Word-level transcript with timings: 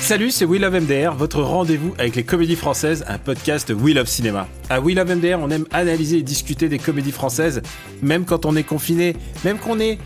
Salut, 0.00 0.30
c'est 0.30 0.44
We 0.44 0.60
Love 0.60 0.80
MDR, 0.82 1.14
votre 1.14 1.42
rendez-vous 1.42 1.94
avec 1.98 2.14
les 2.14 2.22
comédies 2.22 2.54
françaises, 2.54 3.04
un 3.08 3.18
podcast 3.18 3.72
We 3.76 3.94
Love 3.94 4.06
Cinéma. 4.06 4.46
À 4.70 4.80
We 4.80 4.94
Love 4.94 5.16
MDR, 5.16 5.38
on 5.40 5.50
aime 5.50 5.64
analyser 5.72 6.18
et 6.18 6.22
discuter 6.22 6.68
des 6.68 6.78
comédies 6.78 7.10
françaises, 7.10 7.60
même 8.02 8.24
quand 8.24 8.46
on 8.46 8.54
est 8.54 8.62
confiné, 8.62 9.16
même 9.44 9.58
qu'on 9.58 9.80
est 9.80 9.98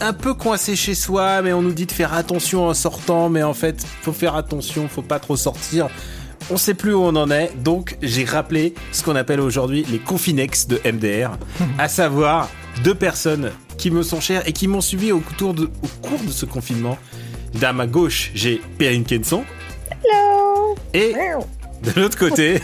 un 0.00 0.12
peu 0.12 0.34
coincé 0.34 0.76
chez 0.76 0.94
soi, 0.94 1.40
mais 1.40 1.54
on 1.54 1.62
nous 1.62 1.72
dit 1.72 1.86
de 1.86 1.92
faire 1.92 2.12
attention 2.12 2.66
en 2.66 2.74
sortant, 2.74 3.30
mais 3.30 3.42
en 3.42 3.54
fait, 3.54 3.82
faut 4.02 4.12
faire 4.12 4.34
attention, 4.34 4.88
faut 4.88 5.00
pas 5.00 5.20
trop 5.20 5.36
sortir. 5.36 5.88
On 6.50 6.58
sait 6.58 6.74
plus 6.74 6.92
où 6.92 7.00
on 7.00 7.16
en 7.16 7.30
est, 7.30 7.52
donc 7.62 7.96
j'ai 8.02 8.24
rappelé 8.24 8.74
ce 8.92 9.02
qu'on 9.02 9.16
appelle 9.16 9.40
aujourd'hui 9.40 9.86
les 9.90 9.98
confinex 9.98 10.66
de 10.66 10.78
MDR, 10.84 11.38
à 11.78 11.88
savoir 11.88 12.50
deux 12.84 12.94
personnes 12.94 13.52
qui 13.78 13.90
me 13.90 14.02
sont 14.02 14.20
chères 14.20 14.46
et 14.46 14.52
qui 14.52 14.68
m'ont 14.68 14.80
suivi 14.80 15.12
au 15.12 15.20
cours 15.20 15.54
de, 15.54 15.64
au 15.64 15.88
cours 16.06 16.20
de 16.20 16.30
ce 16.30 16.46
confinement. 16.46 16.98
À 17.62 17.72
ma 17.72 17.86
gauche, 17.86 18.30
j'ai 18.34 18.60
Perrine 18.78 19.04
Kenson. 19.04 19.44
Hello 19.90 20.74
Et 20.92 21.14
de 21.82 22.00
l'autre 22.00 22.18
côté, 22.18 22.58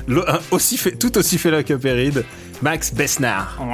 aussi 0.50 0.76
fait, 0.76 0.92
tout 0.92 1.16
aussi 1.18 1.38
félin 1.38 1.62
que 1.62 1.74
Perrine, 1.74 2.22
Max 2.62 2.92
Besnard. 2.92 3.56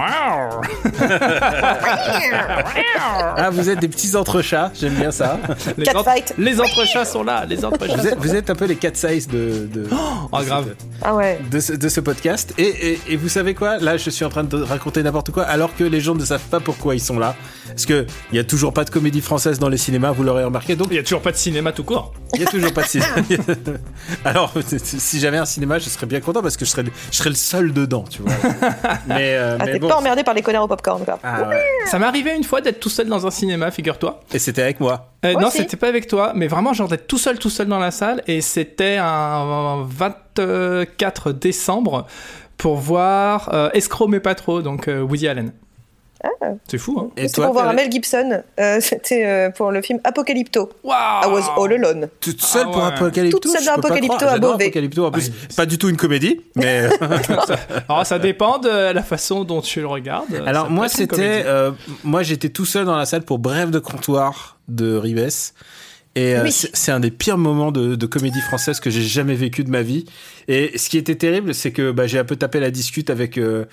Ah, 3.38 3.50
vous 3.50 3.68
êtes 3.68 3.78
des 3.80 3.88
petits 3.88 4.16
entrechats, 4.16 4.70
j'aime 4.78 4.94
bien 4.94 5.10
ça. 5.10 5.38
Les, 5.76 5.84
Catfight. 5.84 6.34
les 6.38 6.60
entrechats 6.60 7.04
sont 7.04 7.22
là, 7.22 7.44
les 7.46 7.64
entrechats. 7.64 7.96
Vous 7.96 8.06
êtes, 8.06 8.18
vous 8.18 8.34
êtes 8.34 8.50
un 8.50 8.54
peu 8.54 8.64
les 8.64 8.76
cat 8.76 8.90
size 8.94 9.28
de, 9.28 9.68
de, 9.72 9.86
Oh, 9.92 10.28
grave. 10.44 10.74
Ah 11.02 11.14
ouais. 11.14 11.38
de, 11.50 11.60
ce, 11.60 11.72
de 11.74 11.88
ce 11.88 12.00
podcast. 12.00 12.54
Et, 12.58 12.62
et, 12.92 13.00
et 13.08 13.16
vous 13.16 13.28
savez 13.28 13.54
quoi? 13.54 13.78
Là, 13.78 13.96
je 13.96 14.10
suis 14.10 14.24
en 14.24 14.28
train 14.28 14.44
de 14.44 14.60
raconter 14.62 15.02
n'importe 15.02 15.30
quoi, 15.30 15.44
alors 15.44 15.74
que 15.76 15.84
les 15.84 16.00
gens 16.00 16.14
ne 16.14 16.24
savent 16.24 16.40
pas 16.50 16.60
pourquoi 16.60 16.94
ils 16.94 17.00
sont 17.00 17.18
là. 17.18 17.34
Parce 17.68 17.86
que 17.86 18.06
il 18.32 18.36
y 18.36 18.38
a 18.38 18.44
toujours 18.44 18.72
pas 18.72 18.84
de 18.84 18.90
comédie 18.90 19.20
française 19.20 19.58
dans 19.58 19.68
les 19.68 19.76
cinémas, 19.78 20.10
vous 20.12 20.22
l'aurez 20.24 20.44
remarqué. 20.44 20.76
Donc 20.76 20.88
Il 20.90 20.96
y 20.96 21.00
a 21.00 21.02
toujours 21.02 21.22
pas 21.22 21.32
de 21.32 21.36
cinéma 21.36 21.72
tout 21.72 21.84
court. 21.84 22.12
il 22.34 22.40
y 22.40 22.44
a 22.44 22.46
toujours 22.46 22.72
pas 22.72 22.82
de 22.82 22.88
cinéma. 22.88 23.08
alors, 24.24 24.52
si 24.78 25.20
j'avais 25.20 25.38
un 25.38 25.44
cinéma, 25.44 25.78
je 25.78 25.88
serais 25.88 26.06
bien 26.06 26.20
content 26.20 26.42
parce 26.42 26.56
que 26.56 26.64
je 26.64 26.70
serais, 26.70 26.84
je 27.10 27.16
serais 27.16 27.30
le 27.30 27.36
seul 27.36 27.72
dedans, 27.72 28.04
tu 28.08 28.22
vois. 28.22 28.32
Mais, 29.06 29.34
euh, 29.36 29.56
Ah, 29.60 29.64
mais 29.64 29.72
t'es 29.72 29.78
bon. 29.78 29.88
pas 29.88 29.96
emmerdé 29.96 30.24
par 30.24 30.34
les 30.34 30.42
connards 30.42 30.64
au 30.64 30.68
popcorn, 30.68 31.04
quoi. 31.04 31.18
Ah 31.22 31.48
ouais. 31.48 31.62
Ça 31.86 31.98
m'est 31.98 32.06
arrivé 32.06 32.34
une 32.34 32.44
fois 32.44 32.60
d'être 32.60 32.80
tout 32.80 32.88
seul 32.88 33.06
dans 33.08 33.26
un 33.26 33.30
cinéma, 33.30 33.70
figure-toi. 33.70 34.20
Et 34.32 34.38
c'était 34.38 34.62
avec 34.62 34.80
moi. 34.80 35.12
Euh, 35.24 35.32
Moi 35.32 35.42
non, 35.42 35.50
c'était 35.50 35.76
pas 35.76 35.88
avec 35.88 36.06
toi, 36.06 36.32
mais 36.34 36.46
vraiment 36.48 36.72
genre 36.72 36.88
d'être 36.88 37.06
tout 37.06 37.18
seul, 37.18 37.38
tout 37.38 37.50
seul 37.50 37.66
dans 37.68 37.78
la 37.78 37.90
salle, 37.90 38.22
et 38.26 38.40
c'était 38.40 38.96
un 39.00 39.84
24 39.88 41.32
décembre 41.32 42.06
pour 42.56 42.76
voir 42.76 43.50
euh, 43.52 43.70
Escroc 43.74 44.08
mais 44.08 44.20
pas 44.20 44.34
trop, 44.34 44.62
donc 44.62 44.88
euh, 44.88 45.00
Woody 45.02 45.28
Allen. 45.28 45.52
C'est 46.68 46.78
fou, 46.78 46.98
hein 47.00 47.10
Et 47.16 47.28
C'était 47.28 47.42
pour 47.42 47.52
voir 47.52 47.72
Mel 47.74 47.90
Gibson. 47.90 48.42
Euh, 48.58 48.78
C'était 48.80 49.24
euh, 49.26 49.50
pour 49.50 49.70
le 49.70 49.82
film 49.82 50.00
Apocalypto. 50.04 50.70
I 50.84 51.26
was 51.28 51.50
all 51.56 51.72
alone. 51.72 52.08
Toute 52.20 52.40
seule 52.42 52.66
Ah 52.68 52.72
pour 52.72 52.82
ouais. 52.82 52.88
Apocalypto 52.88 53.38
Toute 53.38 53.52
seule 53.52 53.64
dans 53.64 53.72
Apocalypto 53.74 54.24
à 54.24 54.38
Beauvais. 54.38 54.64
Apocalypto. 54.64 55.06
En 55.06 55.10
plus, 55.10 55.30
pas 55.56 55.66
du 55.66 55.78
tout 55.78 55.88
une 55.88 55.96
comédie, 55.96 56.40
mais 56.54 56.88
Alors 57.88 58.06
ça 58.06 58.18
dépend 58.18 58.58
de 58.58 58.92
la 58.92 59.02
façon 59.02 59.44
dont 59.44 59.60
tu 59.60 59.80
le 59.80 59.86
regardes. 59.86 60.26
alors 60.46 60.64
Ça 60.66 60.70
moi 60.70 60.88
c'était, 60.88 61.42
euh, 61.46 61.72
moi 62.04 62.22
j'étais 62.22 62.48
tout 62.48 62.64
seul 62.66 62.84
dans 62.86 62.96
la 62.96 63.06
salle 63.06 63.22
pour 63.22 63.38
Bref 63.38 63.70
de 63.70 63.78
comptoir 63.78 64.58
de 64.68 64.96
Rives. 64.96 65.52
Et 66.14 66.34
euh, 66.34 66.44
Oui. 66.44 66.50
c'est 66.50 66.92
un 66.92 67.00
des 67.00 67.10
pires 67.10 67.36
moments 67.36 67.70
de, 67.72 67.94
de 67.94 68.06
comédie 68.06 68.40
française 68.40 68.80
que 68.80 68.88
j'ai 68.88 69.02
jamais 69.02 69.34
vécu 69.34 69.64
de 69.64 69.70
ma 69.70 69.82
vie. 69.82 70.06
Et 70.48 70.76
ce 70.78 70.88
qui 70.88 70.96
était 70.96 71.14
terrible, 71.16 71.52
c'est 71.54 71.72
que 71.72 71.90
bah, 71.90 72.06
j'ai 72.06 72.18
un 72.18 72.24
peu 72.24 72.36
tapé 72.36 72.58
la 72.58 72.70
discute 72.70 73.10
avec 73.10 73.36
euh, 73.36 73.42
euh, 73.42 73.64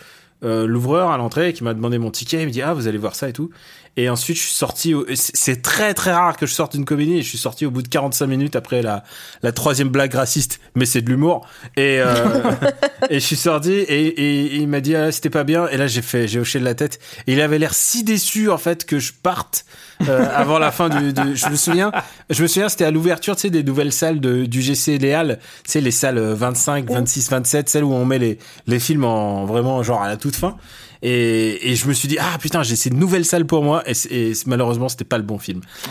l'ouvreur 0.43 1.09
à 1.09 1.17
l'entrée 1.17 1.53
qui 1.53 1.63
m'a 1.63 1.73
demandé 1.73 1.97
mon 1.97 2.11
ticket. 2.11 2.41
Il 2.41 2.47
me 2.47 2.51
dit 2.51 2.61
ah 2.61 2.73
vous 2.73 2.87
allez 2.87 2.97
voir 2.97 3.15
ça 3.15 3.29
et 3.29 3.33
tout. 3.33 3.49
Et 3.95 4.09
ensuite 4.09 4.37
je 4.37 4.41
suis 4.41 4.53
sorti. 4.53 4.93
au- 4.95 5.05
c'est- 5.13 5.61
très 5.61 5.93
très 5.93 6.11
rare 6.11 6.35
que 6.35 6.45
je 6.47 6.53
sorte 6.53 6.71
d'une 6.75 6.83
comédie 6.85 7.17
et 7.17 7.21
je 7.21 7.29
suis 7.29 7.37
sorti 7.37 7.65
au 7.65 7.71
bout 7.71 7.83
de 7.83 7.87
45 7.87 8.25
minutes 8.25 8.55
après 8.55 8.81
la 8.81 9.03
la 9.43 9.51
troisième 9.51 9.89
blague 9.89 10.13
raciste. 10.15 10.59
Mais 10.75 10.85
c'est 10.87 11.01
de 11.03 11.09
l'humour. 11.09 11.47
Et 11.77 11.99
euh, 11.99 12.15
et 13.11 13.15
je 13.19 13.25
suis 13.25 13.35
sorti 13.35 13.71
et, 13.71 13.83
et- 14.07 14.55
et 14.55 14.55
il 14.57 14.67
m'a 14.67 14.81
dit 14.81 14.95
ah, 14.95 15.11
c'était 15.11 15.29
pas 15.29 15.43
bien. 15.43 15.67
Et 15.67 15.77
là 15.77 15.85
j'ai 15.87 16.01
fait 16.01 16.27
j'ai 16.27 16.39
hoché 16.39 16.59
de 16.59 16.65
la 16.65 16.73
tête. 16.73 16.99
Et 17.27 17.33
il 17.33 17.41
avait 17.41 17.59
l'air 17.59 17.73
si 17.75 18.03
déçu 18.03 18.49
en 18.49 18.57
fait 18.57 18.85
que 18.85 18.97
je 18.99 19.13
parte 19.13 19.65
euh, 20.09 20.25
avant 20.33 20.57
la 20.57 20.71
fin 20.71 20.89
du, 20.89 21.13
du- 21.13 21.35
Je 21.35 21.47
me 21.49 21.55
souviens 21.55 21.91
je 22.31 22.41
me 22.41 22.47
souviens 22.47 22.69
c'était 22.69 22.85
à 22.85 22.91
l'ouverture 22.91 23.35
tu 23.35 23.43
sais 23.43 23.49
des 23.51 23.63
nouvelles 23.63 23.91
salles 23.93 24.19
de, 24.19 24.45
du 24.45 24.61
GC 24.63 24.97
Léal. 24.97 25.39
Tu 25.65 25.71
sais 25.71 25.81
les 25.81 25.91
salles 25.91 26.17
euh, 26.17 26.33
25, 26.33 26.89
26, 26.89 27.29
27, 27.29 27.69
celles 27.69 27.83
où 27.83 27.93
on 27.93 28.05
met 28.05 28.17
les 28.17 28.39
les 28.65 28.79
films 28.79 29.03
en 29.05 29.45
vraiment 29.45 29.83
genre 29.83 30.01
à 30.01 30.07
la 30.07 30.17
toute 30.17 30.35
fin. 30.35 30.57
Et, 31.05 31.71
et 31.71 31.75
je 31.75 31.85
me 31.87 31.93
suis 31.93 32.07
dit 32.07 32.17
ah 32.19 32.37
putain 32.39 32.63
j'ai 32.63 32.77
ces 32.77 32.89
nouvelles 32.89 33.25
salles 33.25 33.45
pour 33.45 33.61
moi 33.61 33.83
et, 33.85 33.91
et 34.09 34.33
malheureusement 34.45 34.87
c'était 34.89 35.03
pas 35.03 35.17
le 35.17 35.23
bon 35.23 35.37
film. 35.37 35.59
Ça 35.83 35.89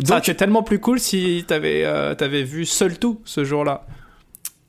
Donc 0.00 0.10
aurait 0.10 0.18
été 0.20 0.34
tellement 0.36 0.62
plus 0.62 0.78
cool 0.80 0.98
si 1.00 1.44
t'avais 1.46 1.82
euh, 1.84 2.14
t'avais 2.14 2.42
vu 2.44 2.64
Seul 2.64 2.98
Tout 2.98 3.20
ce 3.24 3.44
jour-là. 3.44 3.84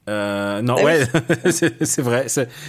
Euh, 0.10 0.62
non, 0.64 0.76
Ah 0.80 0.84
ouais, 0.84 1.08
c'est 1.52 1.86
c'est 1.86 2.02
vrai. 2.02 2.26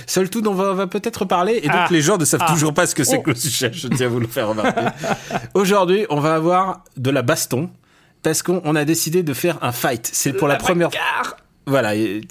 Seul 0.06 0.28
tout 0.30 0.40
dont 0.42 0.52
on 0.52 0.74
va, 0.74 0.86
peut-être 0.86 1.24
parler, 1.24 1.54
et 1.62 1.68
donc 1.68 1.72
Ah. 1.74 1.88
les 1.90 2.02
gens 2.02 2.18
ne 2.18 2.24
savent 2.26 2.42
Ah. 2.46 2.52
toujours 2.52 2.74
pas 2.74 2.86
ce 2.86 2.94
que 2.94 3.02
c'est 3.02 3.16
Oh. 3.16 3.22
que 3.22 3.30
le 3.30 3.36
sujet, 3.36 3.70
je 3.72 3.88
tiens 3.88 4.06
à 4.06 4.08
vous 4.10 4.20
le 4.20 4.26
faire 4.26 4.48
remarquer. 4.48 4.88
Aujourd'hui, 5.54 6.04
on 6.10 6.20
va 6.20 6.34
avoir 6.34 6.84
de 6.98 7.10
la 7.10 7.22
baston, 7.22 7.70
parce 8.22 8.42
qu'on 8.42 8.60
on 8.64 8.76
a 8.76 8.84
décidé 8.84 9.22
de 9.22 9.32
faire 9.32 9.56
un 9.62 9.72
fight. 9.72 10.08
C'est 10.12 10.34
pour 10.34 10.48
la, 10.48 10.56
première 10.56 10.90
fois. 10.92 11.00
Voilà, 11.66 11.94
y 11.94 12.22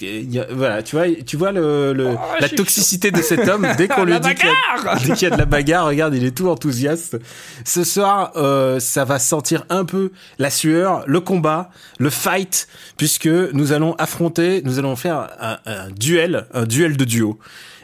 voilà, 0.52 0.84
tu 0.84 0.96
vois, 0.98 1.06
tu 1.26 1.38
vois 1.38 1.52
le, 1.52 1.94
le- 1.94 2.10
Oh, 2.16 2.18
la 2.42 2.50
toxicité 2.50 3.12
de 3.12 3.22
cet 3.22 3.48
homme 3.48 3.66
dès 3.78 3.88
qu'on 3.88 4.04
lui 4.04 4.20
dit 4.20 4.34
qu'il 4.36 4.46
y, 4.48 4.50
a- 4.50 4.82
bagarre 4.84 5.00
dès 5.06 5.14
qu'il 5.14 5.28
y 5.30 5.32
a 5.32 5.36
de 5.36 5.40
la 5.40 5.46
bagarre. 5.46 5.86
Regarde, 5.86 6.14
il 6.16 6.26
est 6.26 6.36
tout 6.36 6.50
enthousiaste. 6.50 7.18
Ce 7.64 7.84
soir, 7.84 8.32
euh, 8.36 8.80
ça 8.80 9.06
va 9.06 9.18
sentir 9.20 9.66
un 9.70 9.86
peu 9.86 10.12
la 10.40 10.50
sueur, 10.50 11.04
le 11.08 11.22
combat, 11.22 11.70
le 12.00 12.10
fight, 12.10 12.68
puisque 12.98 13.28
nous 13.28 13.72
allons 13.72 13.94
affronter, 13.94 14.62
nous 14.66 14.78
allons 14.80 14.96
faire 14.98 15.30
un, 15.40 15.58
un 15.66 15.90
duel, 15.92 16.46
un 16.54 16.64
duel 16.66 16.98
de 16.98 17.06
duo. 17.06 17.40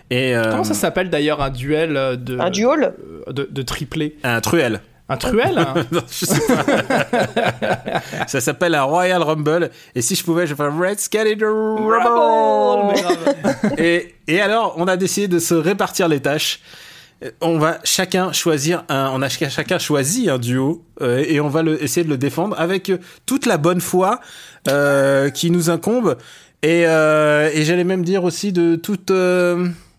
Et 0.10 0.36
euh, 0.36 0.52
Comment 0.52 0.64
ça 0.64 0.74
s'appelle 0.74 1.10
d'ailleurs 1.10 1.42
un 1.42 1.52
duel 1.52 1.96
euh, 1.96 2.16
de 2.16 2.38
Un 2.40 2.50
duel 2.50 2.94
euh, 3.28 3.32
de, 3.32 3.48
de 3.50 3.62
triplé? 3.62 4.18
Un 4.24 4.42
truel. 4.42 4.82
Un 5.08 5.18
truel 5.18 5.58
hein 5.58 5.74
Non, 5.92 6.02
je 6.10 6.26
sais 6.26 6.42
pas. 6.48 6.66
ça 8.28 8.42
s'appelle 8.42 8.74
un 8.76 8.84
Royal 8.84 9.22
Rumble. 9.22 9.70
Et 9.94 10.02
si 10.02 10.16
je 10.16 10.24
pouvais, 10.24 10.48
je 10.48 10.56
ferais 10.56 10.96
get 11.12 11.32
it 11.32 11.42
Rumble. 11.44 12.96
Et, 13.78 14.16
et 14.28 14.42
alors, 14.42 14.74
on 14.78 14.88
a 14.88 14.98
décidé 14.98 15.28
de 15.28 15.40
se 15.40 15.54
répartir 15.54 16.08
les 16.08 16.20
tâches. 16.22 16.60
Euh, 17.24 17.30
On 17.42 17.58
va 17.60 17.78
chacun 17.84 18.32
choisir 18.34 18.84
un, 18.90 19.10
on 19.14 19.22
a 19.22 19.30
ch- 19.30 19.52
chacun 19.52 19.78
choisi 19.80 20.30
un 20.30 20.38
duo 20.38 20.84
euh, 21.02 21.24
et 21.28 21.40
on 21.40 21.48
va 21.50 21.62
le, 21.64 21.82
essayer 21.82 22.04
de 22.04 22.10
le 22.10 22.18
défendre 22.18 22.60
avec 22.60 22.90
euh, 22.90 22.98
toute 23.26 23.46
la 23.46 23.58
bonne 23.58 23.80
foi 23.82 24.20
euh, 24.68 25.30
qui 25.30 25.50
nous 25.50 25.70
incombe 25.70 26.18
et, 26.62 26.84
euh, 26.88 27.50
et 27.54 27.64
j'allais 27.64 27.84
même 27.86 28.04
dire 28.04 28.24
aussi 28.26 28.52
de 28.52 28.76
toute 28.76 29.14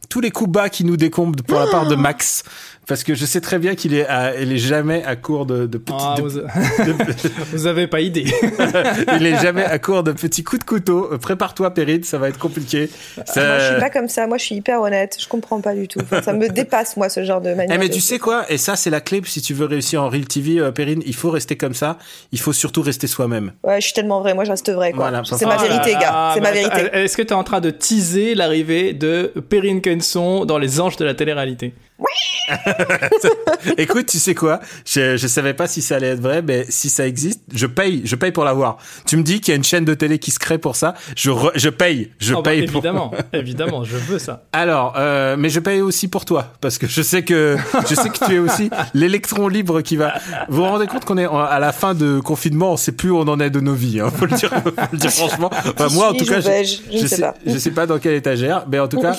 tous 0.09 0.21
les 0.21 0.31
coups 0.31 0.50
bas 0.50 0.69
qui 0.69 0.84
nous 0.84 0.97
décombent 0.99 1.41
pour 1.43 1.59
la 1.59 1.66
part 1.69 1.87
de 1.89 1.95
Max 1.97 2.45
parce 2.86 3.02
que 3.04 3.14
je 3.14 3.24
sais 3.26 3.41
très 3.41 3.58
bien 3.58 3.74
qu'il 3.74 3.94
est, 3.94 4.06
à- 4.06 4.38
il 4.41 4.53
est 4.53 4.59
jamais 4.59 5.03
à 5.04 5.16
court 5.16 5.44
de, 5.47 5.66
de 5.66 5.78
petits, 5.78 5.97
Ah, 6.00 6.15
de- 6.16 6.22
vous, 6.22 6.30
de- 6.38 6.47
vous 7.53 7.66
avez 7.66 7.86
pas 7.86 8.00
idée. 8.00 8.24
il 9.21 9.27
est 9.27 9.41
jamais 9.42 9.65
à 9.65 9.78
court 9.78 10.03
de 10.03 10.12
petits 10.12 10.44
coups 10.44 10.60
de 10.60 10.65
couteau. 10.66 11.09
Euh, 11.12 11.18
Prépare-toi, 11.18 11.72
Périne, 11.74 12.04
ça 12.04 12.18
va 12.18 12.28
être 12.28 12.38
compliqué. 12.38 12.88
Ça- 13.27 13.44
Moi, 13.44 13.59
je 13.59 13.65
suis 13.72 13.80
pas 13.80 13.91
comme 13.91 14.09
ça. 14.09 14.27
Moi, 14.27 14.38
je 14.38 14.44
suis 14.44 14.54
hyper 14.56 14.80
honnête. 14.80 15.16
Je 15.21 15.27
comprends 15.28 15.60
pas 15.60 15.74
du 15.74 15.88
tout. 15.88 15.98
Enfin, 16.03 16.22
ça 16.22 16.33
me 16.33 16.48
dépasse, 16.48 16.97
moi, 16.97 17.09
ce 17.09 17.24
genre 17.24 17.41
de 17.41 17.54
manière. 17.54 17.74
Eh 17.74 17.78
mais 17.78 17.88
de- 17.88 17.94
tu 17.94 18.00
sais 18.00 18.18
quoi? 18.18 18.44
Et 18.50 18.59
ça 18.59 18.77
c'est 18.77 18.91
la 18.91 19.00
clé 19.00 19.21
si 19.24 19.41
tu 19.42 19.54
veux 19.54 19.66
réussir 19.66 20.03
en 20.03 20.09
real 20.09 20.27
TV, 20.27 20.59
euh, 20.60 20.71
Perrine. 20.71 21.03
Il 21.06 21.15
faut 21.15 21.30
rester 21.30 21.56
comme 21.56 21.74
ça. 21.74 21.98
Il 22.32 22.39
faut 22.41 22.53
surtout 22.53 22.82
rester 22.82 23.06
soi-même. 23.06 23.53
Ouais, 23.65 23.80
je 23.80 23.86
suis 23.86 23.94
tellement 23.94 24.21
vrai. 24.21 24.34
Moi, 24.34 24.44
je 24.44 24.50
reste 24.50 24.71
vrai. 24.71 24.92
Voilà, 24.94 25.22
c'est 25.24 25.47
ma 25.47 25.56
vérité, 25.56 25.92
là, 25.92 25.98
gars. 26.00 26.30
C'est 26.34 26.41
ma 26.41 26.53
vérité. 26.53 26.89
Est-ce 26.92 27.16
que 27.16 27.22
tu 27.22 27.28
es 27.28 27.32
en 27.32 27.44
train 27.44 27.60
de 27.60 27.71
teaser 27.71 28.34
l'arrivée 28.34 28.92
de 28.92 29.32
Perrine 29.48 29.80
Kenson 29.80 30.44
dans 30.44 30.59
Les 30.59 30.80
Anges 30.80 30.97
de 30.97 31.04
la 31.04 31.15
télé-réalité? 31.15 31.74
Écoute, 33.78 34.07
tu 34.07 34.19
sais 34.19 34.34
quoi? 34.34 34.60
Je, 34.84 35.16
je 35.16 35.27
savais 35.27 35.54
pas 35.54 35.66
si 35.66 35.83
ça 35.83 35.97
allait 35.97 36.09
être 36.09 36.21
vrai, 36.21 36.43
mais 36.43 36.65
si 36.69 36.89
ça 36.91 37.07
existe, 37.07 37.41
je 37.53 37.66
paye, 37.66 38.03
je 38.04 38.15
paye 38.16 38.33
pour 38.33 38.45
l'avoir. 38.45 38.78
Tu 39.07 39.16
me 39.16 39.22
dis 39.22 39.41
qu'il 39.41 39.53
y 39.53 39.54
a 39.54 39.57
une 39.57 39.65
chaîne 39.65 39.84
de 39.84 39.95
télé 39.95 40.19
qui 40.19 40.31
se 40.31 40.39
crée 40.39 40.59
pour 40.59 40.77
ça, 40.77 40.95
je 41.16 41.31
re- 41.31 41.53
je 41.54 41.69
paye, 41.69 42.13
je 42.19 42.34
Oh, 42.34 42.43
bah, 42.43 42.51
paye. 42.51 42.66
pour- 42.66 42.75
évidemment, 42.77 43.13
évidemment, 43.33 43.84
je 43.84 43.97
veux 43.97 44.19
ça. 44.19 44.45
Alors, 44.53 44.95
euh, 44.97 45.37
mais 45.39 45.48
je 45.48 45.59
paye 45.60 45.81
aussi 45.81 46.09
pour 46.09 46.25
toi 46.25 46.53
parce 46.60 46.78
que 46.78 46.87
je 46.87 47.03
sais 47.03 47.22
que 47.25 47.57
je 47.89 47.95
sais 47.95 48.10
que 48.10 48.25
tu 48.25 48.34
es 48.34 48.39
aussi 48.39 48.71
l'électron 48.95 49.49
libre 49.49 49.81
qui 49.81 49.97
va. 49.97 50.15
Vous 50.49 50.59
vous 50.59 50.65
rendez 50.65 50.87
compte 50.87 51.04
qu'on 51.04 51.19
est 51.19 51.27
à 51.27 51.59
la 51.59 51.72
fin 51.72 51.95
de 51.95 52.21
confinement, 52.21 52.72
on 52.72 52.77
sait 52.77 52.92
plus 52.92 53.10
où 53.10 53.19
on 53.19 53.28
en 53.28 53.41
est 53.41 53.51
de 53.51 53.60
nos 53.60 53.75
vies. 53.75 54.01
Hein, 54.01 54.10
faut 54.15 54.27
le 54.27 54.37
dire, 54.37 54.51
faut 54.51 54.71
le 54.92 54.99
dire 54.99 55.10
franchement. 55.10 55.51
Enfin, 55.53 55.89
moi, 55.92 56.10
en 56.10 56.15
tout 56.15 56.25
cas, 56.27 56.41
je- 56.41 56.77
je 56.92 57.03
ne 57.03 57.07
sais 57.07 57.21
pas. 57.21 57.34
je 57.47 57.59
sais 57.59 57.71
pas 57.71 57.87
dans 57.87 57.99
quelle 57.99 58.15
étagère, 58.15 58.66
mais 58.71 58.78
en 58.78 58.89
tout 58.89 59.01
cas, 59.01 59.16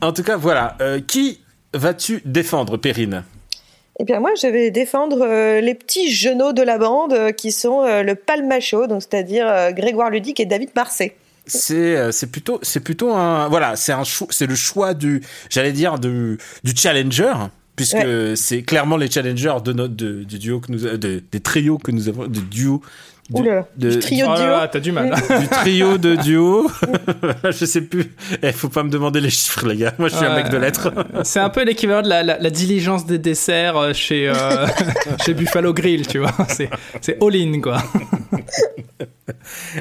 en 0.00 0.12
tout 0.12 0.22
cas, 0.22 0.36
voilà. 0.36 0.76
Euh, 0.80 1.00
qui 1.06 1.40
vas-tu 1.76 2.22
défendre, 2.24 2.76
Perrine? 2.76 3.24
Eh 3.98 4.04
bien, 4.04 4.20
moi, 4.20 4.30
je 4.40 4.46
vais 4.46 4.70
défendre 4.70 5.22
euh, 5.22 5.60
les 5.60 5.74
petits 5.74 6.12
genoux 6.12 6.52
de 6.52 6.62
la 6.62 6.76
bande 6.76 7.14
euh, 7.14 7.32
qui 7.32 7.50
sont 7.50 7.82
euh, 7.82 8.02
le 8.02 8.14
palmacho, 8.14 8.86
donc 8.86 9.02
c'est-à-dire 9.02 9.72
Grégoire 9.72 10.10
Ludic 10.10 10.38
et 10.38 10.46
David 10.46 10.70
Marseille. 10.76 11.12
C'est 11.46 12.10
c'est 12.10 12.26
plutôt 12.26 12.58
c'est 12.62 12.80
plutôt 12.80 13.12
un 13.12 13.48
voilà 13.48 13.76
c'est 13.76 13.92
un 13.92 14.02
c'est 14.30 14.46
le 14.46 14.56
choix 14.56 14.94
du 14.94 15.22
j'allais 15.48 15.70
dire 15.70 16.00
du 16.00 16.38
du 16.64 16.74
challenger 16.74 17.34
puisque 17.76 18.36
c'est 18.36 18.62
clairement 18.62 18.96
les 18.96 19.08
challengers 19.08 19.58
de 19.64 19.72
notre 19.72 19.94
de, 19.94 20.24
du 20.24 20.40
duo 20.40 20.58
que 20.58 20.72
nous 20.72 20.80
de, 20.80 21.22
des 21.30 21.40
trios 21.40 21.78
que 21.78 21.92
nous 21.92 22.08
avons 22.08 22.26
de 22.26 22.40
duo 22.40 22.82
du, 23.28 23.40
Ouh 23.40 23.44
là 23.44 23.54
là, 23.56 23.66
de- 23.76 23.90
du 23.90 23.98
trio 23.98 24.26
Oh 24.30 24.36
duo. 24.36 24.46
là, 24.46 24.68
t'as 24.68 24.78
du 24.78 24.92
mal. 24.92 25.12
du 25.40 25.48
trio 25.48 25.98
de 25.98 26.14
duo 26.22 26.70
je 27.50 27.64
sais 27.64 27.80
plus 27.80 28.12
il 28.42 28.52
faut 28.52 28.68
pas 28.68 28.82
me 28.84 28.88
demander 28.90 29.20
les 29.20 29.30
chiffres 29.30 29.66
les 29.66 29.76
gars 29.76 29.92
moi 29.98 30.08
je 30.08 30.14
suis 30.16 30.24
un 30.24 30.34
mec 30.36 30.48
de 30.48 30.56
lettres 30.56 30.92
C'est 31.24 31.40
un 31.40 31.50
peu 31.50 31.64
l'équivalent 31.64 32.02
de 32.02 32.08
la, 32.08 32.22
la- 32.22 32.38
la 32.38 32.50
diligence 32.50 33.04
des 33.04 33.18
desserts 33.18 33.76
euh, 33.76 33.92
chez, 33.92 34.28
euh, 34.28 34.66
chez 35.24 35.34
Buffalo 35.34 35.72
Grill, 35.74 36.06
tu 36.06 36.18
vois. 36.18 36.32
C'est, 36.48 36.70
c'est 37.00 37.16
all-in, 37.22 37.60
quoi. 37.60 37.82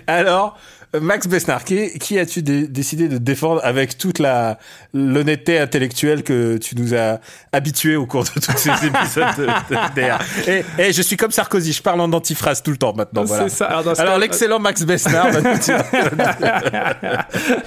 alors 0.08 0.58
Max 1.00 1.28
Besnard 1.28 1.64
qui, 1.64 1.98
qui 2.00 2.20
as-tu 2.20 2.42
dé- 2.42 2.68
décidé 2.68 3.08
de 3.08 3.18
défendre 3.18 3.62
avec 3.64 3.98
toute 3.98 4.20
la 4.20 4.58
l'honnêteté 4.94 5.60
intellectuelle 5.60 6.24
que 6.24 6.58
tu 6.58 6.76
nous 6.76 6.94
as 6.94 7.20
habitués 7.52 7.96
au 7.96 8.06
cours 8.06 8.24
de 8.24 8.30
tous 8.30 8.58
ces 8.58 8.70
épisodes 8.88 9.36
de, 9.38 10.50
et, 10.50 10.64
et 10.80 10.94
je 10.94 11.02
suis 11.02 11.18
comme 11.18 11.32
Sarkozy 11.32 11.74
je 11.74 11.82
parle 11.82 12.02
en 12.02 12.12
antiphrase 12.14 12.62
tout 12.64 12.72
le 12.72 12.78
temps 12.78 12.94
maintenant 12.94 13.24
voilà. 13.24 13.50
Ça. 13.50 13.66
Alors, 14.00 14.18
l'excellent 14.18 14.60
Max 14.60 14.84
Besnard 14.84 15.28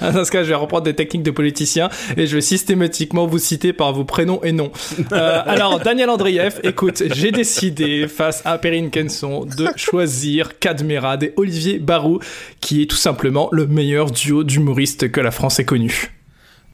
Dans 0.01 0.25
ce 0.25 0.31
cas, 0.31 0.43
je 0.43 0.49
vais 0.49 0.55
reprendre 0.55 0.83
des 0.83 0.95
techniques 0.95 1.23
de 1.23 1.31
politicien 1.31 1.89
et 2.17 2.27
je 2.27 2.35
vais 2.35 2.41
systématiquement 2.41 3.25
vous 3.27 3.37
citer 3.39 3.73
par 3.73 3.93
vos 3.93 4.03
prénoms 4.05 4.41
et 4.43 4.51
noms. 4.51 4.71
Euh, 5.11 5.41
alors, 5.45 5.79
Daniel 5.79 6.09
Andrieff, 6.09 6.59
écoute, 6.63 7.03
j'ai 7.13 7.31
décidé, 7.31 8.07
face 8.07 8.41
à 8.45 8.57
Perrine 8.57 8.89
Kenson, 8.89 9.45
de 9.45 9.69
choisir 9.75 10.59
Cadmerade 10.59 11.23
et 11.23 11.33
Olivier 11.37 11.79
Barou, 11.79 12.19
qui 12.59 12.81
est 12.83 12.85
tout 12.85 12.95
simplement 12.95 13.18
le 13.23 13.67
meilleur 13.67 14.11
duo 14.11 14.43
d'humoristes 14.43 15.11
que 15.11 15.19
la 15.21 15.31
France 15.31 15.59
ait 15.59 15.65
connu. 15.65 16.11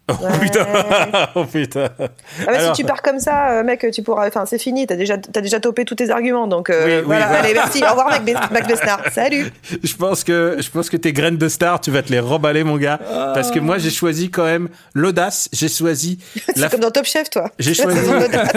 Oh 0.09 0.13
putain 0.39 0.67
oh 1.35 1.45
putain 1.45 1.89
Ah 1.99 2.07
bah, 2.45 2.51
Alors- 2.53 2.75
si 2.75 2.81
tu 2.81 2.87
pars 2.87 3.01
comme 3.01 3.19
ça, 3.19 3.51
euh, 3.59 3.63
mec, 3.63 3.85
tu 3.93 4.03
pourras. 4.03 4.27
Enfin, 4.27 4.45
c'est 4.45 4.59
fini. 4.59 4.85
T'as 4.87 4.95
déjà, 4.95 5.17
t'as 5.17 5.41
déjà 5.41 5.59
topé 5.59 5.85
tous 5.85 5.95
tes 5.95 6.09
arguments. 6.11 6.47
Donc 6.47 6.69
euh, 6.69 6.85
Oui, 6.85 6.93
oui, 6.97 7.01
voilà. 7.05 7.27
Allez, 7.27 7.53
merci. 7.53 7.83
Au 7.83 7.89
revoir, 7.89 8.09
Mac, 8.09 8.23
Bes- 8.23 8.33
Mac 8.51 8.67
Besnard. 8.67 9.01
Salut. 9.11 9.51
je 9.83 9.95
pense 9.95 10.23
que 10.23 10.57
je 10.59 10.69
pense 10.69 10.89
que 10.89 10.97
tes 10.97 11.13
graines 11.13 11.37
de 11.37 11.47
star 11.49 11.81
tu 11.81 11.91
vas 11.91 12.03
te 12.03 12.11
les 12.11 12.19
remballer 12.19 12.63
mon 12.63 12.77
gars 12.77 12.99
parce 13.33 13.51
que 13.51 13.59
moi 13.59 13.77
j'ai 13.77 13.89
choisi 13.89 14.29
quand 14.29 14.45
même 14.45 14.69
l'audace 14.93 15.49
j'ai 15.53 15.67
choisi 15.69 16.19
C'est 16.47 16.57
la 16.57 16.69
comme 16.69 16.79
dans 16.81 16.91
Top 16.91 17.05
Chef, 17.05 17.29
toi. 17.29 17.49
J'ai 17.59 17.73
choisi-. 17.73 17.99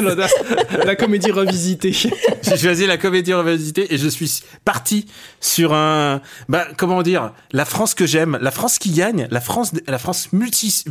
L'audace, 0.02 0.34
la 0.84 0.96
comédie 0.96 1.30
revisitée. 1.30 1.92
J'ai 1.92 2.56
choisi 2.56 2.86
la 2.86 2.96
comédie 2.96 3.32
revisitée 3.34 3.92
et 3.92 3.98
je 3.98 4.08
suis 4.08 4.42
parti 4.64 5.06
sur 5.40 5.72
un, 5.74 6.20
bah, 6.48 6.66
comment 6.76 7.02
dire, 7.02 7.32
la 7.52 7.64
France 7.64 7.94
que 7.94 8.06
j'aime, 8.06 8.38
la 8.40 8.50
France 8.50 8.78
qui 8.78 8.90
gagne, 8.90 9.28
la 9.30 9.40
France, 9.40 9.72
la 9.86 9.98
France 9.98 10.32
multi, 10.32 10.82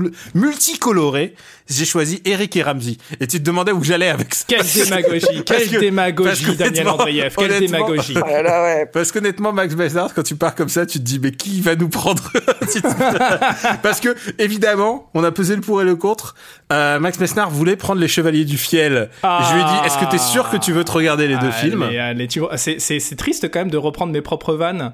multicool, 0.00 0.12
multicolorée. 0.34 1.34
J'ai 1.68 1.84
choisi 1.84 2.22
Eric 2.24 2.56
et 2.56 2.62
Ramsey. 2.62 2.96
Et 3.20 3.26
tu 3.26 3.38
te 3.38 3.44
demandais 3.44 3.72
où 3.72 3.84
j'allais 3.84 4.08
avec 4.08 4.34
ça. 4.34 4.44
Quelle 4.48 4.64
démagogie, 4.64 5.44
quelle 5.44 5.68
que- 5.68 5.78
démagogie, 5.78 6.56
Daniel 6.56 6.88
Andrieff, 6.88 7.36
quelle 7.36 7.60
démagogie. 7.60 8.14
Oh 8.16 8.26
là 8.26 8.42
là, 8.42 8.62
ouais. 8.62 8.86
Parce 8.86 9.12
qu'honnêtement, 9.12 9.52
Max 9.52 9.74
Besnard, 9.74 10.14
quand 10.14 10.22
tu 10.22 10.34
pars 10.34 10.54
comme 10.54 10.70
ça, 10.70 10.86
tu 10.86 10.98
te 10.98 11.04
dis, 11.04 11.18
mais 11.18 11.30
qui 11.30 11.60
va 11.60 11.74
nous 11.76 11.90
prendre 11.90 12.32
Parce 13.82 14.00
que, 14.00 14.16
évidemment, 14.38 15.10
on 15.14 15.24
a 15.24 15.30
pesé 15.30 15.54
le 15.54 15.60
pour 15.60 15.82
et 15.82 15.84
le 15.84 15.96
contre. 15.96 16.34
Euh, 16.72 16.98
Max 16.98 17.18
Besnard 17.18 17.50
voulait 17.50 17.76
prendre 17.76 18.00
les 18.00 18.08
Chevaliers 18.08 18.44
du 18.44 18.56
Fiel. 18.58 19.10
Ah. 19.22 19.46
Je 19.48 19.54
lui 19.54 19.60
ai 19.60 19.64
dit, 19.64 19.86
est-ce 19.86 19.98
que 19.98 20.10
t'es 20.10 20.18
sûr 20.18 20.48
que 20.50 20.56
tu 20.56 20.72
veux 20.72 20.84
te 20.84 20.92
regarder 20.92 21.28
les 21.28 21.36
deux 21.36 21.50
films 21.50 21.82
Allez, 21.82 22.28
tu 22.28 22.40
c'est, 22.56 22.80
c'est, 22.80 23.00
c'est 23.00 23.16
triste 23.16 23.50
quand 23.50 23.60
même 23.60 23.70
de 23.70 23.76
reprendre 23.76 24.12
mes 24.12 24.22
propres 24.22 24.54
vannes. 24.54 24.92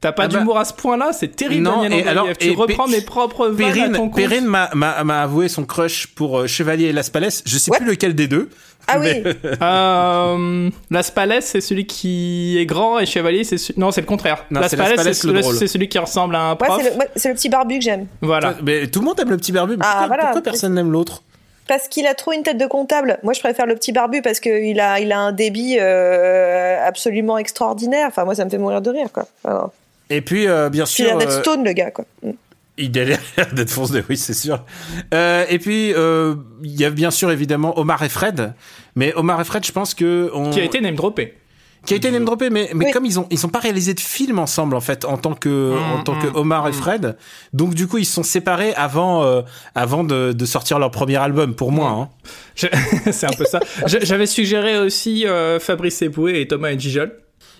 T'as 0.00 0.12
pas 0.12 0.24
Ah 0.24 0.28
bah- 0.28 0.38
d'humour 0.38 0.58
à 0.58 0.64
ce 0.66 0.74
point-là, 0.74 1.10
c'est 1.12 1.34
terrible, 1.34 1.62
Non, 1.62 1.82
Daniel 1.82 2.04
et 2.06 2.08
alors- 2.08 2.28
tu 2.38 2.48
et 2.48 2.54
reprends 2.54 2.86
mes 2.86 3.00
propres 3.00 3.48
vannes 3.48 3.64
à 3.70 3.70
ton 3.70 3.74
Perrine, 3.74 3.96
compte. 3.96 4.14
Perrine 4.14 4.44
m'a, 4.46 5.20
avoué 5.22 5.48
son 5.48 5.64
crush 5.64 6.08
pour 6.08 6.40
euh, 6.40 6.46
Chevalier 6.46 6.86
et 6.88 6.92
Las 6.92 7.08
Palais. 7.10 7.28
Je 7.44 7.58
sais 7.58 7.70
Ouais. 7.70 7.78
plus 7.78 7.86
lequel 7.86 8.14
des 8.14 8.28
deux. 8.28 8.50
Ah 8.88 8.98
oui. 9.00 9.22
Euh, 9.62 10.70
Las 10.90 11.10
Palais, 11.10 11.40
c'est 11.40 11.60
celui 11.60 11.86
qui 11.86 12.56
est 12.58 12.66
grand 12.66 12.98
et 12.98 13.06
Chevalier, 13.06 13.42
c'est 13.44 13.58
celui... 13.58 13.80
Non, 13.80 13.90
c'est 13.90 14.00
le 14.02 14.06
contraire. 14.06 14.44
Non, 14.50 14.60
Las 14.60 14.74
Palais, 14.74 14.96
c'est, 15.02 15.14
celui- 15.66 15.88
qui 15.88 15.98
ressemble 15.98 16.36
à 16.36 16.40
un 16.42 16.50
Ouais, 16.52 16.56
prof. 16.58 16.80
c'est 16.82 16.90
le, 16.90 16.96
ouais, 16.96 17.08
c'est 17.16 17.28
le 17.30 17.34
petit 17.34 17.48
barbu 17.48 17.78
que 17.78 17.84
j'aime. 17.84 18.06
Voilà. 18.20 18.54
Mais 18.62 18.86
tout 18.88 19.00
le 19.00 19.06
monde 19.06 19.18
aime 19.20 19.30
le 19.30 19.36
petit 19.38 19.52
barbu. 19.52 19.76
mais 19.76 19.82
Ah, 19.84 19.88
pourquoi, 19.92 20.06
voilà. 20.08 20.22
pourquoi 20.24 20.42
personne 20.42 20.74
n'aime 20.74 20.92
l'autre? 20.92 21.22
Parce 21.68 21.88
qu'il 21.88 22.06
a 22.06 22.14
trop 22.14 22.32
une 22.32 22.42
tête 22.42 22.58
de 22.58 22.66
comptable. 22.66 23.18
Moi, 23.24 23.32
je 23.32 23.40
préfère 23.40 23.66
le 23.66 23.74
petit 23.74 23.90
barbu 23.92 24.22
parce 24.22 24.38
qu'il 24.40 24.78
a, 24.78 25.00
il 25.00 25.10
a 25.10 25.18
un 25.18 25.32
débit 25.32 25.78
euh, 25.80 26.76
absolument 26.86 27.38
extraordinaire. 27.38 28.06
Enfin, 28.08 28.24
moi, 28.24 28.34
ça 28.36 28.44
me 28.44 28.50
fait 28.50 28.58
mourir 28.58 28.80
de 28.82 28.90
rire, 28.90 29.08
quoi. 29.12 29.26
Alors, 29.44 29.72
Et 30.10 30.20
puis, 30.20 30.46
euh, 30.46 30.68
bien 30.70 30.84
puis 30.84 31.02
il 31.02 31.06
a 31.06 31.08
sûr, 31.10 31.18
l'air 31.18 31.18
d'être 31.18 31.38
euh, 31.38 31.42
stone, 31.42 31.64
le 31.64 31.72
gars, 31.72 31.90
quoi. 31.90 32.04
Mm. 32.22 32.30
il 32.78 32.98
a 32.98 33.04
l'air 33.04 33.20
d'être 33.52 33.70
foncé, 33.70 34.02
oui, 34.08 34.16
c'est 34.16 34.34
sûr. 34.34 34.64
Euh, 35.14 35.44
et 35.48 35.58
puis, 35.58 35.92
euh, 35.94 36.34
il 36.62 36.78
y 36.80 36.84
a 36.84 36.90
bien 36.90 37.10
sûr 37.10 37.30
évidemment 37.30 37.78
Omar 37.78 38.02
et 38.02 38.08
Fred. 38.08 38.54
Mais 38.94 39.12
Omar 39.16 39.40
et 39.40 39.44
Fred, 39.44 39.64
je 39.64 39.72
pense 39.72 39.94
que 39.94 40.30
on... 40.32 40.50
Qui 40.50 40.60
a 40.60 40.64
été 40.64 40.80
name 40.80 40.94
droppé. 40.94 41.34
qui 41.84 41.94
a 41.94 41.96
été 41.98 42.10
name 42.10 42.24
droppé, 42.24 42.50
mais, 42.50 42.70
mais 42.74 42.86
Oui. 42.86 42.90
comme 42.92 43.04
ils 43.04 43.18
ont 43.20 43.26
ils 43.30 43.44
ont 43.46 43.48
pas 43.48 43.58
réalisé 43.60 43.94
de 43.94 44.00
film 44.00 44.38
ensemble 44.40 44.74
en 44.74 44.80
fait 44.80 45.04
en 45.04 45.18
tant 45.18 45.34
que 45.34 45.74
Mm, 45.74 45.92
en 45.92 46.02
tant 46.02 46.18
que 46.18 46.26
mm, 46.26 46.36
Omar 46.36 46.66
et. 46.68 46.72
Fred, 46.72 47.16
donc 47.52 47.74
du 47.74 47.86
coup 47.86 47.98
ils 47.98 48.04
se 48.04 48.12
sont 48.14 48.22
séparés 48.24 48.74
avant 48.74 49.22
euh, 49.24 49.42
avant 49.76 50.02
de, 50.02 50.32
de 50.32 50.44
sortir 50.46 50.78
leur 50.80 50.90
premier 50.90 51.16
album 51.16 51.54
pour 51.54 51.70
moi. 51.72 51.90
Hein. 51.90 52.08
Je- 52.56 52.66
c'est 53.12 53.26
un 53.26 53.36
peu 53.36 53.44
ça. 53.44 53.60
J'avais 53.86 54.26
suggéré 54.26 54.78
aussi 54.78 55.26
euh, 55.28 55.60
Fabrice 55.60 56.02
Eboué 56.02 56.40
et 56.40 56.48
Thomas 56.48 56.70
et 56.70 56.78
Gijol. 56.78 57.12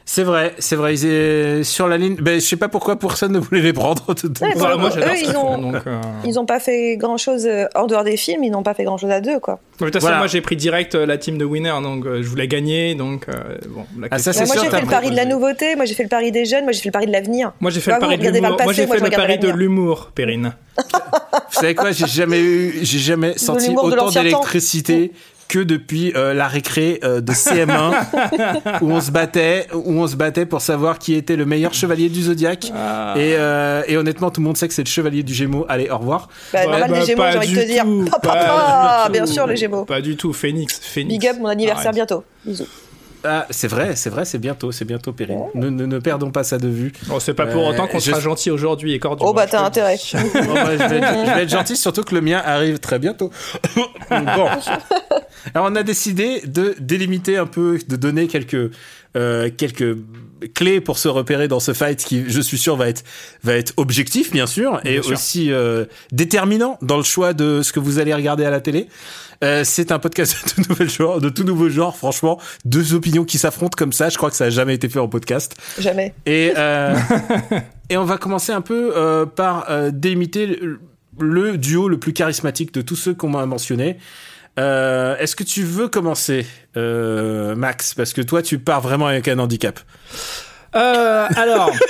C'est 0.09 0.23
vrai, 0.23 0.55
c'est 0.61 0.77
vrai, 0.77 0.95
ils 0.95 1.05
étaient 1.05 1.65
sur 1.65 1.89
la 1.89 1.97
ligne. 1.99 2.15
Ben 2.21 2.41
je 2.41 2.47
sais 2.47 2.57
pas 2.57 2.69
pourquoi 2.69 2.97
personne 2.97 3.33
ne 3.33 3.41
voulait 3.41 3.61
les 3.61 3.73
prendre. 3.73 4.05
Ouais, 4.09 4.15
Voilà, 4.55 4.55
Voilà, 4.55 4.77
moi 4.77 4.91
j'adore 4.91 5.09
eux, 5.11 5.13
ils 5.17 5.27
qu'ils 5.27 5.37
ont- 5.37 5.55
font, 5.55 5.59
donc, 5.59 5.75
euh, 5.89 6.01
Ils 6.25 6.39
ont 6.39 6.47
pas 6.47 6.61
fait 6.61 6.97
grand 6.97 7.17
chose 7.17 7.49
en 7.75 7.87
dehors 7.89 8.05
des 8.05 8.17
films, 8.17 8.45
ils 8.45 8.51
n'ont 8.51 8.63
pas 8.63 8.73
fait 8.75 8.85
grand 8.85 8.99
chose 8.99 9.11
à 9.11 9.21
deux, 9.21 9.41
quoi. 9.41 9.59
De 9.81 9.85
toute 9.85 9.93
façon, 9.95 10.05
Voilà. 10.07 10.19
moi 10.19 10.27
j'ai 10.29 10.41
pris 10.41 10.55
direct 10.55 10.95
euh, 10.95 11.07
la 11.07 11.19
team 11.19 11.39
de 11.39 11.45
winner, 11.45 11.75
donc 11.83 12.07
euh, 12.07 12.23
je 12.23 12.29
voulais 12.29 12.47
gagner, 12.47 12.95
donc 12.95 13.29
euh, 13.29 13.33
bon. 13.69 13.85
la 13.99 14.07
Ah, 14.13 14.19
ça, 14.19 14.31
Bah, 14.31 14.45
moi, 14.47 14.55
j'ai 14.63 14.71
fait 14.71 14.81
le 14.81 14.87
pari 14.87 15.11
de 15.11 15.17
la 15.17 15.25
nouveauté, 15.25 15.75
moi, 15.75 15.85
j'ai 15.87 15.95
fait 15.95 16.05
le 16.05 16.09
pari 16.09 16.31
des 16.31 16.45
jeunes, 16.45 16.63
moi, 16.63 16.73
j'ai 16.73 16.81
fait 16.83 16.89
le 16.89 16.93
pari 16.93 17.07
de 17.07 17.13
l'avenir. 17.13 17.53
Moi 17.61 17.73
j'ai 17.73 17.81
fait 17.81 17.91
le 17.93 17.99
pari 17.99 18.17
de 18.17 18.23
l'humour. 18.29 18.43
Moi 18.51 18.57
passé, 18.59 18.75
j'ai 18.75 18.87
moi, 18.87 18.95
fait 18.95 18.99
je 19.01 19.05
le 19.05 19.09
regarde 19.11 19.27
pari 19.27 19.39
de 19.39 19.47
l'avenir. 19.49 19.57
l'humour, 19.57 20.13
Perrine. 20.15 20.53
Vous 20.79 21.61
savez 21.61 21.75
quoi 21.75 21.91
J'ai 21.91 22.07
jamais 22.07 22.39
eu, 22.41 22.79
j'ai 22.83 22.99
jamais 23.01 23.37
senti 23.37 23.75
autant 23.77 24.09
d'électricité 24.11 25.11
que 25.49 25.59
depuis 25.61 26.13
euh, 26.17 26.35
la 26.35 26.49
récré 26.49 27.01
euh, 27.05 27.21
de 27.21 27.33
CM1 27.33 28.81
où 28.83 28.91
on 28.91 29.01
se 29.01 29.11
battait, 29.11 29.67
où 29.75 29.93
on 30.01 30.07
se 30.07 30.17
battait 30.17 30.47
pour 30.47 30.61
savoir 30.61 30.99
qui 30.99 31.15
était 31.15 31.37
le 31.37 31.47
meilleur 31.47 31.73
chevalier 31.75 32.09
du 32.09 32.23
zodiaque. 32.23 32.73
Ah. 32.75 33.15
Et, 33.17 33.35
euh, 33.37 33.83
et 33.87 33.97
honnêtement, 33.97 34.31
tout 34.31 34.41
le 34.41 34.47
monde 34.47 34.57
sait 34.57 34.69
que 34.69 34.75
c'est 34.75 34.83
le 34.85 34.89
chevalier 34.89 35.23
du 35.23 35.35
Gémeaux. 35.35 35.65
Allez, 35.69 35.89
au 35.91 35.99
revoir. 35.99 36.29
Bah, 36.53 36.61
Ouais, 36.61 36.67
normal, 36.71 36.91
bah, 36.91 36.99
les 37.01 37.07
Gémeaux, 37.07 37.23
pas 37.23 37.31
j'ai 37.33 37.39
envie 37.39 37.49
de 37.49 37.53
du 37.55 37.61
te 37.61 37.67
dire. 37.67 37.85
tout, 37.85 38.09
pas 38.23 39.09
bien 39.13 39.25
tout. 39.25 39.33
sûr, 39.33 39.47
les 39.47 39.57
Gémeaux. 39.57 39.85
Pas 39.85 40.01
du 40.01 40.17
tout, 40.17 40.33
Phoenix. 40.33 40.81
Phoenix. 40.83 41.19
Big 41.21 41.29
up, 41.31 41.37
mon 41.41 41.47
anniversaire 41.49 41.87
Arrête. 41.89 41.95
bientôt. 41.95 42.25
Bisous. 42.45 42.67
Ah, 43.29 43.47
c'est 43.51 43.67
vrai, 43.69 43.97
c'est 43.97 44.11
vrai, 44.11 44.25
c'est 44.25 44.39
bientôt, 44.39 44.71
c'est 44.73 44.85
bientôt, 44.85 45.13
Perrine. 45.13 45.41
Ne, 45.55 45.69
ne, 45.69 45.85
ne 45.87 45.99
perdons 45.99 46.31
pas 46.31 46.45
ça 46.45 46.59
de 46.59 46.69
vue. 46.69 46.93
Bon, 47.09 47.19
c'est 47.19 47.35
pas 47.35 47.47
pour 47.47 47.67
Euh, 47.67 47.71
autant 47.73 47.87
qu'on 47.89 47.99
je- 47.99 48.05
sera 48.11 48.21
gentil 48.21 48.51
aujourd'hui 48.51 48.93
et 48.93 48.99
cordial. 48.99 49.29
Oh, 49.29 49.33
bah, 49.35 49.47
t'as 49.47 49.65
intérêt. 49.65 49.97
Bon, 50.13 50.55
bah, 50.55 50.73
je, 50.73 50.85
vais 50.85 50.99
être, 50.99 51.27
je 51.27 51.35
vais 51.35 51.43
être 51.43 51.51
gentil, 51.51 51.77
surtout 51.77 52.03
que 52.03 52.15
le 52.15 52.21
mien 52.21 52.41
arrive 52.45 52.79
très 52.79 52.99
bientôt. 52.99 53.31
bon. 54.11 54.49
Alors, 55.55 55.69
on 55.71 55.75
a 55.77 55.83
décidé 55.83 56.43
de 56.47 56.75
délimiter 56.79 57.37
un 57.37 57.47
peu, 57.47 57.79
de 57.89 57.97
donner 57.97 58.27
quelques, 58.27 58.71
euh, 59.17 59.51
quelques 59.57 59.97
clés 60.55 60.81
pour 60.81 60.99
se 60.99 61.09
repérer 61.09 61.49
dans 61.49 61.61
ce 61.61 61.73
fight 61.73 61.99
qui, 62.05 62.25
je 62.29 62.41
suis 62.41 62.59
sûr, 62.59 62.77
va 62.77 62.89
être, 62.89 63.03
va 63.43 63.55
être 63.55 63.73
objectif, 63.77 64.31
bien 64.33 64.47
sûr, 64.47 64.81
et 64.85 64.95
Bien 64.95 65.03
sûr. 65.03 65.13
aussi 65.13 65.53
euh, 65.53 65.85
déterminant 66.13 66.79
dans 66.83 66.97
le 66.99 67.03
choix 67.03 67.33
de 67.33 67.63
ce 67.63 67.73
que 67.73 67.81
vous 67.81 67.99
allez 67.99 68.13
regarder 68.15 68.45
à 68.45 68.51
la 68.51 68.61
télé. 68.61 68.87
Euh, 69.45 69.63
c'est 69.65 69.93
un 69.93 69.99
podcast 69.99 70.35
de 70.45 70.63
tout, 70.63 70.69
nouvel 70.69 70.91
genre, 70.91 71.21
de 71.21 71.29
tout 71.29 71.45
nouveau 71.45 71.69
genre, 71.69 71.97
franchement. 71.97 72.41
Deux 72.65 72.95
opinions 72.95 73.25
qui 73.25 73.39
s'affrontent 73.39 73.77
comme 73.77 73.93
ça, 73.93 74.09
je 74.09 74.17
crois 74.17 74.31
que 74.31 74.37
ça 74.37 74.45
a 74.47 74.51
jamais 74.51 74.75
été 74.75 74.89
fait 74.89 74.99
en 74.99 75.09
podcast. 75.09 75.55
Jamais. 75.79 76.15
Et, 76.25 76.53
euh, 76.59 76.95
et 77.91 77.97
on 77.97 78.05
va 78.05 78.17
commencer 78.19 78.53
un 78.53 78.63
peu 78.63 78.93
euh, 78.97 79.27
par 79.27 79.71
euh, 79.71 79.91
délimiter 79.93 80.47
le, 80.47 80.81
le 81.19 81.59
duo 81.59 81.89
le 81.89 81.99
plus 81.99 82.13
charismatique 82.13 82.73
de 82.73 82.83
tous 82.83 82.97
ceux 82.97 83.15
qu'on 83.15 83.29
m'a 83.29 83.45
mentionné. 83.47 83.99
Euh, 84.59 85.17
Est-ce 85.19 85.37
que 85.37 85.45
tu 85.45 85.63
veux 85.65 85.89
commencer, 85.89 86.47
euh, 86.77 87.55
Max? 87.55 87.95
Parce 87.95 88.13
que 88.13 88.23
toi, 88.23 88.43
tu 88.43 88.59
pars 88.59 88.81
vraiment 88.81 89.07
avec 89.07 89.29
un 89.29 89.39
handicap. 89.39 89.79
Euh, 90.75 91.27
alors. 91.37 91.71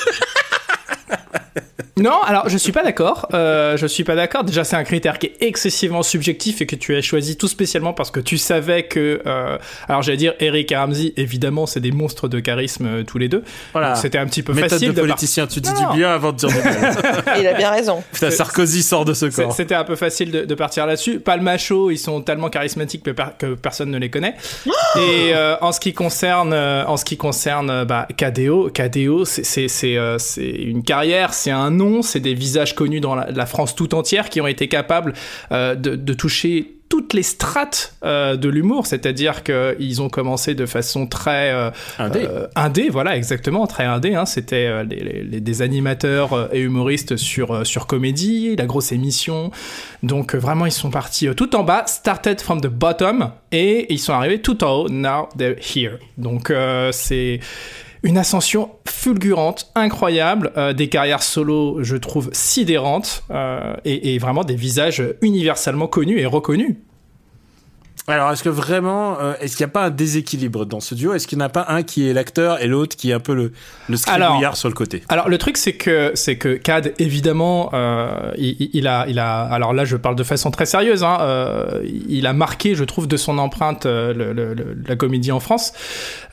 Non, 1.98 2.20
alors 2.26 2.50
je 2.50 2.58
suis 2.58 2.72
pas 2.72 2.82
d'accord. 2.82 3.26
Euh, 3.32 3.78
je 3.78 3.86
suis 3.86 4.04
pas 4.04 4.14
d'accord. 4.14 4.44
Déjà, 4.44 4.64
c'est 4.64 4.76
un 4.76 4.84
critère 4.84 5.18
qui 5.18 5.26
est 5.28 5.36
excessivement 5.40 6.02
subjectif 6.02 6.60
et 6.60 6.66
que 6.66 6.76
tu 6.76 6.94
as 6.94 7.00
choisi 7.00 7.38
tout 7.38 7.48
spécialement 7.48 7.94
parce 7.94 8.10
que 8.10 8.20
tu 8.20 8.36
savais 8.36 8.82
que. 8.82 9.22
Euh, 9.26 9.56
alors 9.88 10.02
j'allais 10.02 10.18
dire 10.18 10.34
Eric 10.40 10.70
et 10.72 10.76
Ramsey, 10.76 11.14
évidemment, 11.16 11.64
c'est 11.64 11.80
des 11.80 11.92
monstres 11.92 12.28
de 12.28 12.38
charisme 12.38 12.86
euh, 12.86 13.02
tous 13.02 13.16
les 13.16 13.28
deux. 13.30 13.42
Voilà. 13.72 13.92
Donc, 13.94 13.96
C'était 14.02 14.18
un 14.18 14.26
petit 14.26 14.42
peu 14.42 14.52
Méthode 14.52 14.72
facile 14.72 14.92
de 14.92 15.00
politicien, 15.00 15.46
tu 15.46 15.62
dis 15.62 15.70
Non. 15.72 15.92
du 15.92 15.96
bien 15.96 16.10
avant 16.10 16.32
de 16.32 16.36
dire 16.36 16.50
du 16.50 16.56
mal. 16.56 16.96
Il 17.40 17.46
a 17.46 17.54
bien 17.54 17.70
raison. 17.70 18.02
Putain, 18.12 18.30
Sarkozy 18.30 18.82
sort 18.82 19.06
de 19.06 19.14
ce 19.14 19.30
C'est- 19.30 19.42
corps. 19.44 19.54
C'était 19.54 19.74
un 19.74 19.84
peu 19.84 19.96
facile 19.96 20.30
de, 20.30 20.44
de 20.44 20.54
partir 20.54 20.84
là-dessus. 20.84 21.18
Palmacho, 21.18 21.90
ils 21.90 21.96
sont 21.98 22.20
tellement 22.20 22.50
charismatiques 22.50 23.04
que, 23.04 23.10
per- 23.12 23.32
que 23.38 23.54
personne 23.54 23.90
ne 23.90 23.96
les 23.98 24.10
connaît. 24.10 24.34
Et 24.98 25.32
euh, 25.34 25.56
en 25.62 25.72
ce 25.72 25.80
qui 25.80 25.94
concerne, 25.94 26.52
euh, 26.52 26.84
en 26.84 26.98
ce 26.98 27.06
qui 27.06 27.16
concerne, 27.16 27.70
euh, 27.70 27.84
bah, 27.86 28.06
KDO, 28.18 28.68
KDO, 28.74 29.24
c'est 29.24 29.44
c'est 29.46 29.68
c'est 29.68 29.96
euh, 29.96 30.18
c'est 30.18 30.44
une 30.44 30.82
carrière, 30.82 31.32
c'est 31.32 31.50
un 31.50 31.70
nom, 31.70 31.85
c'est 32.02 32.20
des 32.20 32.34
visages 32.34 32.74
connus 32.74 33.00
dans 33.00 33.14
la, 33.14 33.30
la 33.30 33.46
France 33.46 33.74
tout 33.74 33.94
entière 33.94 34.28
qui 34.30 34.40
ont 34.40 34.46
été 34.46 34.68
capables 34.68 35.12
euh, 35.52 35.74
de, 35.74 35.96
de 35.96 36.12
toucher 36.14 36.72
toutes 36.88 37.14
les 37.14 37.24
strates 37.24 37.96
euh, 38.04 38.36
de 38.36 38.48
l'humour, 38.48 38.86
c'est-à-dire 38.86 39.42
qu'ils 39.42 40.00
ont 40.02 40.08
commencé 40.08 40.54
de 40.54 40.66
façon 40.66 41.08
très 41.08 41.50
euh, 41.52 41.70
Indé. 41.98 42.20
euh, 42.22 42.46
indé, 42.54 42.88
voilà, 42.90 43.16
exactement, 43.16 43.66
très 43.66 43.82
indé. 43.84 44.14
Hein, 44.14 44.24
C'était 44.24 44.84
les- 44.84 45.00
les- 45.00 45.22
les- 45.24 45.40
des 45.40 45.62
animateurs 45.62 46.48
et 46.54 46.60
humoristes 46.60 47.16
sur 47.16 47.66
sur 47.66 47.88
comédie, 47.88 48.54
la 48.54 48.66
grosse 48.66 48.92
émission. 48.92 49.50
Donc 50.04 50.36
vraiment, 50.36 50.64
ils 50.64 50.70
sont 50.72 50.90
partis 50.90 51.26
tout 51.36 51.56
en 51.56 51.64
bas, 51.64 51.82
started 51.88 52.40
from 52.40 52.60
the 52.60 52.68
bottom, 52.68 53.32
et 53.50 53.92
ils 53.92 53.98
sont 53.98 54.12
arrivés 54.12 54.40
tout 54.40 54.62
en 54.62 54.82
haut. 54.82 54.88
Now 54.88 55.28
they're 55.36 55.56
here. 55.58 55.98
Donc 56.18 56.52
c'est 56.92 57.40
une 58.02 58.18
ascension 58.18 58.70
fulgurante, 58.86 59.70
incroyable, 59.74 60.52
euh, 60.56 60.72
des 60.72 60.88
carrières 60.88 61.22
solo, 61.22 61.82
je 61.82 61.96
trouve, 61.96 62.30
sidérantes, 62.32 63.22
euh, 63.30 63.74
et, 63.84 64.14
et 64.14 64.18
vraiment 64.18 64.44
des 64.44 64.56
visages 64.56 65.02
universellement 65.22 65.86
connus 65.86 66.18
et 66.18 66.26
reconnus. 66.26 66.76
Alors, 68.08 68.30
est-ce 68.30 68.44
que 68.44 68.48
vraiment, 68.48 69.18
euh, 69.20 69.34
est-ce 69.40 69.56
qu'il 69.56 69.64
n'y 69.66 69.70
a 69.70 69.72
pas 69.72 69.86
un 69.86 69.90
déséquilibre 69.90 70.64
dans 70.64 70.78
ce 70.80 70.94
duo? 70.94 71.12
Est-ce 71.14 71.26
qu'il 71.26 71.38
n'y 71.38 71.42
en 71.44 71.46
a 71.46 71.50
pas 71.50 71.66
un 71.68 71.82
qui 71.82 72.08
est 72.08 72.12
l'acteur 72.12 72.62
et 72.62 72.68
l'autre 72.68 72.94
qui 72.94 73.10
est 73.10 73.14
un 73.14 73.18
peu 73.20 73.34
le, 73.34 73.52
le 73.88 73.96
Alors- 74.06 74.56
sur 74.56 74.68
le 74.68 74.74
côté? 74.74 75.02
Alors 75.08 75.28
le 75.28 75.38
truc 75.38 75.56
c'est 75.56 75.72
que 75.72 76.12
c'est 76.14 76.36
que 76.36 76.54
Cad 76.54 76.92
évidemment 76.98 77.70
euh, 77.74 78.30
il, 78.38 78.70
il 78.74 78.86
a 78.86 79.06
il 79.08 79.18
a 79.18 79.40
alors 79.40 79.72
là 79.72 79.84
je 79.84 79.96
parle 79.96 80.14
de 80.14 80.22
façon 80.22 80.50
très 80.52 80.66
sérieuse 80.66 81.02
hein, 81.02 81.18
euh, 81.20 81.82
il 82.08 82.26
a 82.28 82.32
marqué 82.32 82.74
je 82.76 82.84
trouve 82.84 83.08
de 83.08 83.16
son 83.16 83.38
empreinte 83.38 83.86
le- 83.86 84.12
le- 84.12 84.32
le- 84.54 84.76
la 84.86 84.94
comédie 84.96 85.32
en 85.32 85.40
France. 85.40 85.72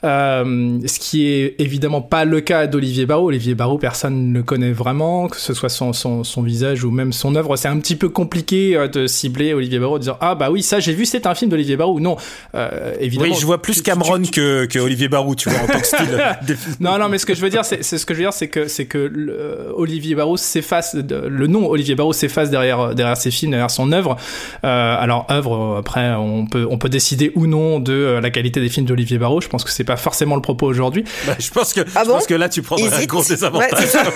Ce 0.04 0.98
qui 0.98 1.26
est 1.26 1.56
évidemment 1.58 2.02
pas 2.02 2.24
le 2.24 2.40
cas 2.40 2.66
d'Olivier 2.66 3.06
Barrault. 3.06 3.28
Olivier 3.28 3.54
Barrault 3.54 3.78
personne 3.78 4.32
ne 4.32 4.38
le 4.38 4.42
connaît 4.42 4.72
vraiment 4.72 5.28
que 5.28 5.38
ce 5.38 5.54
soit 5.54 5.68
son, 5.70 5.92
son, 5.92 6.24
son 6.24 6.42
visage 6.42 6.84
ou 6.84 6.90
même 6.90 7.12
son 7.12 7.34
œuvre. 7.36 7.56
C'est 7.56 7.68
un 7.68 7.78
petit 7.78 7.96
peu 7.96 8.08
compliqué 8.08 8.86
de 8.92 9.06
cibler 9.06 9.54
Olivier 9.54 9.78
Barrault 9.78 9.96
en 9.96 9.98
disant 9.98 10.18
ah 10.20 10.34
bah 10.34 10.50
oui 10.50 10.62
ça 10.62 10.78
j'ai 10.78 10.92
vu 10.92 11.04
c'est 11.06 11.26
un 11.26 11.34
film 11.34 11.50
d'Olivier 11.54 11.76
Barrault 11.76 12.00
non 12.00 12.16
euh, 12.54 12.92
évidemment 13.00 13.32
Oui, 13.32 13.38
je 13.40 13.46
vois 13.46 13.62
plus 13.62 13.74
tu- 13.74 13.78
tu- 13.80 13.84
Cameron 13.84 14.22
que, 14.32 14.66
que 14.66 14.78
Olivier 14.78 15.08
Barou, 15.08 15.34
tu 15.34 15.48
vois, 15.48 15.60
en 15.62 15.66
tant 15.66 15.80
que 15.80 15.86
style. 15.86 16.22
Des- 16.42 16.56
non, 16.80 16.98
non, 16.98 17.08
mais 17.08 17.18
ce 17.18 17.26
que 17.26 17.34
je 17.34 17.40
veux 17.40 17.50
dire, 17.50 17.64
c'est 17.64 17.82
ce 17.82 18.04
que 18.06 18.14
je 18.14 18.18
veux 18.18 18.24
dire, 18.24 18.32
c'est 18.32 18.48
que 18.48 18.68
c'est 18.68 18.86
que 18.86 18.98
le- 18.98 19.32
euh, 19.32 19.72
Olivier 19.74 20.14
Barrault 20.14 20.36
s'efface, 20.36 20.94
le 20.94 21.46
nom 21.46 21.66
Olivier 21.68 21.94
Barrault 21.94 22.12
s'efface 22.12 22.50
derrière 22.50 22.94
derrière 22.94 23.16
ses 23.16 23.30
films, 23.30 23.52
derrière 23.52 23.70
son 23.70 23.92
œuvre. 23.92 24.16
Euh, 24.64 24.96
alors 24.98 25.26
œuvre, 25.30 25.74
euh, 25.76 25.78
après, 25.80 26.12
on 26.14 26.46
peut 26.46 26.66
on 26.70 26.78
peut 26.78 26.88
décider 26.88 27.32
ou 27.34 27.46
non 27.46 27.78
de 27.80 27.92
euh, 27.92 28.20
la 28.20 28.30
qualité 28.30 28.60
des 28.60 28.68
films 28.68 28.86
d'Olivier 28.86 29.18
Barrault. 29.18 29.40
Je 29.40 29.48
pense 29.48 29.64
que 29.64 29.70
c'est 29.70 29.84
pas 29.84 29.96
forcément 29.96 30.36
le 30.36 30.42
propos 30.42 30.66
aujourd'hui. 30.66 31.04
Bah, 31.26 31.34
je 31.38 31.50
pense 31.50 31.72
que, 31.72 31.80
Ah 31.94 32.00
je 32.02 32.08
bon 32.08 32.14
pense 32.16 32.26
que 32.26 32.34
là, 32.34 32.48
tu 32.48 32.62
prendrais 32.62 32.88
un 32.92 32.96
Hésite. 32.96 33.08
gros 33.10 33.22
désavantage. 33.22 33.72
Ouais. 33.94 34.12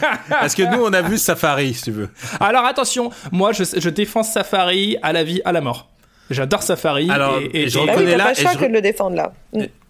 Parce 0.28 0.54
que 0.54 0.62
nous, 0.62 0.82
on 0.84 0.92
a 0.92 1.02
vu 1.02 1.18
Safari, 1.18 1.74
si 1.74 1.82
tu 1.82 1.90
veux. 1.90 2.08
Alors 2.40 2.64
attention, 2.64 3.10
moi 3.30 3.52
je, 3.52 3.64
je 3.76 3.88
défends 3.88 4.22
Safari 4.22 4.96
à 5.02 5.12
la 5.12 5.24
vie, 5.24 5.40
à 5.44 5.52
la 5.52 5.60
mort. 5.60 5.88
J'adore 6.32 6.62
Safari. 6.62 7.10
Alors, 7.10 7.38
et, 7.38 7.44
et- 7.44 7.62
et 7.64 7.68
je 7.68 7.78
Ah 7.78 7.82
reconnais 7.92 8.12
t'as 8.12 8.16
là, 8.18 8.24
pas 8.24 8.32
et 8.32 8.34
choix 8.42 8.50
je 8.52 8.58
que 8.58 8.64
de 8.66 8.72
le 8.72 8.80
défendre 8.80 9.16
là. 9.16 9.32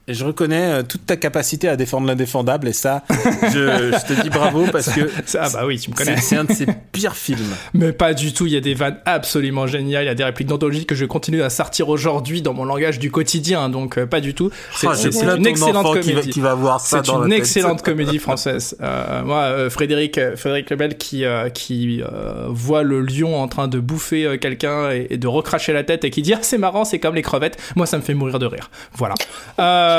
Et 0.08 0.14
je 0.14 0.24
reconnais 0.24 0.64
euh, 0.64 0.82
toute 0.82 1.06
ta 1.06 1.16
capacité 1.16 1.68
à 1.68 1.76
défendre 1.76 2.08
l'indéfendable, 2.08 2.66
et 2.66 2.72
ça, 2.72 3.04
je, 3.08 3.92
je 3.92 4.14
te 4.14 4.20
dis 4.20 4.30
bravo 4.30 4.66
parce 4.72 4.90
que 4.90 5.08
ah 5.38 5.48
bah 5.52 5.62
oui, 5.64 5.78
tu 5.78 5.90
me 5.90 5.94
connais. 5.94 6.16
c'est 6.16 6.36
un 6.36 6.42
de 6.42 6.52
ses 6.52 6.66
pires 6.90 7.14
films. 7.14 7.54
Mais 7.72 7.92
pas 7.92 8.12
du 8.12 8.32
tout, 8.32 8.46
il 8.46 8.52
y 8.52 8.56
a 8.56 8.60
des 8.60 8.74
vannes 8.74 8.98
absolument 9.04 9.68
géniales, 9.68 10.02
il 10.04 10.08
y 10.08 10.10
a 10.10 10.14
des 10.14 10.24
répliques 10.24 10.48
d'anthologie 10.48 10.86
que 10.86 10.96
je 10.96 11.04
continue 11.04 11.42
à 11.42 11.50
sortir 11.50 11.88
aujourd'hui 11.88 12.42
dans 12.42 12.52
mon 12.52 12.64
langage 12.64 12.98
du 12.98 13.12
quotidien, 13.12 13.68
donc 13.68 13.96
euh, 13.96 14.06
pas 14.06 14.20
du 14.20 14.34
tout. 14.34 14.50
C'est 14.74 14.88
Oh, 14.88 14.94
j'ai 15.00 15.12
c'est 15.12 15.24
une 15.24 15.46
excellente 15.46 15.86
enfant 15.86 16.00
qui 16.00 16.08
va, 16.08 16.14
comédie. 16.14 16.30
qui 16.30 16.40
va 16.40 16.54
voir 16.54 16.80
ça 16.80 17.02
C'est 17.04 17.12
une 17.12 17.28
la 17.28 17.36
excellente 17.36 17.82
comédie 17.82 18.18
française. 18.18 18.76
Euh, 18.82 19.22
moi, 19.22 19.42
euh, 19.42 19.70
Frédéric, 19.70 20.18
Frédéric 20.36 20.68
Lebel 20.70 20.96
qui 20.98 21.24
qui 21.54 22.02
voit 22.48 22.82
le 22.82 23.00
lion 23.00 23.40
en 23.40 23.46
train 23.46 23.68
de 23.68 23.78
bouffer 23.78 24.38
quelqu'un 24.40 24.90
et, 24.90 25.06
et 25.10 25.16
de 25.16 25.28
recracher 25.28 25.72
la 25.72 25.84
tête 25.84 26.04
et 26.04 26.10
qui 26.10 26.22
dit 26.22 26.34
ah, 26.34 26.38
c'est 26.42 26.58
marrant, 26.58 26.84
c'est 26.84 26.98
comme 26.98 27.14
les 27.14 27.22
crevettes. 27.22 27.56
Moi, 27.76 27.86
ça 27.86 27.96
me 27.98 28.02
fait 28.02 28.14
mourir 28.14 28.40
de 28.40 28.46
rire. 28.46 28.70
Voilà. 28.94 29.14
Euh, 29.60 29.91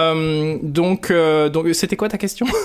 donc 0.64 1.12
euh, 1.12 1.50
donc 1.50 1.68
c'était 1.74 1.96
quoi 1.96 2.10
ta 2.10 2.18
question 2.18 2.46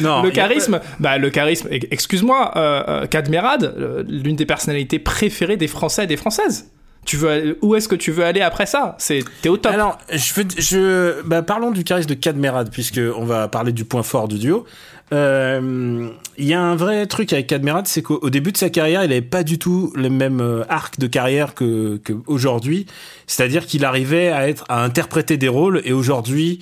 Non, 0.00 0.22
Le 0.22 0.30
charisme, 0.30 0.80
bah 1.00 1.18
le 1.18 1.30
charisme. 1.30 1.68
Excuse-moi, 1.90 2.52
euh, 2.56 2.82
euh, 2.88 3.06
Cadmerade, 3.06 3.74
euh, 3.76 4.04
l'une 4.06 4.36
des 4.36 4.46
personnalités 4.46 4.98
préférées 4.98 5.56
des 5.56 5.66
Français 5.68 6.04
et 6.04 6.06
des 6.06 6.16
Françaises. 6.16 6.70
Tu 7.04 7.16
veux 7.16 7.28
aller- 7.30 7.56
où 7.62 7.74
est-ce 7.74 7.88
que 7.88 7.94
tu 7.94 8.10
veux 8.10 8.24
aller 8.24 8.40
après 8.42 8.66
ça? 8.66 8.96
C'est 8.98 9.22
t'es 9.42 9.48
au 9.48 9.56
top. 9.56 9.72
Alors, 9.72 9.98
je 10.12 10.34
veux, 10.34 10.44
je, 10.58 11.22
bah, 11.22 11.42
parlons 11.42 11.70
du 11.70 11.84
charisme 11.84 12.08
de 12.08 12.14
Cadmerade, 12.14 12.70
puisque 12.70 13.00
on 13.16 13.24
va 13.24 13.48
parler 13.48 13.72
du 13.72 13.84
point 13.84 14.02
fort 14.02 14.28
du 14.28 14.38
duo. 14.38 14.66
Euh, 15.12 16.08
y 16.36 16.52
a 16.52 16.60
un 16.60 16.74
vrai 16.74 17.06
truc 17.06 17.32
avec 17.32 17.46
Cadmerade, 17.46 17.86
c'est 17.86 18.02
qu'au 18.02 18.18
au 18.20 18.30
début 18.30 18.52
de 18.52 18.56
sa 18.56 18.70
carrière, 18.70 19.04
il 19.04 19.12
avait 19.12 19.22
pas 19.22 19.44
du 19.44 19.58
tout 19.58 19.92
le 19.94 20.10
même 20.10 20.40
euh, 20.40 20.64
arc 20.68 20.98
de 20.98 21.06
carrière 21.06 21.54
que, 21.54 21.98
que 21.98 22.12
aujourd'hui. 22.26 22.86
C'est-à-dire 23.26 23.66
qu'il 23.66 23.84
arrivait 23.84 24.28
à 24.28 24.48
être, 24.48 24.64
à 24.68 24.82
interpréter 24.82 25.36
des 25.36 25.48
rôles, 25.48 25.80
et 25.84 25.92
aujourd'hui, 25.92 26.60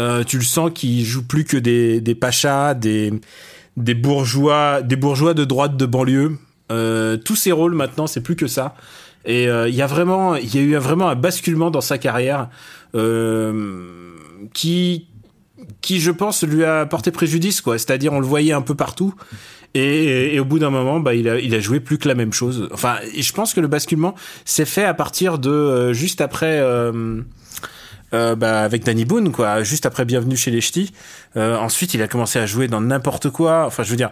euh, 0.00 0.24
tu 0.24 0.38
le 0.38 0.44
sens 0.44 0.70
qu'il 0.74 1.04
joue 1.04 1.26
plus 1.26 1.44
que 1.44 1.56
des, 1.56 2.00
des 2.00 2.14
pachas, 2.14 2.74
des, 2.74 3.12
des 3.76 3.94
bourgeois, 3.94 4.82
des 4.82 4.96
bourgeois 4.96 5.34
de 5.34 5.44
droite 5.44 5.76
de 5.76 5.86
banlieue. 5.86 6.36
Euh, 6.72 7.16
tous 7.16 7.36
ses 7.36 7.52
rôles 7.52 7.74
maintenant, 7.74 8.06
c'est 8.06 8.20
plus 8.20 8.36
que 8.36 8.46
ça. 8.46 8.74
Et 9.24 9.48
euh, 9.48 9.68
il 9.68 9.74
y 9.74 9.82
a 9.82 9.86
vraiment, 9.86 10.36
il 10.36 10.54
y 10.54 10.58
a 10.58 10.62
eu 10.62 10.76
vraiment 10.76 11.08
un 11.08 11.14
basculement 11.14 11.70
dans 11.70 11.80
sa 11.80 11.98
carrière 11.98 12.48
euh, 12.94 14.12
qui, 14.54 15.08
qui, 15.86 16.00
je 16.00 16.10
pense, 16.10 16.42
lui 16.42 16.64
a 16.64 16.84
porté 16.84 17.12
préjudice, 17.12 17.60
quoi. 17.60 17.78
C'est-à-dire, 17.78 18.12
on 18.12 18.18
le 18.18 18.26
voyait 18.26 18.52
un 18.52 18.60
peu 18.60 18.74
partout. 18.74 19.14
Et, 19.72 20.40
au 20.40 20.44
bout 20.44 20.58
d'un 20.58 20.70
moment, 20.70 20.98
bah, 20.98 21.14
il 21.14 21.28
a, 21.28 21.38
il 21.38 21.54
a 21.54 21.60
joué 21.60 21.78
plus 21.78 21.96
que 21.96 22.08
la 22.08 22.16
même 22.16 22.32
chose. 22.32 22.68
Enfin, 22.72 22.96
je 23.16 23.32
pense 23.32 23.54
que 23.54 23.60
le 23.60 23.68
basculement 23.68 24.16
s'est 24.44 24.64
fait 24.64 24.82
à 24.82 24.94
partir 24.94 25.38
de 25.38 25.48
euh, 25.48 25.92
juste 25.92 26.20
après. 26.20 26.58
Euh, 26.58 27.22
euh, 28.14 28.34
bah, 28.34 28.62
avec 28.62 28.84
Danny 28.84 29.04
Boone, 29.04 29.30
quoi, 29.30 29.62
juste 29.62 29.86
après 29.86 30.04
Bienvenue 30.04 30.36
chez 30.36 30.50
les 30.50 30.60
Ch'tis. 30.60 30.92
Ensuite, 31.36 31.94
il 31.94 32.02
a 32.02 32.08
commencé 32.08 32.38
à 32.40 32.46
jouer 32.46 32.66
dans 32.66 32.80
n'importe 32.80 33.30
quoi. 33.30 33.64
Enfin, 33.66 33.84
je 33.84 33.90
veux 33.90 33.96
dire, 33.96 34.10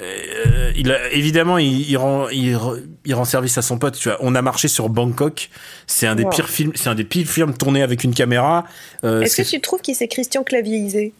euh, 0.00 0.70
il 0.76 0.90
a, 0.92 1.10
évidemment, 1.12 1.58
il, 1.58 1.88
il 1.90 1.96
rend, 1.96 2.28
il, 2.28 2.56
il 3.04 3.14
rend 3.14 3.24
service 3.24 3.58
à 3.58 3.62
son 3.62 3.78
pote. 3.78 3.96
Tu 3.98 4.08
vois, 4.08 4.18
on 4.20 4.34
a 4.34 4.42
marché 4.42 4.68
sur 4.68 4.88
Bangkok. 4.88 5.50
C'est 5.86 6.06
un 6.06 6.14
des 6.14 6.24
pires 6.26 6.48
films. 6.48 6.72
C'est 6.74 6.88
un 6.88 6.94
des 6.94 7.04
pires 7.04 7.26
films 7.26 7.54
tournés 7.54 7.82
avec 7.82 8.04
une 8.04 8.14
caméra. 8.14 8.64
Euh, 9.04 9.22
Est-ce 9.22 9.42
que 9.42 9.48
tu 9.48 9.60
trouves 9.60 9.80
qu'il 9.80 9.94
s'est 9.94 10.08
Christian 10.08 10.42
Clavierisé? 10.44 11.12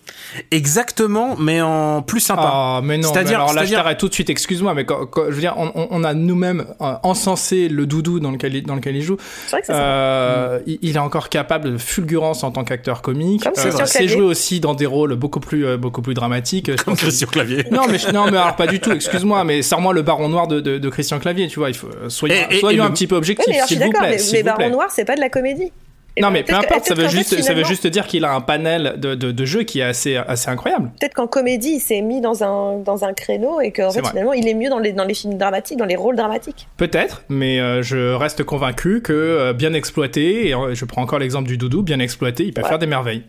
Exactement, 0.50 1.36
mais 1.38 1.60
en 1.60 2.02
plus 2.02 2.20
sympa. 2.20 2.42
Ah, 2.52 2.80
mais 2.82 2.98
non, 2.98 3.08
mais 3.08 3.14
C'est-à-dire- 3.14 3.36
alors 3.38 3.48
là, 3.48 3.52
je 3.52 3.58
c'est-à-dire- 3.58 3.78
t'arrête 3.78 3.98
tout 3.98 4.08
de 4.08 4.14
suite, 4.14 4.30
excuse-moi, 4.30 4.74
mais 4.74 4.84
quand, 4.84 5.06
quand- 5.06 5.24
je 5.28 5.32
veux 5.34 5.40
dire, 5.40 5.54
on, 5.56 5.70
on- 5.74 5.88
on 5.90 6.04
a 6.04 6.14
nous-mêmes 6.14 6.66
euh, 6.80 6.92
encensé 7.02 7.68
le 7.68 7.86
doudou 7.86 8.20
dans 8.20 8.30
lequel, 8.30 8.54
il- 8.54 8.62
dans 8.64 8.74
lequel 8.74 8.96
il 8.96 9.02
joue. 9.02 9.16
C'est 9.46 9.50
vrai 9.52 9.60
que 9.60 9.66
c'est 9.68 9.72
ça. 9.72 9.78
Euh, 9.80 10.60
il, 10.66 10.78
il 10.82 10.96
est 10.96 11.00
encore 11.00 11.28
capable 11.28 11.72
de 11.72 11.78
fulgurance 11.78 12.44
en 12.44 12.50
tant 12.50 12.64
qu'acteur 12.64 13.02
comique. 13.02 13.42
Comme 13.42 13.52
Euh, 13.56 13.62
Christian 13.62 13.84
Clavier. 13.86 14.08
jouer 14.08 14.22
aussi 14.26 14.60
dans 14.60 14.74
des 14.74 14.86
rôles 14.86 15.14
beaucoup 15.16 15.40
plus, 15.40 15.66
euh, 15.66 15.76
beaucoup 15.76 16.02
plus 16.02 16.14
dramatiques. 16.14 16.70
Comme 16.84 16.96
Christian 16.96 17.28
Clavier. 17.28 17.64
Non 17.70 17.82
mais 17.88 17.98
non 18.12 18.24
mais 18.30 18.36
alors 18.38 18.56
pas 18.66 18.66
du 18.66 18.80
tout. 18.80 18.92
Excuse-moi, 18.92 19.42
mais 19.44 19.62
sors-moi 19.62 19.92
le 19.92 20.02
Baron 20.02 20.28
Noir 20.28 20.46
de, 20.46 20.60
de, 20.60 20.78
de 20.78 20.88
Christian 20.88 21.18
Clavier. 21.18 21.48
Tu 21.48 21.58
vois, 21.58 21.70
il 21.70 21.74
faut 21.76 21.88
soyons, 22.08 22.34
Et- 22.50 22.56
et- 22.56 22.60
soyons 22.60 22.82
et 22.82 22.86
un 22.86 22.88
le- 22.88 22.94
petit 22.94 23.06
peu 23.06 23.14
Oui, 23.16 23.18
objectifs, 23.18 23.46
mais 23.48 23.54
alors 23.56 23.68
je 23.68 23.74
suis 23.74 23.76
s'il 23.76 23.84
vous 23.86 23.92
d'accord, 23.92 24.08
plaît. 24.08 24.16
mais, 24.18 24.32
mais 24.32 24.42
Baron 24.42 24.56
plaît. 24.58 24.70
Noir, 24.70 24.86
c'est 24.90 25.04
pas 25.04 25.16
de 25.16 25.20
la 25.20 25.28
comédie. 25.30 25.72
Et 26.16 26.22
Non 26.22 26.28
ben, 26.28 26.32
mais 26.34 26.42
peu 26.42 26.52
que- 26.54 26.58
importe, 26.58 26.86
ça 26.86 26.94
veut 26.94 27.06
juste, 27.08 27.30
fait, 27.30 27.36
ça 27.36 27.52
veut 27.52 27.58
finalement, 27.62 27.68
juste 27.68 27.86
dire 27.86 28.06
qu'il 28.08 28.24
a 28.24 28.32
un 28.34 28.40
panel 28.40 28.94
de, 28.98 29.14
de, 29.14 29.30
de 29.30 29.44
jeux 29.44 29.62
qui 29.62 29.78
est 29.78 29.84
assez, 29.84 30.16
assez 30.16 30.48
incroyable. 30.50 30.90
Peut-être 31.00 31.14
qu'en 31.14 31.28
comédie, 31.28 31.74
il 31.76 31.80
s'est 31.80 32.00
mis 32.00 32.20
dans 32.20 32.42
un, 32.42 32.78
dans 32.80 33.04
un 33.04 33.12
créneau 33.12 33.60
et 33.60 33.70
qu'en 33.70 33.92
fait, 33.92 34.00
vrai. 34.00 34.10
finalement, 34.10 34.32
il 34.32 34.48
est 34.48 34.54
mieux 34.54 34.68
dans 34.68 34.80
les, 34.80 34.92
dans 34.92 35.04
les 35.04 35.14
films 35.14 35.38
dramatiques, 35.38 35.78
dans 35.78 35.84
les 35.84 35.94
rôles 35.94 36.16
dramatiques. 36.16 36.66
Peut-être, 36.76 37.22
mais 37.28 37.60
euh, 37.60 37.82
je 37.82 38.12
reste 38.12 38.42
convaincu 38.42 39.02
que 39.02 39.12
euh, 39.12 39.52
bien 39.52 39.72
exploité, 39.72 40.48
et 40.48 40.54
euh, 40.54 40.74
je 40.74 40.84
prends 40.84 41.02
encore 41.02 41.20
l'exemple 41.20 41.46
du 41.48 41.56
doudou, 41.56 41.82
bien 41.82 42.00
exploité, 42.00 42.42
il 42.44 42.52
peut 42.52 42.62
Ouais. 42.62 42.68
faire 42.68 42.80
des 42.80 42.86
merveilles. 42.86 43.22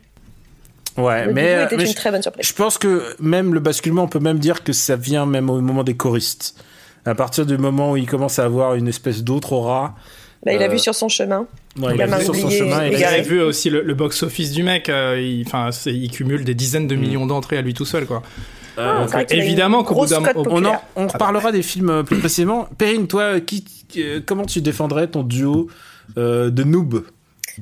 Ouais, 0.98 1.26
Le 1.26 1.34
mais, 1.34 1.56
euh, 1.56 1.66
était 1.66 1.78
mais 1.78 1.84
une 1.84 1.90
je- 1.92 1.96
très 1.96 2.12
bonne 2.12 2.22
surprise. 2.22 2.46
Je 2.48 2.54
pense 2.54 2.78
que 2.78 3.16
même 3.20 3.54
le 3.54 3.60
basculement, 3.60 4.04
on 4.04 4.08
peut 4.08 4.20
même 4.20 4.40
dire 4.40 4.64
que 4.64 4.74
ça 4.74 4.96
vient 4.96 5.26
même 5.26 5.50
au 5.50 5.62
moment 5.62 5.84
des 5.84 5.96
choristes. 5.96 6.56
À 7.06 7.16
partir 7.16 7.46
du 7.46 7.58
moment 7.58 7.92
où 7.94 7.98
il 7.98 8.06
commence 8.06 8.38
à 8.40 8.46
avoir 8.46 8.76
une 8.76 8.88
espèce 8.88 9.24
d'autre 9.24 9.54
aura. 9.54 9.96
Bah, 10.46 10.54
il 10.54 10.62
a 10.62 10.66
euh, 10.66 10.70
vu 10.70 10.80
sur 10.80 10.94
son 10.94 11.08
chemin. 11.08 11.46
ouais, 11.80 11.96
il 11.96 12.02
a 12.02 12.08
main 12.08 12.18
vu 12.18 12.26
sur 12.26 12.36
son 12.36 12.50
chemin. 12.50 12.84
et 12.86 12.88
égaré. 12.94 13.16
avez 13.20 13.22
vu 13.24 13.42
aussi 13.42 13.70
le, 13.70 13.82
le 13.82 13.94
box-office 13.94 14.52
du 14.52 14.64
mec, 14.64 14.90
euh, 14.90 15.20
il, 15.20 15.46
il 15.86 16.12
cumule 16.12 16.44
des 16.44 16.54
dizaines 16.56 16.88
de 16.88 16.96
millions 16.96 17.26
d'entrées 17.26 17.58
à 17.58 17.62
lui 17.62 17.74
tout 17.74 17.86
seul, 17.86 18.06
quoi. 18.06 18.22
euh, 18.78 19.06
Ah, 19.12 19.18
a 19.18 19.34
évidemment 19.34 19.84
qu'au 19.84 19.96
bout 19.96 20.08
d'un 20.08 20.22
on, 20.36 20.66
en, 20.66 20.82
on 20.96 21.08
reparlera 21.08 21.52
des 21.52 21.62
films 21.62 21.90
euh, 21.90 22.04
plus 22.04 22.18
précisément. 22.20 22.68
Perrine, 22.78 23.08
toi, 23.08 23.40
qui, 23.40 23.64
euh, 23.98 24.20
comment 24.26 24.46
tu 24.46 24.62
défendrais 24.62 25.08
ton 25.08 25.24
duo 25.24 25.68
euh, 26.18 26.50
de 26.50 26.64
noob? 26.64 27.04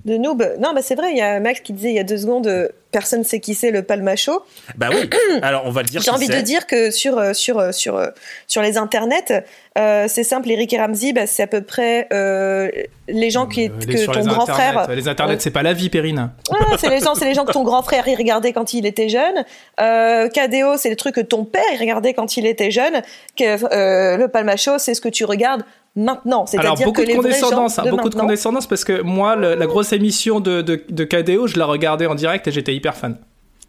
De 0.06 0.18
noob. 0.18 0.44
Non, 0.60 0.74
bah 0.74 0.82
c'est 0.82 0.96
vrai, 0.96 1.12
il 1.12 1.18
y 1.18 1.22
a 1.22 1.40
Max 1.40 1.60
qui 1.62 1.74
disait 1.74 1.90
il 1.90 1.96
y 1.96 2.00
a 2.00 2.04
deux 2.04 2.18
secondes, 2.18 2.48
euh, 2.48 2.68
personne 2.92 3.24
sait 3.24 3.40
qui 3.40 3.54
c'est 3.54 3.72
le 3.72 3.84
palmacho. 3.84 4.44
Bah 4.78 4.88
oui. 4.92 5.10
Alors 5.42 5.64
on 5.66 5.72
va 5.72 5.82
le 5.84 5.88
dire. 5.90 6.02
J'ai 6.02 6.12
envie 6.12 6.28
de 6.28 6.42
dire 6.42 6.68
que 6.68 6.92
sur, 6.92 7.18
euh, 7.18 7.34
sur, 7.34 7.60
euh, 7.60 7.72
sur, 7.72 8.02
sur 8.48 8.62
les 8.62 8.78
internets, 8.78 9.44
euh, 9.78 10.06
c'est 10.08 10.24
simple, 10.24 10.50
Eric 10.52 10.74
et 10.74 10.80
Ramsey, 10.80 11.14
bah, 11.14 11.28
c'est 11.28 11.44
à 11.44 11.48
peu 11.48 11.62
près 11.62 12.08
euh, 12.12 12.70
les 13.08 13.30
gens 13.30 13.46
qui, 13.48 13.68
Euh, 13.68 13.72
les- 13.88 13.94
que 13.94 14.00
sur 14.00 14.14
ton 14.14 14.20
les 14.20 14.26
grand 14.26 14.44
internets. 14.50 14.72
frère. 14.84 14.96
Les 14.96 15.08
internets, 15.08 15.36
euh, 15.36 15.40
c'est 15.40 15.52
pas 15.52 15.64
la 15.64 15.74
vie, 15.74 15.90
Perrine. 15.90 16.32
Ah, 16.52 16.76
c'est 16.80 16.90
les 16.90 17.00
gens, 17.00 17.16
c'est 17.16 17.26
les 17.26 17.34
gens 17.34 17.46
que 17.46 17.52
ton 17.52 17.64
grand 17.64 17.82
frère 17.84 18.08
il 18.08 18.16
regardait 18.16 18.54
quand 18.54 18.74
il 18.74 18.86
était 18.86 19.10
jeune. 19.10 19.46
Euh, 19.80 20.28
KDO, 20.30 20.78
c'est 20.78 20.90
les 20.90 20.96
trucs 20.96 21.16
que 21.16 21.22
ton 21.22 21.46
père 21.46 21.62
il 21.74 21.80
regardait 21.80 22.14
quand 22.14 22.38
il 22.38 22.46
était 22.46 22.72
jeune. 22.72 23.02
Que, 23.38 23.58
euh, 23.74 24.18
le 24.18 24.28
palmacho, 24.28 24.78
c'est 24.80 24.94
ce 24.94 25.02
que 25.02 25.10
tu 25.10 25.26
regardes 25.26 25.64
maintenant. 26.00 26.46
Alors 26.58 26.76
beaucoup 26.78 26.92
que 26.94 27.02
de 27.02 27.08
les 27.08 27.14
vrais 27.16 27.32
gens 27.32 27.40
condescendance, 27.50 27.80
hein, 27.80 27.84
de 27.84 27.92
beaucoup 27.92 28.10
de 28.10 28.16
condescendance 28.16 28.68
parce 28.68 28.84
que 28.84 29.02
moi, 29.02 29.36
le- 29.36 29.56
la 29.56 29.66
grosse 29.68 29.94
émission 29.94 30.40
de, 30.40 30.62
de, 30.62 30.82
de 30.90 31.04
KDO, 31.04 31.48
je 31.48 31.58
la 31.60 31.66
regardais 31.66 32.06
en 32.08 32.16
direct 32.16 32.48
et 32.48 32.52
j'étais 32.52 32.74
hyper 32.76 32.96
fan. 32.96 33.18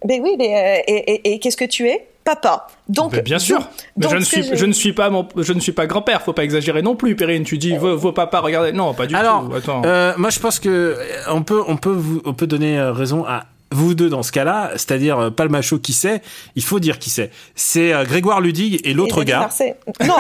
Mais 0.09 0.19
oui, 0.21 0.37
mais 0.39 0.55
euh, 0.55 0.83
et, 0.87 1.13
et- 1.13 1.33
et 1.35 1.39
qu'est-ce 1.39 1.57
que 1.59 1.65
tu 1.67 1.89
es? 1.89 2.07
Papa. 2.25 2.67
Donc 2.89 3.13
Mais 3.13 3.23
bien 3.23 3.39
sûr. 3.39 3.59
donc- 3.59 3.67
Mais 3.97 4.03
donc 4.03 4.13
je 4.13 4.17
ne 4.19 4.25
suis, 4.25 4.43
j'ai- 4.43 4.57
je 4.57 4.67
ne 4.67 4.73
suis 4.73 4.93
pas 4.93 5.09
mon, 5.11 5.27
je 5.37 5.53
ne 5.55 5.61
suis 5.61 5.73
pas 5.73 5.87
grand-père. 5.87 6.21
Faut 6.23 6.33
pas 6.35 6.45
exagérer 6.45 6.83
non 6.83 6.95
plus, 6.95 7.17
Perrine. 7.17 7.45
Tu 7.45 7.57
dis 7.59 7.77
vos, 7.77 7.97
vos 7.97 8.13
papas, 8.13 8.41
regardez. 8.41 8.73
Non, 8.73 8.93
pas 8.95 9.07
du 9.07 9.15
Alors, 9.15 9.49
tout. 9.49 9.55
Attends. 9.57 9.83
Euh, 9.87 10.13
moi, 10.19 10.29
je 10.31 10.39
pense 10.39 10.59
que 10.61 10.69
euh, 10.69 10.95
on 11.31 11.43
peut, 11.43 11.63
on 11.67 11.77
peut, 11.77 11.91
vous, 11.93 12.21
on 12.27 12.35
peut 12.35 12.47
donner 12.47 12.79
euh, 12.79 12.93
raison 12.93 13.25
à 13.27 13.45
vous 13.73 13.95
deux 13.95 14.09
dans 14.09 14.23
ce 14.23 14.33
cas-là, 14.33 14.71
c'est-à-dire 14.73 15.19
euh, 15.19 15.31
Palmacho 15.31 15.79
qui 15.79 15.93
c'est, 15.93 16.23
il 16.57 16.63
faut 16.65 16.81
dire 16.81 16.99
qui 16.99 17.09
c'est. 17.11 17.31
C'est 17.55 17.93
euh, 17.93 18.05
Grégoire 18.05 18.41
Ludig 18.41 18.81
et 18.85 18.93
l'autre 18.95 19.23
Et 19.23 19.25
David 19.25 19.29
gars. 19.29 19.39
Marseille. 19.41 19.75
Non 20.05 20.15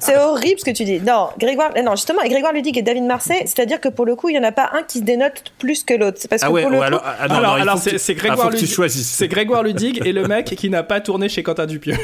C'est 0.00 0.16
horrible 0.16 0.60
ce 0.60 0.64
que 0.64 0.70
tu 0.70 0.84
dis. 0.84 1.00
Non, 1.00 1.28
Grégoire, 1.38 1.70
non, 1.82 1.92
justement, 1.96 2.20
Grégoire 2.24 2.52
Ludig 2.52 2.76
et 2.78 2.82
David 2.82 3.04
Marseille, 3.04 3.42
c'est-à-dire 3.44 3.80
que 3.80 3.88
pour 3.88 4.06
le 4.06 4.14
coup, 4.16 4.28
il 4.28 4.32
n'y 4.32 4.38
en 4.38 4.44
a 4.48 4.52
pas 4.52 4.70
un 4.72 4.82
qui 4.82 4.98
se 4.98 5.04
dénote 5.04 5.42
plus 5.58 5.82
que 5.84 5.94
l'autre. 5.94 6.18
C'est 6.20 6.28
parce 6.28 6.42
Ah 6.42 6.46
que 6.48 6.52
ouais, 6.52 6.62
pour 6.62 6.70
le 6.70 6.76
ou 6.76 6.80
coup, 6.80 6.86
alors, 6.86 7.02
ah 7.04 7.16
alors, 7.24 7.52
alors 7.54 7.78
c'est 7.78 7.92
que- 7.92 7.98
c'est 7.98 8.12
ah, 8.12 8.20
Grégoire 8.20 8.48
que 8.50 8.54
tu 8.56 8.62
Ludig. 8.62 8.74
choisisses. 8.74 9.08
C'est 9.08 9.28
Grégoire 9.28 9.62
Ludig 9.62 10.00
et 10.06 10.12
le 10.12 10.26
mec 10.26 10.46
qui 10.46 10.70
n'a 10.70 10.82
pas 10.82 11.00
tourné 11.00 11.28
chez 11.28 11.42
Quentin 11.42 11.66
Dupieux. 11.66 11.96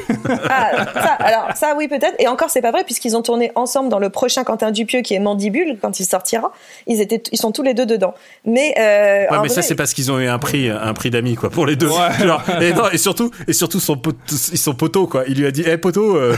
Ah, 0.49 0.71
ça, 0.95 1.13
alors 1.21 1.57
ça 1.57 1.75
oui 1.77 1.89
peut-être. 1.89 2.15
Et 2.19 2.29
encore 2.29 2.51
c'est 2.51 2.63
pas 2.63 2.71
vrai 2.73 2.85
puisqu'ils 2.85 3.17
ont 3.17 3.23
tourné 3.23 3.53
ensemble 3.55 3.89
dans 3.89 3.99
le 3.99 4.11
prochain 4.11 4.45
Quentin 4.45 4.71
Dupieux 4.71 5.01
qui 5.03 5.15
est 5.15 5.19
Mandibule 5.21 5.79
quand 5.81 6.01
il 6.01 6.05
sortira. 6.07 6.53
Ils 6.87 7.01
étaient, 7.01 7.23
ils 7.33 7.39
sont 7.39 7.53
tous 7.53 7.63
les 7.63 7.75
deux 7.75 7.87
dedans. 7.87 8.15
Mais, 8.45 8.75
euh, 8.79 9.27
Ouais, 9.44 9.44
mais 9.45 9.49
ça 9.55 9.63
c'est 9.63 9.75
parce 9.75 9.95
qu'ils 9.95 10.11
ont 10.13 10.19
eu 10.19 10.27
un 10.27 10.39
prix, 10.39 10.69
un 10.69 10.93
prix 10.95 11.11
d'amis 11.11 11.35
quoi 11.37 11.51
pour 11.51 11.67
les 11.67 11.77
deux. 11.77 11.89
Ouais. 11.89 11.95
Genre, 12.27 12.43
et, 12.61 12.73
non, 12.73 12.89
et 12.93 12.99
surtout, 12.99 13.31
et 13.47 13.53
surtout 13.53 13.81
son 13.81 13.97
pot- 13.97 14.17
ils 14.53 14.59
sont 14.59 14.75
poteaux 14.75 15.07
quoi. 15.07 15.25
Il 15.29 15.39
lui 15.39 15.47
a 15.47 15.51
dit, 15.51 15.63
hé 15.63 15.77
poteau, 15.79 16.17
euh, 16.17 16.35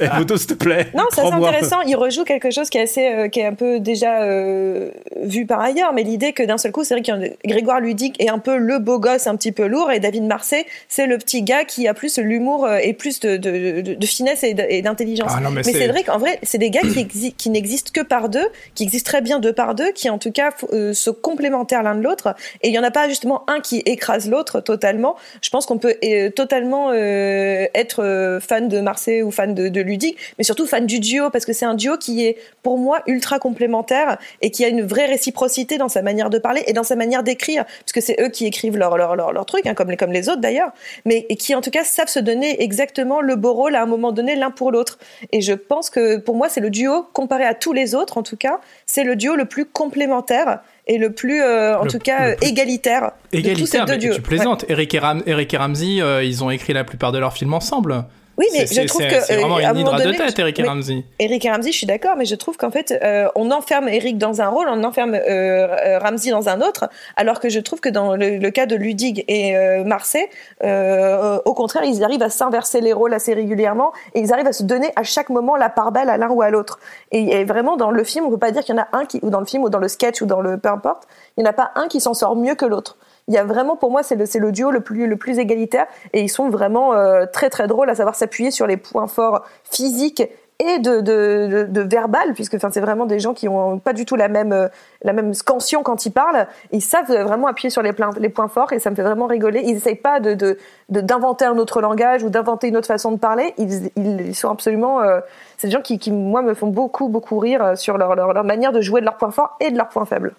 hey, 0.00 0.08
poteau 0.18 0.36
s'il 0.36 0.46
te 0.48 0.54
plaît. 0.54 0.88
Non, 0.94 1.04
ça 1.12 1.22
c'est 1.28 1.32
intéressant. 1.32 1.80
Il 1.82 1.96
rejoue 1.96 2.24
quelque 2.24 2.50
chose 2.50 2.70
qui 2.70 2.78
est 2.78 2.82
assez, 2.82 3.06
euh, 3.06 3.28
qui 3.28 3.40
est 3.40 3.46
un 3.46 3.54
peu 3.54 3.80
déjà 3.80 4.22
euh, 4.22 4.90
vu 5.22 5.46
par 5.46 5.60
ailleurs. 5.60 5.92
Mais 5.92 6.02
l'idée 6.02 6.32
que 6.32 6.42
d'un 6.42 6.58
seul 6.58 6.72
coup, 6.72 6.84
c'est 6.84 6.94
vrai 6.94 7.02
que 7.02 7.48
Grégoire 7.48 7.80
Ludic 7.80 8.20
est 8.22 8.28
un 8.30 8.38
peu 8.38 8.56
le 8.56 8.78
beau 8.78 8.98
gosse, 8.98 9.26
un 9.26 9.36
petit 9.36 9.52
peu 9.52 9.66
lourd, 9.66 9.90
et 9.90 10.00
David 10.00 10.24
Marseille, 10.24 10.64
c'est 10.88 11.06
le 11.06 11.18
petit 11.18 11.42
gars 11.42 11.64
qui 11.64 11.88
a 11.88 11.94
plus 11.94 12.18
l'humour 12.18 12.68
et 12.82 12.92
plus 12.92 13.20
de, 13.20 13.36
de, 13.36 13.80
de- 13.80 13.94
de 13.94 14.06
finesse 14.06 14.42
et 14.44 14.82
d'intelligence. 14.82 15.30
Ah 15.34 15.40
mais 15.40 15.50
mais 15.56 15.62
c'est- 15.62 15.88
vrai 15.88 16.04
qu'en 16.04 16.18
vrai, 16.18 16.38
c'est 16.42 16.58
des 16.58 16.70
gars 16.70 16.80
qui, 16.82 17.00
exi- 17.04 17.34
qui 17.36 17.50
n'existent 17.50 17.90
que 17.94 18.00
par 18.04 18.28
deux, 18.28 18.46
qui 18.74 18.82
existent 18.84 19.08
très 19.10 19.20
bien 19.20 19.38
deux 19.40 19.52
par 19.52 19.74
deux, 19.74 19.90
qui 19.92 20.08
en 20.10 20.18
tout 20.18 20.30
cas 20.32 20.50
euh, 20.72 20.92
se 20.92 21.10
complémentaires 21.10 21.82
l'un 21.82 21.94
de 21.94 22.02
l'autre. 22.02 22.19
Et 22.62 22.68
il 22.68 22.74
y 22.74 22.78
en 22.78 22.82
a 22.82 22.90
pas 22.90 23.08
justement 23.08 23.44
un 23.48 23.60
qui 23.60 23.78
écrase 23.86 24.28
l'autre 24.28 24.60
totalement. 24.60 25.16
Je 25.42 25.50
pense 25.50 25.66
qu'on 25.66 25.78
peut 25.78 25.96
euh, 26.04 26.30
totalement 26.30 26.90
euh, 26.90 27.66
être 27.74 28.02
euh, 28.02 28.40
fan 28.40 28.68
de 28.68 28.80
Marseille 28.80 29.22
ou 29.22 29.30
fan 29.30 29.54
de, 29.54 29.80
Ludic, 29.80 30.16
mais 30.36 30.44
surtout 30.44 30.66
fan 30.66 30.86
du 30.86 31.00
duo 31.00 31.30
parce 31.30 31.46
que 31.46 31.52
c'est 31.52 31.64
un 31.64 31.74
duo 31.74 31.96
qui 31.96 32.26
est 32.26 32.36
pour 32.62 32.76
moi 32.76 33.02
ultra 33.06 33.38
complémentaire 33.38 34.18
et 34.42 34.50
qui 34.50 34.64
a 34.64 34.68
une 34.68 34.82
vraie 34.82 35.06
réciprocité 35.06 35.78
dans 35.78 35.88
sa 35.88 36.02
manière 36.02 36.28
de 36.28 36.38
parler 36.38 36.62
et 36.66 36.72
dans 36.72 36.82
sa 36.82 36.96
manière 36.96 37.22
d'écrire, 37.22 37.64
parce 37.64 37.92
que 37.92 38.00
c'est 38.00 38.20
eux 38.20 38.28
qui 38.28 38.46
écrivent 38.46 38.76
leur 38.76 38.98
leur 38.98 39.16
leur, 39.16 39.32
leur 39.32 39.46
truc, 39.46 39.66
hein, 39.66 39.74
comme 39.74 39.90
les 39.90 39.96
comme 39.96 40.12
les 40.12 40.28
autres 40.28 40.40
d'ailleurs, 40.40 40.72
mais 41.06 41.26
et 41.30 41.36
qui 41.36 41.54
en 41.54 41.62
tout 41.62 41.70
cas 41.70 41.84
savent 41.84 42.08
se 42.08 42.18
donner 42.18 42.62
exactement 42.62 43.20
le 43.20 43.36
beau 43.36 43.54
rôle 43.54 43.74
à 43.74 43.82
un 43.82 43.86
moment 43.86 44.12
donné 44.12 44.36
l'un 44.36 44.50
pour 44.50 44.70
l'autre. 44.70 44.98
Et 45.32 45.40
je 45.40 45.54
pense 45.54 45.88
que 45.88 46.18
pour 46.18 46.36
moi 46.36 46.48
c'est 46.48 46.60
le 46.60 46.70
duo 46.70 47.06
comparé 47.12 47.44
à 47.44 47.54
tous 47.54 47.72
les 47.72 47.94
autres 47.94 48.18
en 48.18 48.22
tout 48.22 48.36
cas, 48.36 48.60
c'est 48.86 49.04
le 49.04 49.16
duo 49.16 49.34
le 49.34 49.46
plus 49.46 49.64
complémentaire 49.64 50.60
et 50.92 50.98
le 50.98 51.12
plus 51.12 51.40
euh, 51.40 51.78
en 51.78 51.84
Le- 51.84 51.90
tout 51.90 51.98
cas 51.98 52.26
le 52.26 52.32
euh, 52.32 52.36
plus 52.36 52.48
égalitaire, 52.48 53.02
de 53.02 53.08
tous 53.08 53.12
ces 53.30 53.38
Égalitaire, 53.38 53.86
deux 53.86 54.08
mais 54.08 54.14
tu 54.14 54.22
plaisantes. 54.22 54.64
Eric, 54.68 54.92
et 54.94 54.98
Ram- 54.98 55.22
Eric 55.26 55.54
et 55.54 55.56
Ramsey, 55.56 56.00
euh, 56.02 56.22
ils 56.24 56.42
ont 56.44 56.50
écrit 56.50 56.72
la 56.72 56.84
plupart 56.84 57.12
de 57.12 57.18
leurs 57.18 57.32
films 57.32 57.54
ensemble. 57.54 58.04
Oui, 58.40 58.46
mais 58.54 58.66
je 58.66 58.86
trouve 58.86 59.02
que 59.02 59.20
c'est 59.20 59.34
euh, 59.34 59.40
vraiment 59.40 59.56
un 59.56 59.74
une 59.74 59.80
hydre 59.80 59.96
de 59.96 60.12
tête, 60.12 60.38
Eric 60.38 60.58
et 60.58 60.62
Ramsey. 60.62 61.04
Eric 61.18 61.44
et 61.44 61.50
Ramsey, 61.50 61.72
je 61.72 61.76
suis 61.76 61.86
d'accord, 61.86 62.16
mais 62.16 62.24
je 62.24 62.34
trouve 62.34 62.56
qu'en 62.56 62.70
fait, 62.70 62.98
euh, 63.02 63.28
on 63.34 63.50
enferme 63.50 63.86
Eric 63.88 64.16
dans 64.16 64.40
un 64.40 64.48
rôle, 64.48 64.66
on 64.70 64.82
enferme 64.82 65.14
euh, 65.14 65.20
euh, 65.28 65.98
Ramsey 65.98 66.30
dans 66.30 66.48
un 66.48 66.62
autre, 66.62 66.88
alors 67.16 67.38
que 67.38 67.50
je 67.50 67.60
trouve 67.60 67.80
que 67.80 67.90
dans 67.90 68.16
le, 68.16 68.38
le 68.38 68.50
cas 68.50 68.64
de 68.64 68.76
Ludig 68.76 69.26
et 69.28 69.54
euh, 69.58 69.84
Marseille, 69.84 70.26
euh, 70.64 71.38
au 71.44 71.52
contraire, 71.52 71.84
ils 71.84 72.02
arrivent 72.02 72.22
à 72.22 72.30
s'inverser 72.30 72.80
les 72.80 72.94
rôles 72.94 73.12
assez 73.12 73.34
régulièrement 73.34 73.92
et 74.14 74.20
ils 74.20 74.32
arrivent 74.32 74.46
à 74.46 74.54
se 74.54 74.62
donner 74.62 74.90
à 74.96 75.02
chaque 75.02 75.28
moment 75.28 75.56
la 75.56 75.68
part 75.68 75.92
belle 75.92 76.08
à 76.08 76.16
l'un 76.16 76.30
ou 76.30 76.40
à 76.40 76.48
l'autre. 76.48 76.78
Et, 77.12 77.40
et 77.40 77.44
vraiment, 77.44 77.76
dans 77.76 77.90
le 77.90 78.04
film, 78.04 78.24
on 78.24 78.30
peut 78.30 78.38
pas 78.38 78.52
dire 78.52 78.64
qu'il 78.64 78.74
y 78.74 78.78
en 78.78 78.82
a 78.82 78.88
un 78.94 79.04
qui, 79.04 79.20
ou 79.22 79.28
dans 79.28 79.40
le 79.40 79.46
film, 79.46 79.64
ou 79.64 79.68
dans 79.68 79.80
le 79.80 79.88
sketch, 79.88 80.22
ou 80.22 80.26
dans 80.26 80.40
le 80.40 80.56
peu 80.56 80.70
importe, 80.70 81.02
il 81.36 81.42
n'y 81.42 81.46
en 81.46 81.50
a 81.50 81.52
pas 81.52 81.72
un 81.74 81.88
qui 81.88 82.00
s'en 82.00 82.14
sort 82.14 82.36
mieux 82.36 82.54
que 82.54 82.64
l'autre. 82.64 82.96
Il 83.30 83.34
y 83.34 83.38
a 83.38 83.44
vraiment, 83.44 83.76
pour 83.76 83.92
moi, 83.92 84.02
c'est 84.02 84.16
le, 84.16 84.24
le 84.40 84.50
duo 84.52 84.72
le 84.72 84.80
plus, 84.80 85.06
le 85.06 85.16
plus 85.16 85.38
égalitaire 85.38 85.86
et 86.12 86.20
ils 86.20 86.28
sont 86.28 86.50
vraiment 86.50 86.94
euh, 86.94 87.26
très 87.32 87.48
très 87.48 87.68
drôles 87.68 87.88
à 87.88 87.94
savoir 87.94 88.16
s'appuyer 88.16 88.50
sur 88.50 88.66
les 88.66 88.76
points 88.76 89.06
forts 89.06 89.44
physiques 89.62 90.24
et 90.58 90.80
de, 90.80 91.00
de, 91.00 91.80
verbal, 91.80 92.34
puisque 92.34 92.54
enfin, 92.54 92.70
c'est 92.72 92.80
vraiment 92.80 93.06
des 93.06 93.20
gens 93.20 93.32
qui 93.32 93.48
ont 93.48 93.78
pas 93.78 93.92
du 93.92 94.04
tout 94.04 94.16
la 94.16 94.26
même, 94.28 94.52
euh, 94.52 94.66
la 95.02 95.12
même 95.12 95.32
scansion 95.32 95.84
quand 95.84 96.04
ils 96.06 96.10
parlent. 96.10 96.48
Ils 96.72 96.82
savent 96.82 97.06
vraiment 97.06 97.46
appuyer 97.46 97.70
sur 97.70 97.82
les, 97.82 97.92
plein- 97.92 98.10
les 98.18 98.28
points 98.28 98.48
forts 98.48 98.72
et 98.72 98.80
ça 98.80 98.90
me 98.90 98.96
fait 98.96 99.02
vraiment 99.04 99.26
rigoler. 99.26 99.62
Ils 99.64 99.76
essayent 99.76 99.94
pas 99.94 100.18
de, 100.18 100.58
d'inventer 100.88 101.44
un 101.44 101.56
autre 101.56 101.80
langage 101.80 102.24
ou 102.24 102.30
d'inventer 102.30 102.66
une 102.66 102.76
autre 102.76 102.88
façon 102.88 103.12
de 103.12 103.18
parler. 103.18 103.54
Ils, 103.58 103.90
ils, 103.96 104.34
sont 104.34 104.50
absolument. 104.50 105.00
euh, 105.00 105.20
c'est 105.56 105.68
des 105.68 105.72
gens 105.72 105.82
qui, 105.82 106.00
qui, 106.00 106.10
moi, 106.10 106.42
me 106.42 106.52
font 106.52 106.66
beaucoup, 106.66 107.08
beaucoup 107.08 107.38
rire 107.38 107.78
sur 107.78 107.96
leur, 107.96 108.16
leur 108.16 108.44
manière 108.44 108.72
de 108.72 108.80
jouer 108.80 109.00
de 109.00 109.06
leurs 109.06 109.16
points 109.16 109.30
forts 109.30 109.56
et 109.60 109.70
de 109.70 109.76
leurs 109.78 109.88
points 109.88 110.04
faibles. 110.04 110.34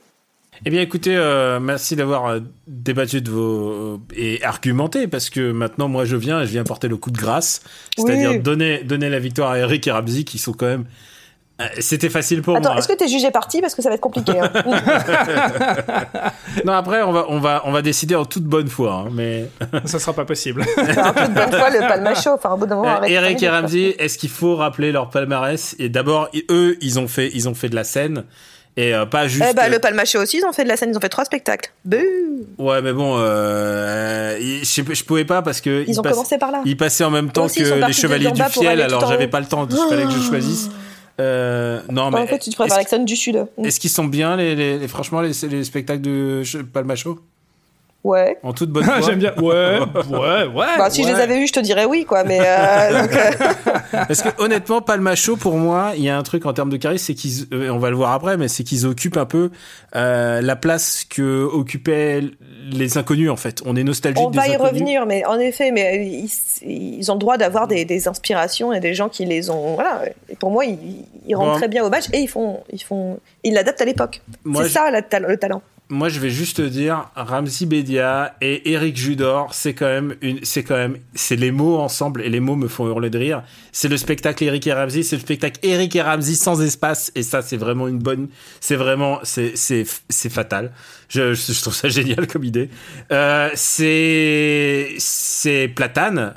Eh 0.63 0.69
bien, 0.69 0.81
écoutez, 0.81 1.15
euh, 1.15 1.59
merci 1.59 1.95
d'avoir 1.95 2.27
euh, 2.27 2.39
débattu 2.67 3.21
de 3.21 3.31
vos 3.31 3.99
et 4.15 4.43
argumenté 4.43 5.07
parce 5.07 5.31
que 5.31 5.51
maintenant, 5.51 5.87
moi, 5.87 6.05
je 6.05 6.15
viens, 6.15 6.41
je 6.43 6.49
viens 6.51 6.63
porter 6.63 6.87
le 6.87 6.97
coup 6.97 7.09
de 7.09 7.17
grâce, 7.17 7.61
c'est-à-dire 7.97 8.31
Oui. 8.31 8.39
donner 8.39 8.83
donner 8.83 9.09
la 9.09 9.17
victoire 9.19 9.51
à 9.51 9.57
Eric 9.57 9.87
et 9.87 9.91
Ramsey 9.91 10.23
qui 10.23 10.37
sont 10.37 10.53
quand 10.53 10.67
même. 10.67 10.85
euh, 11.61 11.65
C'était 11.79 12.09
facile 12.09 12.43
pour 12.43 12.55
Attends, 12.57 12.69
moi. 12.73 12.77
est-ce 12.77 12.87
que 12.87 12.95
tu 12.95 13.05
es 13.05 13.07
jugé 13.07 13.31
parti? 13.31 13.59
Parce 13.59 13.73
que 13.73 13.81
ça 13.81 13.89
va 13.89 13.95
être 13.95 14.01
compliqué. 14.01 14.33
hein. 14.39 14.51
Non, 16.65 16.73
après, 16.73 17.01
on 17.01 17.11
va 17.11 17.25
on 17.29 17.39
va 17.39 17.63
on 17.65 17.71
va 17.71 17.81
décider 17.81 18.13
en 18.13 18.25
toute 18.25 18.43
bonne 18.43 18.67
foi, 18.67 19.05
hein, 19.07 19.09
mais 19.11 19.49
Ça 19.85 19.97
sera 19.97 20.13
pas 20.13 20.25
possible. 20.25 20.63
Enfin, 20.77 21.11
peu 21.13 21.27
de 21.27 21.33
bonne 21.33 21.51
foi, 21.59 21.71
le 21.71 21.79
palmacho. 21.87 22.29
Enfin, 22.35 22.51
au 22.51 22.57
bout 22.57 22.67
d'un 22.67 22.75
moment, 22.75 23.01
Euh, 23.01 23.05
Eric 23.07 23.41
et 23.41 23.49
Ramsey, 23.49 23.95
est-ce 23.97 24.19
qu'il 24.19 24.29
faut 24.29 24.55
rappeler 24.57 24.91
leur 24.91 25.09
palmarès? 25.09 25.75
Et 25.79 25.89
d'abord, 25.89 26.29
eux, 26.51 26.77
ils 26.81 26.99
ont 26.99 27.07
fait 27.07 27.31
ils 27.33 27.49
ont 27.49 27.55
fait 27.55 27.69
de 27.69 27.75
la 27.75 27.83
scène 27.83 28.25
et 28.77 28.93
euh, 28.93 29.05
pas 29.05 29.27
juste. 29.27 29.45
Eh 29.49 29.53
bah, 29.53 29.67
le 29.69 29.79
palmacho 29.79 30.19
aussi, 30.21 30.37
ils 30.37 30.45
ont 30.45 30.53
fait 30.53 30.63
de 30.63 30.69
la 30.69 30.77
scène, 30.77 30.89
ils 30.91 30.97
ont 30.97 31.01
fait 31.01 31.09
trois 31.09 31.25
spectacles. 31.25 31.71
Bouh 31.85 31.97
Ouais, 32.57 32.81
mais 32.81 32.93
bon, 32.93 33.15
euh, 33.17 34.37
je, 34.39 34.81
je 34.93 35.03
pouvais 35.03 35.25
pas 35.25 35.41
parce 35.41 35.61
que 35.61 35.83
Ils 35.87 35.99
ont 35.99 36.03
commencé 36.03 36.37
par 36.37 36.51
là. 36.51 36.61
Ils 36.65 36.77
passaient 36.77 37.03
en 37.03 37.11
même 37.11 37.31
temps 37.31 37.45
aussi, 37.45 37.59
que 37.63 37.85
les 37.85 37.93
Chevaliers 37.93 38.31
du 38.31 38.41
Fiel, 38.43 38.81
alors 38.81 39.07
j'avais 39.07 39.27
pas 39.27 39.39
le 39.39 39.45
temps, 39.47 39.67
il 39.69 39.77
fallait 39.89 40.05
que 40.05 40.11
je 40.11 40.19
choisisse. 40.21 40.69
Euh, 41.19 41.81
non, 41.91 42.09
mais 42.09 42.19
en 42.19 42.27
fait, 42.27 42.39
tu 42.39 42.49
préfères 42.51 42.65
est-ce, 42.67 42.73
Alexandre 42.75 43.05
du 43.05 43.15
Sud. 43.15 43.45
est-ce 43.63 43.79
qu'ils 43.79 43.89
sont 43.91 44.05
bien, 44.05 44.37
les, 44.37 44.55
les- 44.55 44.79
les- 44.79 44.87
franchement, 44.87 45.21
les, 45.21 45.33
les 45.49 45.63
spectacles 45.63 46.01
de 46.01 46.41
Ch- 46.43 46.63
Palmacho 46.63 47.19
Ouais. 48.03 48.37
En 48.41 48.51
toute 48.53 48.69
bonne 48.71 48.83
foi 48.85 49.01
J'aime 49.01 49.19
bien. 49.19 49.33
Ouais, 49.37 49.79
ouais, 50.09 50.45
ouais. 50.47 50.65
Bah, 50.77 50.89
si 50.89 51.03
je 51.03 51.09
les 51.09 51.13
avais 51.19 51.37
vus, 51.37 51.47
je 51.47 51.53
te 51.53 51.59
dirais 51.59 51.85
oui, 51.85 52.03
quoi. 52.03 52.23
Mais 52.23 52.39
euh, 52.41 53.01
donc, 53.03 53.15
euh, 53.15 53.31
Parce 54.07 54.21
que 54.23 54.29
honnêtement, 54.41 54.81
Palmacho, 54.81 55.35
pour 55.37 55.53
moi, 55.55 55.91
il 55.95 56.03
y 56.03 56.09
a 56.09 56.17
un 56.17 56.23
truc 56.23 56.45
en 56.47 56.53
termes 56.53 56.71
de 56.71 56.77
charisme, 56.77 57.05
c'est 57.05 57.13
qu'ils, 57.13 57.45
euh, 57.53 57.69
on 57.69 57.77
va 57.77 57.89
le 57.91 57.95
voir 57.95 58.11
après, 58.13 58.37
mais 58.37 58.47
c'est 58.47 58.63
qu'ils 58.63 58.87
occupent 58.87 59.17
un 59.17 59.25
peu 59.25 59.51
euh, 59.95 60.41
la 60.41 60.55
place 60.55 61.05
que 61.07 61.43
occupaient 61.53 62.21
les 62.71 62.97
inconnus, 62.97 63.29
en 63.29 63.35
fait. 63.35 63.61
On 63.65 63.75
est 63.75 63.83
nostalgique 63.83 64.25
on 64.25 64.31
des 64.31 64.37
va 64.39 64.47
y 64.47 64.55
inconnus. 64.55 64.71
revenir, 64.73 65.05
mais 65.05 65.23
en 65.25 65.37
effet, 65.39 65.69
mais 65.71 66.07
ils, 66.07 66.29
ils 66.67 67.11
ont 67.11 67.15
le 67.15 67.19
droit 67.19 67.37
d'avoir 67.37 67.67
des, 67.67 67.85
des 67.85 68.07
inspirations 68.07 68.73
et 68.73 68.79
des 68.79 68.93
gens 68.95 69.09
qui 69.09 69.25
les 69.25 69.49
ont. 69.51 69.75
Voilà. 69.75 70.01
Et 70.29 70.35
pour 70.35 70.49
moi, 70.49 70.65
ils, 70.65 70.77
ils 71.27 71.35
rentrent 71.35 71.51
Bon. 71.51 71.57
très 71.57 71.67
bien 71.67 71.83
au 71.83 71.89
match 71.89 72.05
et 72.13 72.19
ils 72.19 72.27
font, 72.27 72.61
ils 72.73 72.81
font, 72.81 73.19
ils 73.43 73.53
l'adaptent 73.53 73.81
à 73.81 73.85
l'époque. 73.85 74.21
C'est 74.55 74.69
ça 74.69 74.89
la- 74.89 75.19
le 75.19 75.37
talent. 75.37 75.61
Moi, 75.91 76.07
je 76.07 76.19
vais 76.19 76.29
juste 76.29 76.57
te 76.57 76.61
dire, 76.61 77.09
Ramzi 77.15 77.65
Bedia 77.65 78.35
et 78.41 78.71
Eric 78.71 78.95
Judor, 78.95 79.53
c'est 79.53 79.73
quand 79.73 79.87
même 79.87 80.15
une, 80.21 80.39
c'est 80.43 80.63
quand 80.63 80.77
même, 80.77 80.97
c'est 81.13 81.35
les 81.35 81.51
mots 81.51 81.77
ensemble 81.77 82.21
et 82.21 82.29
les 82.29 82.39
mots 82.39 82.55
me 82.55 82.69
font 82.69 82.87
hurler 82.87 83.09
de 83.09 83.17
rire. 83.17 83.43
C'est 83.73 83.89
le 83.89 83.97
spectacle 83.97 84.43
Eric 84.43 84.65
et 84.67 84.73
Ramzi, 84.73 85.03
c'est 85.03 85.17
le 85.17 85.21
spectacle 85.21 85.59
Eric 85.63 85.95
et 85.95 86.01
Ramzi 86.01 86.35
sans 86.35 86.61
espace 86.61 87.11
et 87.13 87.23
ça, 87.23 87.41
c'est 87.41 87.57
vraiment 87.57 87.89
une 87.89 87.99
bonne, 87.99 88.29
c'est 88.61 88.77
vraiment, 88.77 89.19
c'est, 89.23 89.51
c'est, 89.55 89.85
c'est 90.09 90.31
fatal. 90.31 90.71
Je, 91.09 91.33
je, 91.33 91.61
trouve 91.61 91.75
ça 91.75 91.89
génial 91.89 92.25
comme 92.25 92.45
idée. 92.45 92.69
Euh, 93.11 93.49
c'est, 93.53 94.95
c'est 94.97 95.67
Platane 95.67 96.35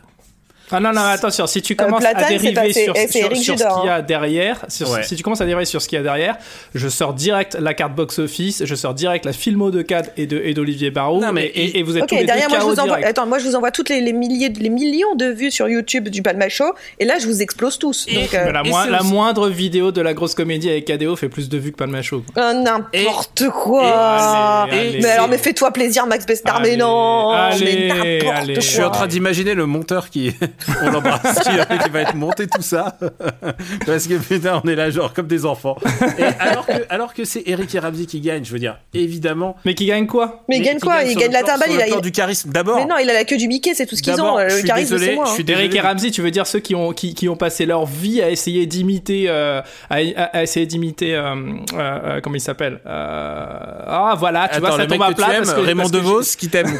ah 0.70 0.80
non, 0.80 0.92
non, 0.92 1.02
attention, 1.02 1.46
si 1.46 1.60
tu 1.60 1.74
euh, 1.74 1.76
commences 1.76 2.04
à 2.04 2.14
dériver 2.14 2.72
sur, 2.72 2.96
sur, 2.96 3.36
sur, 3.36 3.58
ce 3.58 3.80
qu'il 3.80 3.86
y 3.86 3.88
a 3.88 4.00
derrière, 4.00 4.64
si 4.68 5.16
tu 5.16 5.22
commences 5.22 5.40
à 5.40 5.44
dériver 5.44 5.66
sur 5.66 5.82
ce 5.82 5.88
qu'il 5.88 5.96
y 5.96 6.00
a 6.00 6.02
derrière, 6.02 6.36
je 6.74 6.88
sors 6.88 7.12
direct 7.12 7.56
la 7.60 7.74
carte 7.74 7.94
box-office, 7.94 8.64
je 8.64 8.74
sors 8.74 8.94
direct 8.94 9.26
la 9.26 9.32
filmo 9.32 9.70
de 9.70 9.82
Cad 9.82 10.12
et 10.16 10.26
d'Olivier 10.54 10.90
Barrault, 10.90 11.22
mais, 11.32 11.52
et, 11.54 11.82
vous 11.82 11.98
êtes 11.98 12.06
tous 12.06 12.14
les 12.14 12.24
derrière, 12.24 12.48
moi, 12.48 12.60
je 12.60 12.64
vous 12.64 12.80
envoie, 12.80 12.96
Attends, 13.04 13.26
moi 13.26 13.38
je 13.38 13.44
vous 13.44 13.54
envoie 13.54 13.70
toutes 13.70 13.90
les, 13.90 14.12
milliers, 14.12 14.48
les 14.48 14.70
millions 14.70 15.14
de 15.14 15.26
vues 15.26 15.50
sur 15.50 15.68
YouTube 15.68 16.08
du 16.08 16.22
Palma 16.22 16.48
Show, 16.48 16.72
et 16.98 17.04
là 17.04 17.18
je 17.18 17.26
vous 17.26 17.42
explose 17.42 17.78
tous. 17.78 18.06
donc, 18.06 18.34
euh, 18.34 18.50
la, 18.50 19.02
moindre 19.02 19.50
vidéo 19.50 19.92
de 19.92 20.00
la 20.00 20.14
grosse 20.14 20.34
comédie 20.34 20.70
avec 20.70 20.86
KDO 20.86 21.14
fait 21.16 21.28
plus 21.28 21.48
de 21.48 21.58
vues 21.58 21.72
que 21.72 21.76
Palma 21.76 22.00
Show. 22.00 22.24
Oh, 22.36 22.40
N'importe 22.54 23.48
quoi. 23.50 24.66
Mais 24.70 25.04
alors, 25.04 25.28
mais 25.28 25.38
fais-toi 25.38 25.72
plaisir, 25.72 26.06
Max 26.06 26.24
Bestard, 26.24 26.60
mais 26.62 26.76
non 26.76 27.30
allez, 27.30 27.64
mais 27.64 27.88
n'importe 27.88 28.44
quoi. 28.46 28.54
Je 28.54 28.60
suis 28.60 28.82
en 28.82 28.90
train 28.90 29.06
d'imaginer 29.06 29.54
le 29.54 29.66
monteur 29.66 30.08
qui 30.08 30.32
on 30.82 30.90
l'embrasse, 30.90 31.40
qui, 31.40 31.90
va 31.90 32.00
être 32.00 32.14
monté 32.14 32.46
tout 32.46 32.62
ça. 32.62 32.96
Parce 33.86 34.06
que 34.06 34.14
putain, 34.14 34.60
on 34.64 34.68
est 34.68 34.74
là, 34.74 34.90
genre, 34.90 35.12
comme 35.12 35.26
des 35.26 35.46
enfants. 35.46 35.76
Et 36.18 36.24
alors 36.38 36.66
que, 36.66 36.72
alors 36.88 37.14
que 37.14 37.24
c'est 37.24 37.42
Eric 37.46 37.74
et 37.74 37.78
Ramsey 37.78 38.06
qui 38.06 38.20
gagne, 38.20 38.44
je 38.44 38.52
veux 38.52 38.58
dire, 38.58 38.78
évidemment. 38.92 39.56
Mais 39.64 39.74
qui 39.74 39.86
gagne 39.86 40.06
quoi 40.06 40.44
Mais, 40.48 40.58
il 40.58 40.62
gagne 40.62 40.78
quoi 40.78 41.02
Il 41.04 41.16
gagne 41.16 41.32
la 41.32 41.42
timbale, 41.42 41.70
il 41.70 41.80
a. 41.80 42.00
du 42.00 42.12
charisme, 42.12 42.50
d'abord. 42.50 42.76
Mais 42.76 42.86
non, 42.86 42.96
il 43.00 43.08
a 43.08 43.14
la 43.14 43.24
queue 43.24 43.36
du 43.36 43.48
Mickey, 43.48 43.74
c'est 43.74 43.86
tout 43.86 43.96
ce 43.96 44.02
qu'ils 44.02 44.20
ont. 44.20 44.38
Le 44.38 44.62
charisme, 44.62 44.98
c'est 44.98 45.14
moi. 45.14 45.24
Je 45.26 45.32
suis 45.32 45.44
Eric 45.48 45.74
et 45.74 45.80
Ramsey, 45.80 46.10
tu 46.10 46.22
veux 46.22 46.30
dire 46.30 46.46
ceux 46.46 46.60
qui 46.60 46.74
ont, 46.74 46.92
qui, 46.92 47.14
qui 47.14 47.28
ont 47.28 47.36
passé 47.36 47.66
leur 47.66 47.86
vie 47.86 48.22
à 48.22 48.30
essayer 48.30 48.66
d'imiter, 48.66 49.26
euh, 49.28 49.60
à, 49.90 49.96
à, 50.16 50.42
essayer 50.42 50.66
d'imiter, 50.66 51.14
euh, 51.14 51.34
euh, 51.74 52.20
comment 52.22 52.36
il 52.36 52.40
s'appelle 52.40 52.80
Ah, 52.84 54.14
voilà, 54.18 54.48
tu 54.52 54.60
vois, 54.60 54.76
ça 54.76 54.86
tombe 54.86 55.02
à 55.02 55.12
plat. 55.12 55.26
Parce 55.36 55.54
que, 55.54 55.60
Raymond 55.60 55.88
DeVos, 55.88 56.36
qui 56.38 56.48
t'aime. 56.48 56.66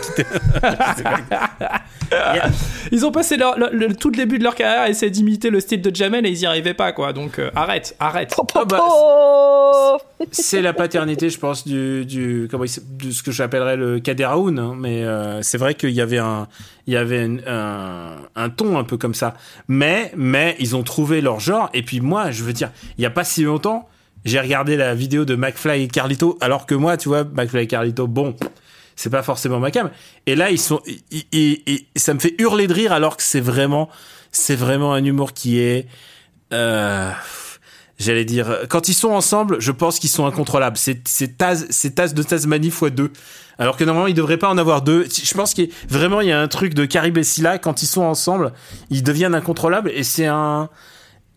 Ils 2.93 3.05
ont 3.05 3.11
passé 3.13 3.37
leur, 3.37 3.57
tout 3.99 4.11
le 4.11 4.17
début 4.17 4.39
de 4.39 4.45
leur 4.45 4.55
carrière 4.55 4.83
à 4.83 4.89
essayer 4.89 5.11
d'imiter 5.11 5.51
le 5.51 5.61
style 5.61 5.83
de 5.83 5.95
Jamel 5.95 6.27
et 6.27 6.31
ils 6.31 6.41
y 6.41 6.47
arrivaient 6.47 6.75
pas, 6.75 6.93
quoi. 6.93 7.13
Donc 7.13 7.39
euh, 7.39 7.51
arrête, 7.55 7.97
arrête. 8.01 8.35
Ah 8.55 8.65
bah, 8.65 9.99
c'est 10.31 10.63
la 10.63 10.73
paternité, 10.73 11.31
je 11.31 11.39
pense, 11.39 11.67
du, 11.67 12.05
du, 12.05 12.49
comment 12.51 12.65
de 12.65 13.11
ce 13.11 13.23
que 13.23 13.31
j'appellerais 13.33 13.77
le 13.77 14.01
Kaderaoun. 14.01 14.59
Hein. 14.59 14.75
mais 14.79 15.05
euh, 15.05 15.43
c'est 15.43 15.59
vrai 15.59 15.75
qu'il 15.75 15.91
y 15.91 16.01
avait 16.01 16.19
un, 16.19 16.49
il 16.87 16.95
y 16.95 16.97
avait 16.97 17.29
un, 17.47 18.17
un, 18.35 18.51
ton 18.51 18.79
un 18.79 18.85
peu 18.85 18.97
comme 18.97 19.15
ça. 19.15 19.35
Mais, 19.69 20.13
mais 20.17 20.57
ils 20.59 20.77
ont 20.77 20.83
trouvé 20.83 21.21
leur 21.21 21.41
genre. 21.41 21.71
Et 21.75 21.83
puis 21.83 22.01
moi, 22.01 22.31
je 22.31 22.45
veux 22.45 22.53
dire, 22.53 22.71
il 22.99 23.03
y 23.03 23.07
a 23.07 23.11
pas 23.11 23.25
si 23.25 23.43
longtemps, 23.43 23.89
j'ai 24.25 24.41
regardé 24.41 24.77
la 24.77 24.95
vidéo 24.95 25.25
de 25.25 25.37
McFly 25.37 25.83
et 25.83 25.89
Carlito, 25.89 26.39
alors 26.41 26.67
que 26.67 26.75
moi, 26.75 26.97
tu 26.97 27.09
vois, 27.09 27.25
McFly 27.25 27.65
et 27.65 27.67
Carlito, 27.67 28.07
bon 28.07 28.35
c'est 28.97 29.11
pas 29.11 29.23
forcément 29.23 29.59
ma 29.59 29.71
cam. 29.71 29.91
Et 30.27 30.35
là, 30.35 30.51
ils 30.51 30.61
sont, 30.61 30.81
ça 31.97 32.15
me 32.15 32.19
fait 32.19 32.35
hurler 32.39 32.67
de 32.67 32.75
rire 32.75 32.93
alors 32.93 33.17
que 33.17 33.23
c'est 33.23 33.41
vraiment, 33.41 33.89
c'est 34.33 34.57
vraiment 34.57 34.93
un 34.93 35.05
humour 35.05 35.33
qui 35.33 35.59
est, 35.59 35.87
euh, 36.53 37.11
j'allais 37.99 38.25
dire, 38.25 38.61
quand 38.69 38.89
ils 38.89 38.95
sont 38.95 39.11
ensemble, 39.11 39.61
je 39.61 39.73
pense 39.73 39.99
qu'ils 39.99 40.11
sont 40.11 40.27
incontrôlables. 40.27 40.77
C'est, 40.77 41.07
c'est 41.09 41.39
Taz, 41.39 41.67
c'est 41.71 41.95
de 41.95 42.23
Tasmanie 42.23 42.71
fois 42.71 42.91
deux. 42.91 43.13
Alors 43.59 43.77
que 43.77 43.85
normalement, 43.85 44.09
ils 44.09 44.15
devraient 44.15 44.39
pas 44.39 44.49
en 44.49 44.59
avoir 44.59 44.83
deux. 44.83 45.07
Je 45.09 45.35
pense 45.35 45.55
qu'il 45.55 45.71
vraiment, 45.89 46.21
il 46.21 46.29
y 46.29 46.33
a 46.33 46.41
un 46.41 46.49
truc 46.49 46.75
de 46.75 46.85
Carib 46.85 47.17
et 47.19 47.25
Scylla, 47.25 47.59
quand 47.59 47.83
ils 47.83 47.87
sont 47.87 48.03
ensemble, 48.03 48.53
ils 48.91 49.03
deviennent 49.03 49.35
incontrôlables 49.35 49.91
et 49.91 50.03
c'est 50.03 50.27
un, 50.27 50.69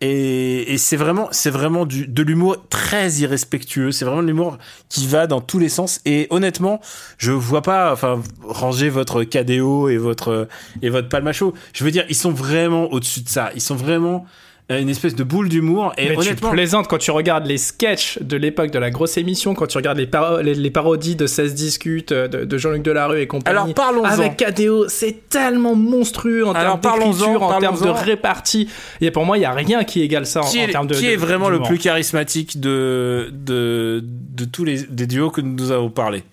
et, 0.00 0.72
et 0.72 0.78
c'est 0.78 0.96
vraiment, 0.96 1.28
c'est 1.32 1.50
vraiment 1.50 1.84
du, 1.84 2.06
de 2.06 2.22
l'humour 2.22 2.68
très 2.68 3.10
irrespectueux. 3.14 3.90
C'est 3.90 4.04
vraiment 4.04 4.22
de 4.22 4.28
l'humour 4.28 4.58
qui 4.88 5.06
va 5.06 5.26
dans 5.26 5.40
tous 5.40 5.58
les 5.58 5.68
sens. 5.68 6.00
Et 6.04 6.26
honnêtement, 6.30 6.80
je 7.18 7.32
vois 7.32 7.62
pas, 7.62 7.92
enfin, 7.92 8.22
ranger 8.44 8.90
votre 8.90 9.24
KDO 9.24 9.88
et 9.88 9.96
votre 9.96 10.48
et 10.82 10.90
votre 10.90 11.08
palmacho. 11.08 11.54
Je 11.72 11.84
veux 11.84 11.90
dire, 11.90 12.04
ils 12.08 12.16
sont 12.16 12.30
vraiment 12.30 12.92
au-dessus 12.92 13.22
de 13.22 13.28
ça. 13.28 13.50
Ils 13.54 13.60
sont 13.60 13.76
vraiment 13.76 14.24
une 14.70 14.90
espèce 14.90 15.14
de 15.14 15.24
boule 15.24 15.48
d'humour. 15.48 15.92
Et 15.96 16.10
Mais 16.10 16.16
honnêtement, 16.16 16.50
tu 16.50 16.54
plaisantes 16.54 16.88
quand 16.88 16.98
tu 16.98 17.10
regardes 17.10 17.46
les 17.46 17.56
sketchs 17.56 18.18
de 18.20 18.36
l'époque 18.36 18.70
de 18.70 18.78
la 18.78 18.90
grosse 18.90 19.16
émission, 19.16 19.54
quand 19.54 19.66
tu 19.66 19.78
regardes 19.78 19.98
les, 19.98 20.54
les, 20.54 20.70
parodies 20.70 21.16
de 21.16 21.26
16 21.26 21.54
discutes 21.54 22.12
euh, 22.12 22.28
de, 22.28 22.58
Jean-Luc 22.58 22.82
Delarue 22.82 23.20
et 23.20 23.26
compagnie. 23.26 23.56
Alors 23.56 23.74
parlons 23.74 24.04
Avec 24.04 24.36
KDO, 24.36 24.88
c'est 24.88 25.28
tellement 25.30 25.74
monstrueux 25.74 26.46
en 26.46 26.52
termes 26.52 26.80
d'écriture, 26.80 27.42
en 27.42 27.58
termes 27.58 27.80
de 27.80 27.88
répartie. 27.88 28.68
Et 29.00 29.10
pour 29.10 29.24
moi, 29.24 29.38
il 29.38 29.40
y 29.40 29.46
a 29.46 29.52
rien 29.52 29.84
qui 29.84 30.02
égale 30.02 30.26
ça 30.26 30.42
en, 30.42 30.50
termes 30.50 30.86
de. 30.86 30.94
Qui 30.94 31.06
est 31.06 31.16
vraiment 31.16 31.48
le 31.48 31.62
plus 31.62 31.78
charismatique 31.78 32.60
de, 32.60 33.30
de, 33.32 34.04
de 34.04 34.44
tous 34.44 34.64
les 34.64 34.82
des 34.82 35.06
duos 35.06 35.30
que 35.30 35.40
nous 35.40 35.70
avons 35.70 35.90
parlé? 35.90 36.24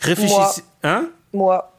Réfléchissez. 0.00 0.62
Hein? 0.82 1.08
Moi. 1.32 1.77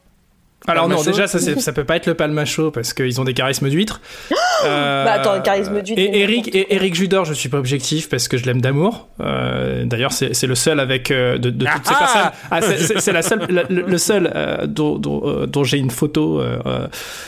Alors 0.68 0.88
non, 0.88 1.02
déjà 1.02 1.28
ça, 1.28 1.40
ça 1.40 1.74
peut 1.74 1.86
pas 1.86 1.96
être 1.96 2.06
le 2.06 2.14
palmacho 2.14 2.72
parce 2.72 2.94
qu'ils 2.94 3.20
ont 3.20 3.24
des 3.24 3.34
charismes 3.34 3.70
d'huître. 3.70 4.02
euh, 4.66 5.06
bah 5.06 5.14
attends, 5.14 5.42
charisme 5.42 5.82
d'huître. 5.82 6.00
Et 6.00 6.22
Eric, 6.22 6.54
et 6.54 6.76
Eric 6.76 6.96
Judor, 6.96 7.26
je 7.26 7.34
suis 7.34 7.50
pas 7.50 7.58
objectif 7.58 8.10
parce 8.10 8.28
que 8.28 8.38
je 8.38 8.46
l'aime 8.46 8.62
d'amour. 8.62 9.08
Euh, 9.22 9.86
D'ailleurs, 9.86 10.12
c'est 10.12 10.48
le 10.48 10.56
seul 10.56 10.80
avec 10.80 11.12
euh, 11.12 11.38
de, 11.38 11.50
de, 11.50 11.66
toutes 11.66 11.88
ces 11.88 11.96
personnes. 11.96 12.32
Ah, 12.52 12.62
c'est 12.62 13.12
la 13.12 13.22
seule, 13.22 13.68
le, 13.70 13.98
seul 13.98 14.32
euh, 14.36 14.68
dont, 14.68 14.98
dont, 14.98 15.22
euh, 15.26 15.46
dont 15.46 15.64
j'ai 15.64 15.78
une 15.78 15.92
photo 15.92 16.42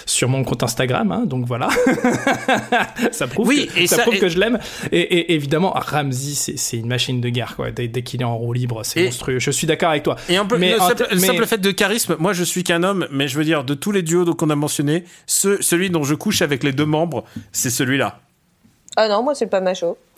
sur 0.06 0.30
mon 0.30 0.44
compte 0.44 0.64
Instagram. 0.64 1.12
Hein, 1.12 1.24
donc 1.26 1.46
voilà, 1.46 1.70
ça 3.12 3.28
prouve, 3.28 3.48
oui, 3.48 3.70
que, 3.74 3.80
et 3.80 3.88
ça, 3.88 4.00
prouve 4.00 4.20
que 4.20 4.30
je 4.30 4.40
l'aime. 4.40 4.60
Et, 4.92 5.00
et, 5.00 5.34
évidemment, 5.34 5.72
Ramsey, 5.76 6.56
c'est 6.56 6.78
une 6.78 6.88
machine 6.88 7.22
de 7.22 7.30
guerre 7.30 7.56
quoi. 7.56 7.72
Dès, 7.72 7.88
dès 7.88 8.02
qu'il 8.02 8.22
est 8.22 8.26
en 8.26 8.38
roue 8.38 8.54
libre, 8.54 8.82
c'est 8.84 9.06
monstrueux. 9.06 9.40
Je 9.40 9.52
suis 9.52 9.68
d'accord 9.68 9.90
avec 9.90 10.04
toi. 10.04 10.16
Et 10.30 10.38
un 10.38 10.46
peu, 10.46 10.58
mais 10.58 10.74
le, 10.74 10.80
simple, 10.80 11.08
le 11.12 11.20
simple 11.20 11.46
fait 11.46 11.60
de 11.60 11.72
charisme. 11.72 12.16
Moi, 12.20 12.34
je 12.34 12.44
suis 12.44 12.64
qu'un 12.64 12.84
homme, 12.84 13.08
mais 13.12 13.21
je 13.28 13.38
veux 13.38 13.44
dire, 13.44 13.64
de 13.64 13.74
tous 13.74 13.92
les 13.92 14.02
duos 14.02 14.34
qu'on 14.36 14.50
a 14.50 14.56
mentionnés, 14.56 15.04
ce, 15.26 15.62
celui 15.62 15.90
dont 15.90 16.04
je 16.04 16.16
couche 16.16 16.42
avec 16.42 16.64
les 16.64 16.72
deux 16.72 16.86
membres, 16.86 17.26
c'est 17.52 17.70
celui-là. 17.70 18.22
Ah 18.98 19.08
non, 19.08 19.24
moi 19.24 19.34
c'est 19.36 19.48
pas 19.48 19.62
macho. 19.62 19.98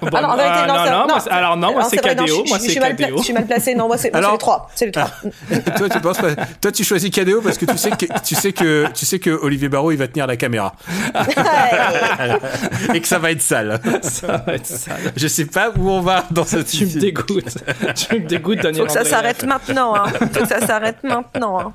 bon, 0.00 0.08
alors, 0.16 0.30
en 0.30 0.36
vérité, 0.36 0.66
non, 0.68 0.74
non, 0.74 1.06
non, 1.08 1.14
alors 1.30 1.56
non, 1.56 1.72
moi 1.72 1.82
c'est 1.82 1.96
KDO, 1.96 2.44
moi 2.46 2.58
c'est 2.60 2.74
KDO. 2.76 3.18
Je 3.18 3.22
suis 3.24 3.32
mal 3.32 3.44
placé, 3.44 3.74
non, 3.74 3.88
moi 3.88 3.98
c'est 3.98 4.14
le 4.14 4.38
3, 4.38 4.70
c'est 4.74 4.86
le 4.86 4.92
3. 4.92 5.10
toi 5.76 5.88
tu 5.88 6.00
penses 6.00 6.18
pas, 6.18 6.36
toi 6.60 6.70
tu 6.70 6.84
choisis 6.84 7.10
KDO 7.10 7.40
parce 7.42 7.58
que 7.58 7.66
tu 7.66 7.76
sais 7.76 7.90
que 7.90 8.06
tu 8.24 8.36
sais 8.36 8.52
que 8.52 8.86
tu 8.94 9.04
sais 9.04 9.18
que 9.18 9.30
Olivier 9.30 9.68
Barrault 9.68 9.90
il 9.90 9.98
va 9.98 10.06
tenir 10.06 10.28
la 10.28 10.36
caméra. 10.36 10.74
Et 12.94 13.00
que 13.00 13.08
ça 13.08 13.18
va 13.18 13.32
être 13.32 13.42
sale. 13.42 13.80
Ça 14.02 14.44
va 14.46 14.54
être 14.54 14.66
sale. 14.66 15.12
Je 15.16 15.26
sais 15.26 15.46
pas 15.46 15.70
où 15.76 15.90
on 15.90 16.00
va 16.00 16.24
dans 16.30 16.44
cette 16.44 16.68
Tu 16.68 16.86
me 16.86 17.00
dégoûtes. 17.00 17.58
tu 17.96 18.20
me 18.20 18.26
dégoûtes 18.26 18.60
Daniel. 18.60 18.82
Faut 18.82 18.86
que 18.86 18.92
ça 18.92 19.04
s'arrête 19.04 19.42
maintenant 19.42 19.96
hein. 19.96 20.04
Faut 20.32 20.42
que 20.42 20.48
ça 20.48 20.64
s'arrête 20.64 21.02
maintenant 21.02 21.58
hein. 21.58 21.72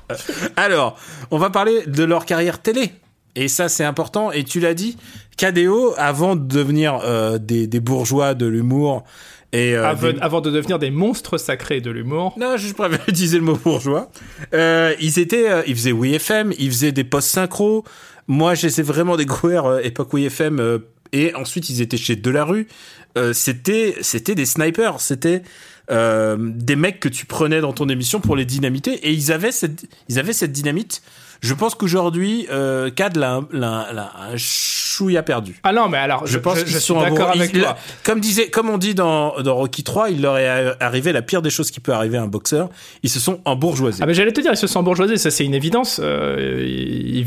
Alors, 0.56 0.96
on 1.30 1.36
va 1.36 1.50
parler 1.50 1.82
de 1.86 2.04
leur 2.04 2.24
carrière 2.24 2.60
télé. 2.60 2.92
Et 3.36 3.48
ça, 3.48 3.68
c'est 3.68 3.84
important. 3.84 4.30
Et 4.30 4.44
tu 4.44 4.60
l'as 4.60 4.74
dit, 4.74 4.96
KDO, 5.36 5.94
avant 5.96 6.36
de 6.36 6.46
devenir 6.46 7.00
euh, 7.04 7.38
des, 7.38 7.66
des, 7.66 7.80
bourgeois 7.80 8.34
de 8.34 8.46
l'humour, 8.46 9.04
et 9.54 9.76
euh, 9.76 9.86
avant, 9.86 10.08
avant, 10.20 10.40
de 10.40 10.50
devenir 10.50 10.80
des 10.80 10.90
monstres 10.90 11.38
sacrés 11.38 11.80
de 11.80 11.92
l'humour. 11.92 12.34
Non, 12.36 12.56
je 12.56 12.72
préfère 12.74 12.98
utiliser 13.08 13.38
le 13.38 13.44
mot 13.44 13.56
bourgeois. 13.56 14.10
Euh, 14.52 14.94
ils 15.00 15.20
étaient, 15.20 15.62
ils 15.68 15.76
faisaient 15.76 15.92
WeFM, 15.92 16.52
ils 16.58 16.70
faisaient 16.70 16.90
des 16.90 17.04
posts 17.04 17.28
synchro. 17.28 17.84
Moi, 18.26 18.54
j'essaie 18.54 18.82
vraiment 18.82 19.16
découvrir 19.16 19.64
euh, 19.64 19.78
époque 19.78 20.12
WeFM. 20.12 20.80
Et 21.12 21.32
ensuite, 21.36 21.70
ils 21.70 21.80
étaient 21.80 21.96
chez 21.96 22.16
Delarue. 22.16 22.66
c'était, 23.32 23.94
c'était 24.00 24.34
des 24.34 24.46
snipers. 24.46 25.00
C'était 25.00 25.42
des 25.88 26.76
mecs 26.76 26.98
que 26.98 27.08
tu 27.08 27.24
prenais 27.24 27.60
dans 27.60 27.72
ton 27.72 27.88
émission 27.88 28.18
pour 28.18 28.34
les 28.34 28.44
dynamiter. 28.44 28.94
Et 29.06 29.12
ils 29.12 29.30
avaient 29.30 29.52
cette, 29.52 29.86
ils 30.08 30.18
avaient 30.18 30.32
cette 30.32 30.50
dynamite 30.50 31.00
je 31.44 31.54
pense 31.54 31.74
qu'aujourd'hui, 31.74 32.46
euh, 32.50 32.90
Cad 32.90 33.16
l'a 33.16 33.42
un 33.52 34.36
chouïa 34.36 35.22
perdu. 35.22 35.60
Ah 35.62 35.72
non, 35.72 35.88
mais 35.88 35.98
alors, 35.98 36.26
je, 36.26 36.38
pense 36.38 36.58
je, 36.64 36.78
suis 36.78 36.94
d'accord 36.94 37.30
avec 37.30 37.52
toi. 37.52 37.76
Comme 38.02 38.20
disait, 38.20 38.48
comme 38.48 38.70
on 38.70 38.78
dit 38.78 38.94
dans, 38.94 39.40
dans 39.42 39.54
Rocky 39.54 39.82
3, 39.84 40.10
il 40.10 40.22
leur 40.22 40.38
est 40.38 40.74
arrivé 40.80 41.12
la 41.12 41.20
pire 41.20 41.42
des 41.42 41.50
choses 41.50 41.70
qui 41.70 41.80
peut 41.80 41.92
arriver 41.92 42.16
à 42.16 42.22
un 42.22 42.28
boxeur. 42.28 42.70
Ils 43.02 43.10
se 43.10 43.20
sont 43.20 43.40
embourgeoisés. 43.44 43.98
Ah 44.02 44.06
mais 44.06 44.14
j'allais 44.14 44.32
te 44.32 44.40
dire, 44.40 44.52
ils 44.52 44.56
se 44.56 44.66
sont 44.66 44.80
embourgeoisés, 44.80 45.18
ça 45.18 45.30
c'est 45.30 45.44
une 45.44 45.54
évidence, 45.54 46.00
euh, 46.02 47.22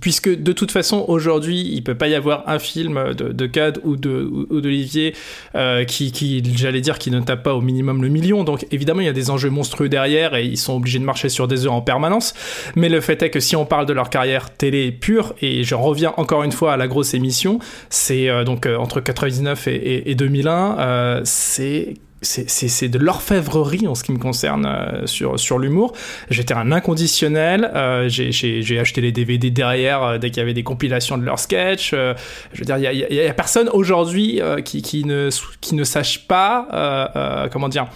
puisque 0.00 0.28
de 0.28 0.52
toute 0.52 0.72
façon 0.72 1.04
aujourd'hui, 1.06 1.60
il 1.72 1.82
peut 1.84 1.94
pas 1.94 2.08
y 2.08 2.14
avoir 2.14 2.48
un 2.48 2.58
film 2.58 3.12
de, 3.16 3.28
de 3.28 3.46
Cad 3.46 3.78
ou 3.84 3.96
de 3.96 4.28
ou 4.50 4.60
d'Olivier 4.60 5.14
euh, 5.54 5.84
qui, 5.84 6.10
qui 6.10 6.42
j'allais 6.56 6.80
dire, 6.80 6.98
qui 6.98 7.10
ne 7.10 7.20
tape 7.20 7.42
pas 7.42 7.54
au 7.54 7.60
minimum 7.60 8.02
le 8.02 8.08
million. 8.08 8.42
Donc 8.42 8.66
évidemment, 8.70 9.00
il 9.00 9.06
y 9.06 9.10
a 9.10 9.12
des 9.12 9.30
enjeux 9.30 9.50
monstrueux 9.50 9.88
derrière 9.88 10.34
et 10.34 10.44
ils 10.44 10.58
sont 10.58 10.74
obligés 10.74 10.98
de 10.98 11.04
marcher 11.04 11.28
sur 11.28 11.46
des 11.46 11.66
œufs 11.66 11.72
en 11.72 11.80
permanence. 11.80 12.34
Mais 12.74 12.88
le 12.88 13.00
fait 13.00 13.22
est 13.22 13.30
que 13.30 13.40
si 13.40 13.51
on 13.56 13.64
parle 13.64 13.86
de 13.86 13.92
leur 13.92 14.10
carrière 14.10 14.50
télé 14.50 14.92
pure, 14.92 15.34
et 15.40 15.64
je 15.64 15.74
reviens 15.74 16.14
encore 16.16 16.42
une 16.42 16.52
fois 16.52 16.72
à 16.72 16.76
la 16.76 16.88
grosse 16.88 17.14
émission, 17.14 17.58
c'est 17.90 18.28
euh, 18.28 18.44
donc 18.44 18.66
euh, 18.66 18.76
entre 18.76 19.00
99 19.00 19.68
et, 19.68 19.74
et, 19.74 20.10
et 20.10 20.14
2001, 20.14 20.78
euh, 20.78 21.20
c'est 21.24 21.94
c'est 22.22 22.88
de 22.88 22.98
l'orfèvrerie 22.98 23.86
en 23.88 23.94
ce 23.94 24.04
qui 24.04 24.12
me 24.12 24.18
concerne 24.18 24.66
euh, 24.66 25.06
sur, 25.06 25.38
sur 25.38 25.58
l'humour. 25.58 25.92
J'étais 26.30 26.54
un 26.54 26.70
inconditionnel. 26.72 27.70
Euh, 27.74 28.08
J'ai 28.08 28.78
acheté 28.78 29.00
les 29.00 29.12
DVD 29.12 29.50
derrière 29.50 30.02
euh, 30.02 30.18
dès 30.18 30.30
qu'il 30.30 30.38
y 30.38 30.40
avait 30.40 30.54
des 30.54 30.62
compilations 30.62 31.18
de 31.18 31.24
leurs 31.24 31.38
sketchs. 31.38 31.92
Euh, 31.94 32.14
je 32.52 32.60
veux 32.60 32.64
dire, 32.64 32.78
il 32.78 32.84
y 32.84 32.86
a, 32.86 33.12
y 33.12 33.28
a, 33.28 33.34
personne 33.34 33.68
aujourd'hui 33.72 34.40
qui, 34.64 34.82
qui, 34.82 35.04
ne, 35.04 35.30
qui 35.60 35.74
ne 35.74 35.84
sache 35.84 36.26
pas, 36.26 37.48
comment 37.50 37.68
dire, 37.68 37.86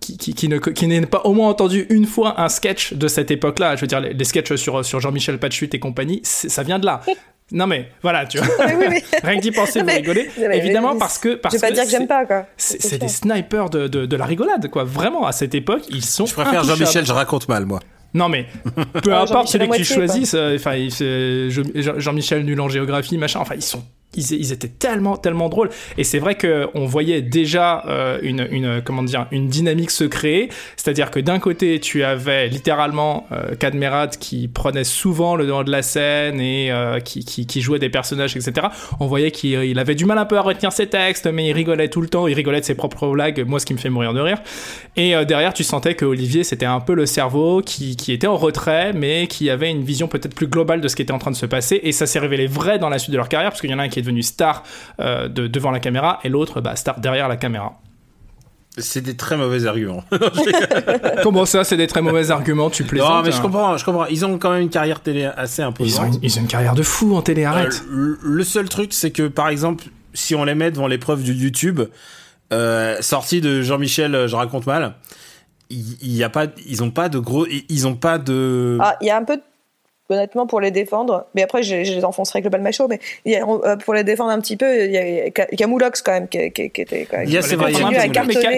qui, 0.00 0.16
qui, 0.16 0.34
qui, 0.34 0.48
ne 0.48 0.58
qui 0.58 0.86
n'ait 0.86 1.00
pas 1.06 1.22
au 1.24 1.32
moins 1.32 1.48
entendu 1.48 1.86
une 1.90 2.06
fois 2.06 2.40
un 2.40 2.48
sketch 2.48 2.94
de 2.94 3.08
cette 3.08 3.30
époque-là. 3.30 3.76
Je 3.76 3.80
veux 3.80 3.86
dire, 3.86 4.00
les, 4.00 4.12
les 4.12 4.24
sketchs 4.24 4.54
sur, 4.54 4.84
sur 4.84 5.00
Jean-Michel 5.00 5.38
Pachut 5.38 5.70
et 5.72 5.78
compagnie, 5.78 6.20
ça 6.22 6.62
vient 6.62 6.78
de 6.78 6.86
là. 6.86 7.00
Non 7.52 7.66
mais 7.66 7.90
voilà, 8.02 8.26
tu 8.26 8.38
vois. 8.38 8.48
Rien 9.22 9.36
que 9.36 9.40
d'y 9.40 9.50
penser, 9.50 9.82
vous 9.82 9.88
rigolez. 9.88 10.30
Évidemment 10.52 10.96
parce 10.96 11.18
que 11.18 11.34
parce 11.34 11.54
je 11.54 11.60
vais 11.60 11.68
pas 11.68 11.74
dire 11.74 11.84
que 11.84 11.90
j'aime 11.90 12.06
pas 12.06 12.24
quoi. 12.24 12.46
C'est 12.56 12.98
des 12.98 13.08
snipers 13.08 13.70
de, 13.70 13.88
de, 13.88 14.06
de, 14.06 14.16
la 14.16 14.24
rigolade 14.24 14.68
quoi. 14.70 14.84
Vraiment 14.84 15.26
à 15.26 15.32
cette 15.32 15.54
époque, 15.54 15.82
ils 15.90 16.04
sont. 16.04 16.26
Je 16.26 16.34
préfère 16.34 16.64
Jean-Michel, 16.64 17.06
je 17.06 17.12
raconte 17.12 17.48
mal 17.48 17.66
moi. 17.66 17.80
Non 18.14 18.28
mais 18.28 18.46
peu 19.02 19.14
importe 19.14 19.48
celui 19.48 19.68
que 19.68 19.76
tu 19.76 19.84
choisisses, 19.84 20.34
enfin 20.34 20.76
Jean-Michel 21.98 22.44
nul 22.44 22.60
en 22.60 22.68
géographie 22.68 23.18
machin, 23.18 23.40
enfin 23.40 23.54
ils 23.54 23.62
sont 23.62 23.84
ils, 24.14 24.52
étaient 24.52 24.68
tellement 24.68 25.16
tellement 25.16 25.48
drôles. 25.48 25.70
Et 25.96 26.04
c'est 26.04 26.18
vrai 26.18 26.34
que 26.34 26.68
on 26.74 26.84
voyait 26.86 27.22
déjà 27.22 27.84
euh, 27.86 28.18
une, 28.22 28.82
comment 28.84 29.02
dire 29.02 29.26
une 29.30 29.48
dynamique 29.48 29.90
se 29.90 30.04
créer. 30.04 30.50
C'est-à-dire 30.76 31.10
que 31.10 31.20
d'un 31.20 31.38
côté 31.38 31.80
tu 31.80 32.04
avais 32.04 32.48
littéralement 32.48 33.26
euh, 33.32 33.54
Cadmerat 33.54 34.08
qui 34.08 34.48
prenait 34.48 34.84
souvent 34.84 35.36
le 35.36 35.46
devant 35.46 35.64
de 35.64 35.70
la 35.70 35.82
scène 35.82 36.40
et 36.40 36.70
euh, 36.70 37.00
qui, 37.00 37.60
jouait 37.62 37.78
des 37.78 37.90
personnages 37.90 38.36
etc 38.36 38.66
on 38.98 39.06
voyait 39.06 39.30
qu'il 39.30 39.78
avait 39.78 39.94
du 39.94 40.04
mal 40.04 40.18
un 40.18 40.24
peu 40.24 40.36
à 40.36 40.40
retenir 40.40 40.72
ses 40.72 40.88
textes 40.88 41.26
mais 41.26 41.48
il 41.48 41.52
rigolait 41.52 41.88
tout 41.88 42.00
le 42.00 42.08
temps. 42.08 42.26
Il 42.26 42.34
rigolait 42.34 42.60
de 42.60 42.64
ses 42.64 42.74
propres 42.74 43.08
blagues. 43.08 43.44
Moi 43.46 43.60
ce 43.60 43.66
qui 43.66 43.74
me 43.74 43.78
fait 43.78 43.90
mourir 43.90 44.12
de 44.12 44.20
rire. 44.20 44.38
Et 44.96 45.14
euh, 45.14 45.24
derrière 45.24 45.54
tu 45.54 45.64
sentais 45.64 45.94
que 45.94 46.04
Olivier 46.04 46.44
c'était 46.44 46.66
un 46.66 46.80
peu 46.80 46.94
le 46.94 47.06
cerveau 47.06 47.62
qui, 47.64 47.96
qui 47.96 48.12
était 48.12 48.26
en 48.26 48.36
retrait 48.36 48.92
mais 48.92 49.26
qui 49.26 49.48
avait 49.48 49.70
une 49.70 49.82
vision 49.82 50.08
peut-être 50.08 50.34
plus 50.34 50.48
globale 50.48 50.80
de 50.80 50.88
ce 50.88 50.96
qui 50.96 51.02
était 51.02 51.12
en 51.12 51.18
train 51.18 51.30
de 51.30 51.36
se 51.36 51.46
passer. 51.46 51.80
Et 51.82 51.92
ça 51.92 52.06
s'est 52.06 52.18
révélé 52.18 52.46
vrai 52.46 52.78
dans 52.78 52.88
la 52.88 52.98
suite 52.98 53.12
de 53.12 53.16
leur 53.16 53.28
carrière 53.28 53.50
parce 53.50 53.60
qu'il 53.60 53.70
y 53.70 53.74
en 53.74 53.78
a 53.78 53.82
un 53.82 53.88
qui 53.88 54.01
est 54.02 54.04
devenu 54.06 54.22
star 54.22 54.62
euh, 55.00 55.28
de, 55.28 55.46
devant 55.46 55.70
la 55.70 55.80
caméra 55.80 56.20
et 56.24 56.28
l'autre 56.28 56.60
bah, 56.60 56.76
star 56.76 57.00
derrière 57.00 57.28
la 57.28 57.36
caméra. 57.36 57.78
C'est 58.78 59.02
des 59.02 59.16
très 59.16 59.36
mauvais 59.36 59.66
arguments. 59.66 60.02
Comment 61.22 61.44
ça, 61.44 61.62
c'est 61.62 61.76
des 61.76 61.86
très 61.86 62.00
mauvais 62.00 62.30
arguments? 62.30 62.70
Tu 62.70 62.84
plaisantes 62.84 63.10
Non, 63.10 63.22
mais 63.22 63.30
je 63.30 63.36
hein. 63.36 63.40
comprends, 63.40 63.76
je 63.76 63.84
comprends. 63.84 64.06
Ils 64.06 64.24
ont 64.24 64.38
quand 64.38 64.50
même 64.50 64.62
une 64.62 64.70
carrière 64.70 65.00
télé 65.00 65.24
assez 65.24 65.60
imposante. 65.60 66.08
Ils 66.14 66.16
ont, 66.16 66.20
ils 66.22 66.38
ont 66.38 66.42
une 66.42 66.48
carrière 66.48 66.74
de 66.74 66.82
fou 66.82 67.14
en 67.14 67.20
télé, 67.20 67.44
arrête. 67.44 67.84
Euh, 67.90 68.18
le 68.22 68.44
seul 68.44 68.70
truc, 68.70 68.94
c'est 68.94 69.10
que 69.10 69.28
par 69.28 69.48
exemple, 69.48 69.84
si 70.14 70.34
on 70.34 70.44
les 70.44 70.54
met 70.54 70.70
devant 70.70 70.86
l'épreuve 70.86 71.22
du 71.22 71.34
YouTube, 71.34 71.82
euh, 72.52 72.96
sortie 73.02 73.42
de 73.42 73.60
Jean-Michel, 73.60 74.26
je 74.26 74.36
raconte 74.36 74.66
mal, 74.66 74.94
il 75.68 76.12
y, 76.12 76.22
a 76.22 76.28
pas, 76.28 76.46
ils 76.66 76.82
ont 76.82 76.90
pas 76.90 77.08
de 77.08 77.18
gros, 77.18 77.46
ils 77.46 77.86
ont 77.86 77.94
pas 77.94 78.18
de. 78.18 78.78
Ah, 78.80 78.96
il 79.00 79.06
y 79.06 79.10
a 79.10 79.16
un 79.16 79.24
peu 79.24 79.36
de 79.36 79.42
honnêtement, 80.12 80.46
pour 80.46 80.60
les 80.60 80.70
défendre. 80.70 81.26
Mais 81.34 81.42
après, 81.42 81.62
je, 81.62 81.84
je 81.84 81.92
les 81.92 82.04
enfoncerai 82.04 82.38
avec 82.38 82.44
le 82.44 82.50
palmacho. 82.50 82.88
Mais 82.88 82.98
il 83.24 83.32
y 83.32 83.36
a, 83.36 83.46
euh, 83.46 83.76
pour 83.76 83.94
les 83.94 84.04
défendre 84.04 84.30
un 84.30 84.40
petit 84.40 84.56
peu, 84.56 84.84
il 84.84 84.92
y 84.92 84.98
a 84.98 85.30
Camoulox 85.30 86.02
quand 86.02 86.12
même 86.12 86.28
qui, 86.28 86.50
qui, 86.52 86.70
qui 86.70 86.80
était. 86.80 87.06
Quand 87.10 87.18
même, 87.18 87.28
il 87.28 87.34
y 87.34 87.38
a, 87.38 87.42
c'est 87.42 87.56
vrai. 87.56 87.72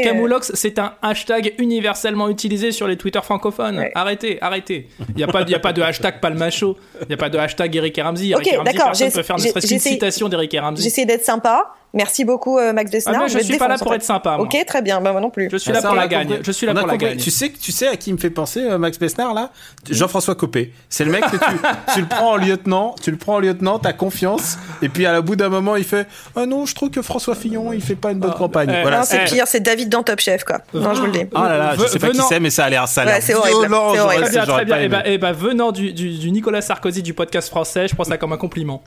Camoulox, 0.03 0.53
c'est 0.55 0.79
un 0.79 0.95
hashtag 1.03 1.55
universellement 1.59 2.29
utilisé 2.29 2.73
sur 2.73 2.89
les 2.89 2.97
Twitter 2.97 3.21
francophones. 3.23 3.85
Arrêtez, 3.95 4.39
arrêtez. 4.41 4.89
Il 5.11 5.17
n'y 5.17 5.25
a, 5.25 5.27
pas, 5.27 5.43
il 5.43 5.51
y 5.51 5.55
a 5.55 5.61
pas 5.61 5.73
de 5.73 5.83
hashtag 5.83 6.21
palmacho. 6.21 6.77
Il 7.03 7.09
n'y 7.09 7.15
a 7.15 7.17
pas 7.19 7.29
de 7.29 7.39
hashtag 7.39 7.75
Eric 7.77 8.01
Ramsey. 8.03 8.29
Eric 8.29 8.47
okay, 8.47 8.57
d'accord. 8.65 8.87
Personne 8.87 9.13
peut 9.13 9.23
faire 9.23 9.37
ne 9.37 9.43
serait-ce 9.43 9.69
qu'une 9.69 9.79
citation 9.79 10.29
d'Eric 10.29 10.57
Ramsey. 10.59 10.83
J'essaie 10.83 11.07
d'être 11.07 11.25
sympa. 11.25 11.75
Merci 11.95 12.25
beaucoup 12.25 12.59
euh, 12.59 12.73
Max 12.73 12.91
Besnard. 12.91 13.23
Ah, 13.25 13.29
je, 13.29 13.39
je 13.39 13.45
suis 13.45 13.57
pas 13.57 13.69
là 13.69 13.79
pour 13.79 13.95
être 13.95 14.03
sympa. 14.03 14.37
Moi. 14.37 14.47
Ok, 14.47 14.57
très 14.67 14.83
bien. 14.83 15.01
Bah, 15.01 15.13
moi 15.13 15.21
non 15.21 15.31
plus. 15.31 15.49
Je 15.51 15.57
suis 15.57 15.73
là 15.73 15.81
pour 15.81 15.95
la 15.95 16.09
gagne. 16.09 16.41
Je 16.43 16.53
suis 16.53 16.67
là 16.67 16.75
pour 16.75 16.87
la 16.87 16.97
gagne. 16.97 17.17
Tu 17.17 17.31
sais, 17.31 17.51
tu 17.51 17.73
sais 17.73 17.87
à 17.87 17.97
qui 17.97 18.13
me 18.13 18.19
fait 18.19 18.31
penser 18.31 18.61
euh, 18.61 18.79
Max 18.79 18.99
Besnard 18.99 19.33
là? 19.33 19.51
Jean-François 19.89 20.35
Copé. 20.35 20.73
C'est 20.89 21.05
le 21.05 21.13
mec 21.13 21.25
que 21.25 21.37
tu, 21.37 21.57
tu, 21.95 22.01
le 22.01 22.07
prends 22.07 22.33
en 22.33 22.37
lieutenant, 22.37 22.97
tu 23.01 23.11
le 23.11 23.17
prends 23.17 23.37
en 23.37 23.39
lieutenant, 23.39 23.79
t'as 23.79 23.93
confiance, 23.93 24.59
et 24.83 24.89
puis 24.89 25.07
à 25.07 25.13
la 25.13 25.21
bout 25.21 25.37
d'un 25.37 25.49
moment 25.49 25.77
il 25.77 25.85
fait 25.85 26.09
ah 26.35 26.47
non, 26.47 26.67
je 26.67 26.75
trouve 26.75 26.91
que 26.91 27.03
François 27.03 27.35
Fillon 27.35 27.73
il 27.73 27.81
fait 27.81 27.95
pas 27.95 28.11
une 28.11 28.19
bonne 28.19 28.33
ah, 28.35 28.39
campagne. 28.39 28.75
Eh, 28.77 28.83
voilà. 28.83 29.05
c'est 29.05 29.25
pire, 29.25 29.47
c'est 29.47 29.61
David 29.61 29.89
dans 29.89 30.03
Top 30.03 30.19
Chef 30.19 30.43
quoi. 30.43 30.59
Non, 30.73 30.95
je 30.95 31.01
vous 31.01 31.07
le 31.07 31.13
dis. 31.13 31.27
Oh 31.33 31.39
là 31.39 31.59
là, 31.59 31.75
je 31.79 31.87
sais 31.87 31.99
pas 31.99 32.11
qui 32.11 32.21
c'est, 32.29 32.41
mais 32.41 32.51
ça 32.51 32.65
a 32.65 32.71
l'air 32.71 32.89
ça. 32.89 33.21
c'est 33.21 33.35
horrible. 33.35 33.75
Très 34.21 34.31
bien, 34.31 34.47
très 34.47 34.65
bien. 34.65 34.79
Et 35.05 35.19
bah, 35.19 35.31
et 35.31 35.33
venant 35.33 35.71
du, 35.71 35.93
du 35.93 36.31
Nicolas 36.31 36.61
Sarkozy 36.61 37.03
du 37.03 37.15
podcast 37.15 37.49
français, 37.49 37.87
je 37.87 37.95
prends 37.95 38.05
ça 38.05 38.19
comme 38.19 38.33
un 38.33 38.37
compliment. 38.37 38.83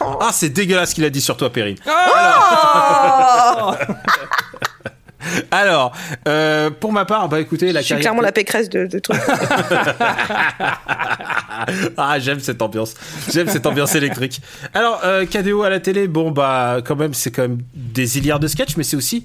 Ah, 0.00 0.30
c'est 0.32 0.50
dégueulasse 0.50 0.90
ce 0.90 0.94
qu'il 0.94 1.04
a 1.04 1.10
dit 1.10 1.20
sur 1.20 1.36
toi, 1.36 1.52
Perrine. 1.52 1.76
Oh 1.86 3.74
Alors, 5.50 5.92
euh, 6.28 6.70
pour 6.70 6.92
ma 6.92 7.04
part, 7.04 7.28
bah 7.28 7.40
écoutez, 7.40 7.72
la 7.72 7.80
Je 7.80 7.86
suis 7.86 7.96
clairement 7.96 8.22
la 8.22 8.32
pécresse 8.32 8.68
de, 8.68 8.86
de 8.86 8.98
trucs. 8.98 9.16
ah, 11.96 12.18
j'aime 12.18 12.40
cette 12.40 12.62
ambiance. 12.62 12.94
J'aime 13.32 13.48
cette 13.48 13.66
ambiance 13.66 13.94
électrique. 13.94 14.40
Alors, 14.74 15.00
euh, 15.04 15.26
KDO 15.26 15.62
à 15.62 15.70
la 15.70 15.80
télé, 15.80 16.08
bon 16.08 16.30
bah 16.30 16.78
quand 16.84 16.96
même, 16.96 17.14
c'est 17.14 17.30
quand 17.30 17.42
même 17.42 17.58
des 17.74 18.06
milliards 18.16 18.40
de 18.40 18.48
sketchs, 18.48 18.76
mais 18.76 18.84
c'est 18.84 18.96
aussi 18.96 19.24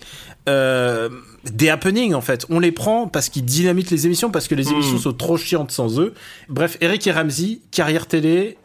euh, 0.50 1.10
des 1.52 1.70
happenings 1.70 2.14
en 2.14 2.22
fait. 2.22 2.46
On 2.50 2.60
les 2.60 2.72
prend 2.72 3.08
parce 3.08 3.30
qu'ils 3.30 3.46
dynamitent 3.46 3.92
les 3.92 4.06
émissions, 4.06 4.32
parce 4.32 4.48
que 4.48 4.56
les 4.56 4.70
émissions 4.70 4.98
hmm. 4.98 5.02
sont 5.02 5.14
trop 5.14 5.38
chiantes 5.38 5.72
sans 5.72 6.00
eux. 6.00 6.14
Bref, 6.50 6.78
Eric 6.82 7.06
et 7.08 7.12
Ramsey, 7.12 7.60
carrière 7.72 8.08
télé 8.08 8.58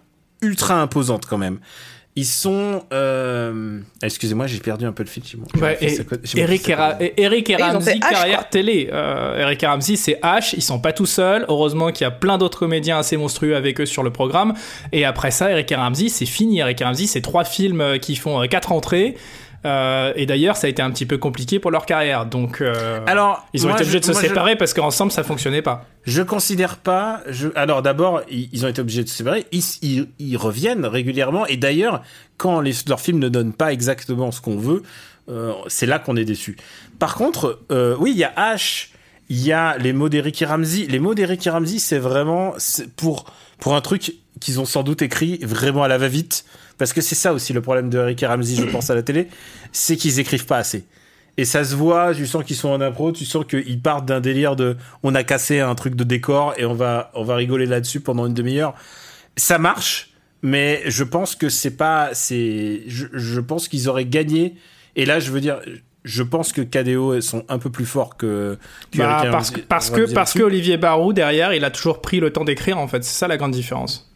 ultra 0.42 0.81
imposante 0.81 1.27
quand 1.27 1.38
même. 1.38 1.59
Ils 2.18 2.24
sont. 2.24 2.83
Euh... 2.94 3.81
Excusez-moi, 4.02 4.46
j'ai 4.46 4.59
perdu 4.59 4.87
un 4.87 4.92
peu 4.92 5.02
le 5.02 5.09
fil. 5.09 5.22
Ouais, 5.61 5.76
et 5.83 5.98
Eric, 6.35 6.70
et, 6.98 7.22
Eric 7.22 7.50
et 7.50 7.57
Ramsey, 7.57 8.00
carrière 8.00 8.48
télé. 8.48 8.88
Euh, 8.90 9.38
Eric 9.38 9.62
et 9.62 9.66
Ramsey, 9.66 9.96
c'est 9.96 10.18
H. 10.22 10.55
Ils 10.57 10.62
sont 10.62 10.79
pas 10.79 10.94
tout 10.94 11.05
seuls. 11.05 11.44
Heureusement 11.48 11.92
qu'il 11.92 12.05
y 12.05 12.09
a 12.09 12.11
plein 12.11 12.38
d'autres 12.38 12.59
comédiens 12.59 12.98
assez 12.98 13.18
monstrueux 13.18 13.55
avec 13.55 13.83
eux 13.83 13.87
sur 13.87 14.02
le 14.02 14.11
programme. 14.11 14.55
Et 14.92 15.05
après 15.05 15.31
ça, 15.31 15.50
Eric 15.50 15.70
et 15.70 15.74
Ramsey, 15.74 16.09
c'est 16.09 16.24
fini. 16.24 16.61
Eric 16.61 16.81
et 16.81 16.85
Ramsey, 16.85 17.07
c'est 17.07 17.20
trois 17.20 17.44
films 17.44 17.83
euh, 17.83 17.98
qui 17.98 18.16
font 18.16 18.42
euh, 18.42 18.46
quatre 18.46 18.72
entrées. 18.72 19.14
Euh, 19.66 20.12
et 20.14 20.26
d'ailleurs, 20.26 20.57
ça 20.57 20.68
a 20.68 20.70
été 20.70 20.81
un 20.81 20.90
petit 20.90 21.07
peu 21.07 21.18
compliqué 21.18 21.59
pour 21.59 21.72
leur 21.72 21.87
carrière. 21.87 22.24
Donc, 22.24 22.61
euh, 22.61 23.00
alors, 23.07 23.44
ils 23.52 23.66
ont 23.66 23.70
été 23.70 23.83
obligés 23.83 24.00
de 24.00 24.05
se 24.05 24.12
séparer 24.12 24.55
parce 24.55 24.72
qu'ensemble, 24.72 25.11
ça 25.11 25.24
fonctionnait 25.24 25.62
pas. 25.62 25.85
Je 26.05 26.22
considère 26.22 26.76
pas. 26.76 27.20
Je... 27.29 27.48
Alors, 27.57 27.83
d'abord, 27.83 28.22
ils, 28.31 28.64
ont 28.64 28.68
été 28.68 28.81
obligés 28.81 29.02
de 29.02 29.09
se 29.09 29.16
séparer. 29.16 29.44
Ils, 29.50 30.07
ils, 30.20 30.37
reviennent 30.37 30.87
régulièrement. 30.87 31.46
Et 31.46 31.57
d'ailleurs, 31.57 32.02
quand 32.37 32.61
les, 32.61 32.72
leurs 32.87 33.00
films 33.00 33.18
ne 33.18 33.29
donnent 33.29 33.55
pas 33.55 33.72
exactement 33.72 34.31
ce 34.31 34.40
qu'on 34.40 34.57
veut, 34.57 34.85
euh, 35.29 35.52
c'est 35.66 35.87
là 35.87 35.98
qu'on 35.98 36.16
est 36.16 36.24
déçu. 36.24 36.57
Par 37.00 37.16
contre, 37.16 37.61
oui, 37.98 38.12
il 38.12 38.18
y 38.18 38.24
a 38.24 38.33
H. 38.37 38.90
Il 39.29 39.44
y 39.44 39.50
a 39.50 39.76
les 39.79 39.92
mots 39.92 40.09
d'Eric 40.09 40.44
Ramsey. 40.46 40.87
Les 40.88 41.00
mots 41.00 41.16
d'Eric 41.16 41.48
Ramsey, 41.50 41.81
c'est 41.81 41.98
vraiment 41.98 42.55
pour 42.94 43.24
pour 43.59 43.74
un 43.74 43.81
truc 43.81 44.12
qu'ils 44.40 44.61
ont 44.61 44.64
sans 44.64 44.83
doute 44.83 45.03
écrit 45.03 45.38
vraiment 45.42 45.83
à 45.83 45.88
la 45.88 45.99
va-vite 45.99 46.44
parce 46.79 46.92
que 46.92 47.01
c'est 47.01 47.14
ça 47.14 47.33
aussi 47.33 47.53
le 47.53 47.62
problème 47.62 47.88
de 47.88 47.99
Eric 47.99 48.22
et 48.22 48.27
Ramsey, 48.27 48.57
je 48.57 48.64
pense, 48.64 48.90
à 48.90 48.94
la 48.94 49.03
télé, 49.03 49.29
c'est 49.72 49.96
qu'ils 49.96 50.20
écrivent 50.20 50.46
pas 50.46 50.59
assez. 50.59 50.85
Et 51.38 51.44
ça 51.44 51.64
se 51.64 51.75
voit, 51.75 52.14
tu 52.14 52.27
sens 52.27 52.44
qu'ils 52.44 52.57
sont 52.57 52.68
en 52.68 52.81
impro, 52.81 53.12
tu 53.12 53.25
sens 53.25 53.44
qu'ils 53.44 53.81
partent 53.81 54.07
d'un 54.07 54.20
délire 54.20 54.57
de 54.57 54.77
on 55.03 55.14
a 55.14 55.22
cassé 55.22 55.61
un 55.61 55.75
truc 55.75 55.94
de 55.94 56.05
décor 56.05 56.55
et 56.57 56.64
on 56.64 56.75
va, 56.75 57.11
on 57.14 57.25
va 57.25 57.37
rigoler 57.37 57.66
là-dessus 57.66 58.01
pendant 58.01 58.27
une 58.27 58.35
demi-heure. 58.35 58.75
Ça 59.37 59.59
marche, 59.59 60.12
mais 60.42 60.83
je 60.87 61.05
pense 61.05 61.35
que 61.35 61.49
c'est 61.51 61.77
pas. 61.77 62.11
c'est 62.14 62.83
je, 62.87 63.07
je 63.12 63.40
pense 63.40 63.68
qu'ils 63.68 63.88
auraient 63.88 64.07
gagné. 64.07 64.55
Et 64.96 65.05
là, 65.05 65.20
je 65.20 65.31
veux 65.31 65.42
dire, 65.42 65.61
je 66.05 66.22
pense 66.22 66.53
que 66.53 66.62
KDO 66.62 67.20
sont 67.20 67.44
un 67.49 67.59
peu 67.59 67.68
plus 67.68 67.85
forts 67.85 68.16
que, 68.16 68.57
que 68.92 68.99
bah, 68.99 69.25
parce, 69.31 69.51
parce 69.51 69.90
que 69.90 70.11
parce 70.14 70.33
que 70.33 70.42
Olivier 70.42 70.77
Barou 70.79 71.12
derrière 71.12 71.53
il 71.53 71.64
a 71.64 71.70
toujours 71.70 72.01
pris 72.01 72.20
le 72.20 72.33
temps 72.33 72.44
d'écrire 72.44 72.79
en 72.79 72.87
fait 72.87 73.03
c'est 73.03 73.18
ça 73.18 73.27
la 73.27 73.37
grande 73.37 73.51
différence 73.51 74.09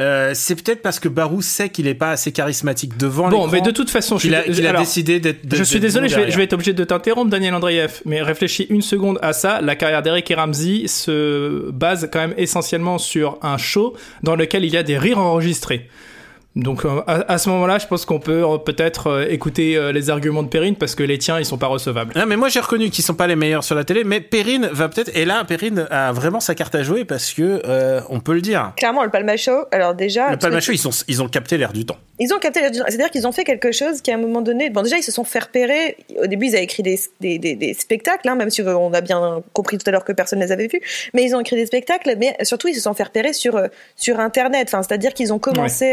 euh, 0.00 0.32
c'est 0.34 0.54
peut-être 0.54 0.80
parce 0.80 0.98
que 0.98 1.08
Barou 1.08 1.42
sait 1.42 1.68
qu'il 1.68 1.84
n'est 1.84 1.94
pas 1.94 2.10
assez 2.10 2.32
charismatique 2.32 2.96
devant 2.96 3.28
Bon, 3.28 3.46
mais 3.46 3.60
de 3.60 3.70
toute 3.70 3.90
façon, 3.90 4.16
il 4.18 4.34
a, 4.34 4.46
il 4.46 4.66
a 4.66 4.72
décidé 4.72 5.20
d'être. 5.20 5.40
Je 5.54 5.62
suis 5.62 5.80
désolé, 5.80 6.08
je 6.08 6.16
vais, 6.18 6.44
être 6.44 6.54
obligé 6.54 6.72
de 6.72 6.84
t'interrompre, 6.84 7.30
Daniel 7.30 7.54
Andreev, 7.54 8.00
mais 8.06 8.22
réfléchis 8.22 8.66
une 8.70 8.82
seconde 8.82 9.18
à 9.22 9.32
ça. 9.32 9.60
La 9.60 9.76
carrière 9.76 10.02
d'Eric 10.02 10.30
et 10.30 10.34
Ramsey 10.34 10.86
se 10.86 11.70
base 11.70 12.08
quand 12.10 12.20
même 12.20 12.34
essentiellement 12.38 12.98
sur 12.98 13.38
un 13.42 13.58
show 13.58 13.94
dans 14.22 14.34
lequel 14.34 14.64
il 14.64 14.72
y 14.72 14.76
a 14.76 14.82
des 14.82 14.98
rires 14.98 15.18
enregistrés. 15.18 15.88
Donc 16.54 16.84
euh, 16.84 17.02
à, 17.06 17.38
ce 17.38 17.48
moment-là, 17.48 17.78
je 17.78 17.86
pense 17.86 18.04
qu'on 18.04 18.20
peut 18.20 18.44
euh, 18.44 18.58
peut-être 18.58 19.06
euh, 19.06 19.26
écouter 19.28 19.92
les 19.92 20.10
arguments 20.10 20.42
de 20.42 20.48
Perrine 20.48 20.76
parce 20.76 20.94
que 20.94 21.02
les 21.02 21.16
tiens, 21.16 21.38
ils 21.38 21.46
sont 21.46 21.56
pas 21.56 21.66
recevables. 21.66 22.12
Non, 22.14 22.26
mais 22.26 22.36
moi 22.36 22.48
j'ai 22.48 22.60
reconnu 22.60 22.90
qu'ils 22.90 23.04
sont 23.04 23.14
pas 23.14 23.26
les 23.26 23.36
meilleurs 23.36 23.64
sur 23.64 23.74
la 23.74 23.84
télé, 23.84 24.04
mais 24.04 24.20
Perrine 24.20 24.68
va 24.70 24.88
peut-être. 24.88 25.16
Et 25.16 25.24
là, 25.24 25.44
Perrine 25.44 25.86
a 25.90 26.12
vraiment 26.12 26.40
sa 26.40 26.54
carte 26.54 26.74
à 26.74 26.82
jouer 26.82 27.04
parce 27.04 27.32
que 27.32 27.62
on 28.10 28.20
peut 28.20 28.34
le 28.34 28.40
dire. 28.40 28.72
Clairement, 28.76 29.04
le 29.04 29.10
Palmacho. 29.10 29.66
Alors 29.70 29.94
déjà, 29.94 30.30
le 30.30 30.36
Palmacho, 30.36 30.72
ils 30.72 30.78
sont, 30.78 30.90
ils 31.08 31.22
ont 31.22 31.28
capté 31.28 31.56
l'air 31.56 31.72
du 31.72 31.86
temps. 31.86 31.96
Ils 32.18 32.32
ont 32.34 32.38
capté 32.38 32.60
l'air 32.60 32.70
du 32.70 32.78
temps. 32.78 32.84
C'est-à-dire 32.86 33.10
qu'ils 33.10 33.26
ont 33.26 33.32
fait 33.32 33.44
quelque 33.44 33.72
chose 33.72 34.02
qui 34.02 34.10
à 34.10 34.14
un 34.14 34.18
moment 34.18 34.42
donné, 34.42 34.68
bon 34.68 34.82
déjà 34.82 34.98
ils 34.98 35.02
se 35.02 35.12
sont 35.12 35.24
fait 35.24 35.38
repérer. 35.38 35.96
Au 36.22 36.26
début, 36.26 36.46
ils 36.46 36.54
avaient 36.54 36.64
écrit 36.64 36.82
des, 36.82 36.98
des, 37.20 37.38
des, 37.38 37.74
spectacles, 37.74 38.28
hein, 38.28 38.34
même 38.34 38.50
si 38.50 38.60
on 38.62 38.92
a 38.92 39.00
bien 39.00 39.42
compris 39.54 39.78
tout 39.78 39.88
à 39.88 39.90
l'heure 39.90 40.04
que 40.04 40.12
personne 40.12 40.38
ne 40.38 40.44
les 40.44 40.52
avait 40.52 40.66
vus, 40.66 40.80
mais 41.14 41.24
ils 41.24 41.34
ont 41.34 41.40
écrit 41.40 41.56
des 41.56 41.66
spectacles. 41.66 42.14
Mais 42.18 42.36
surtout, 42.42 42.68
ils 42.68 42.74
se 42.74 42.82
sont 42.82 42.94
fait 42.94 43.04
repérer 43.04 43.32
sur 43.32 43.60
sur 43.96 44.20
Internet. 44.20 44.68
Enfin, 44.68 44.82
c'est-à-dire 44.82 45.14
qu'ils 45.14 45.32
ont 45.32 45.38
commencé 45.38 45.86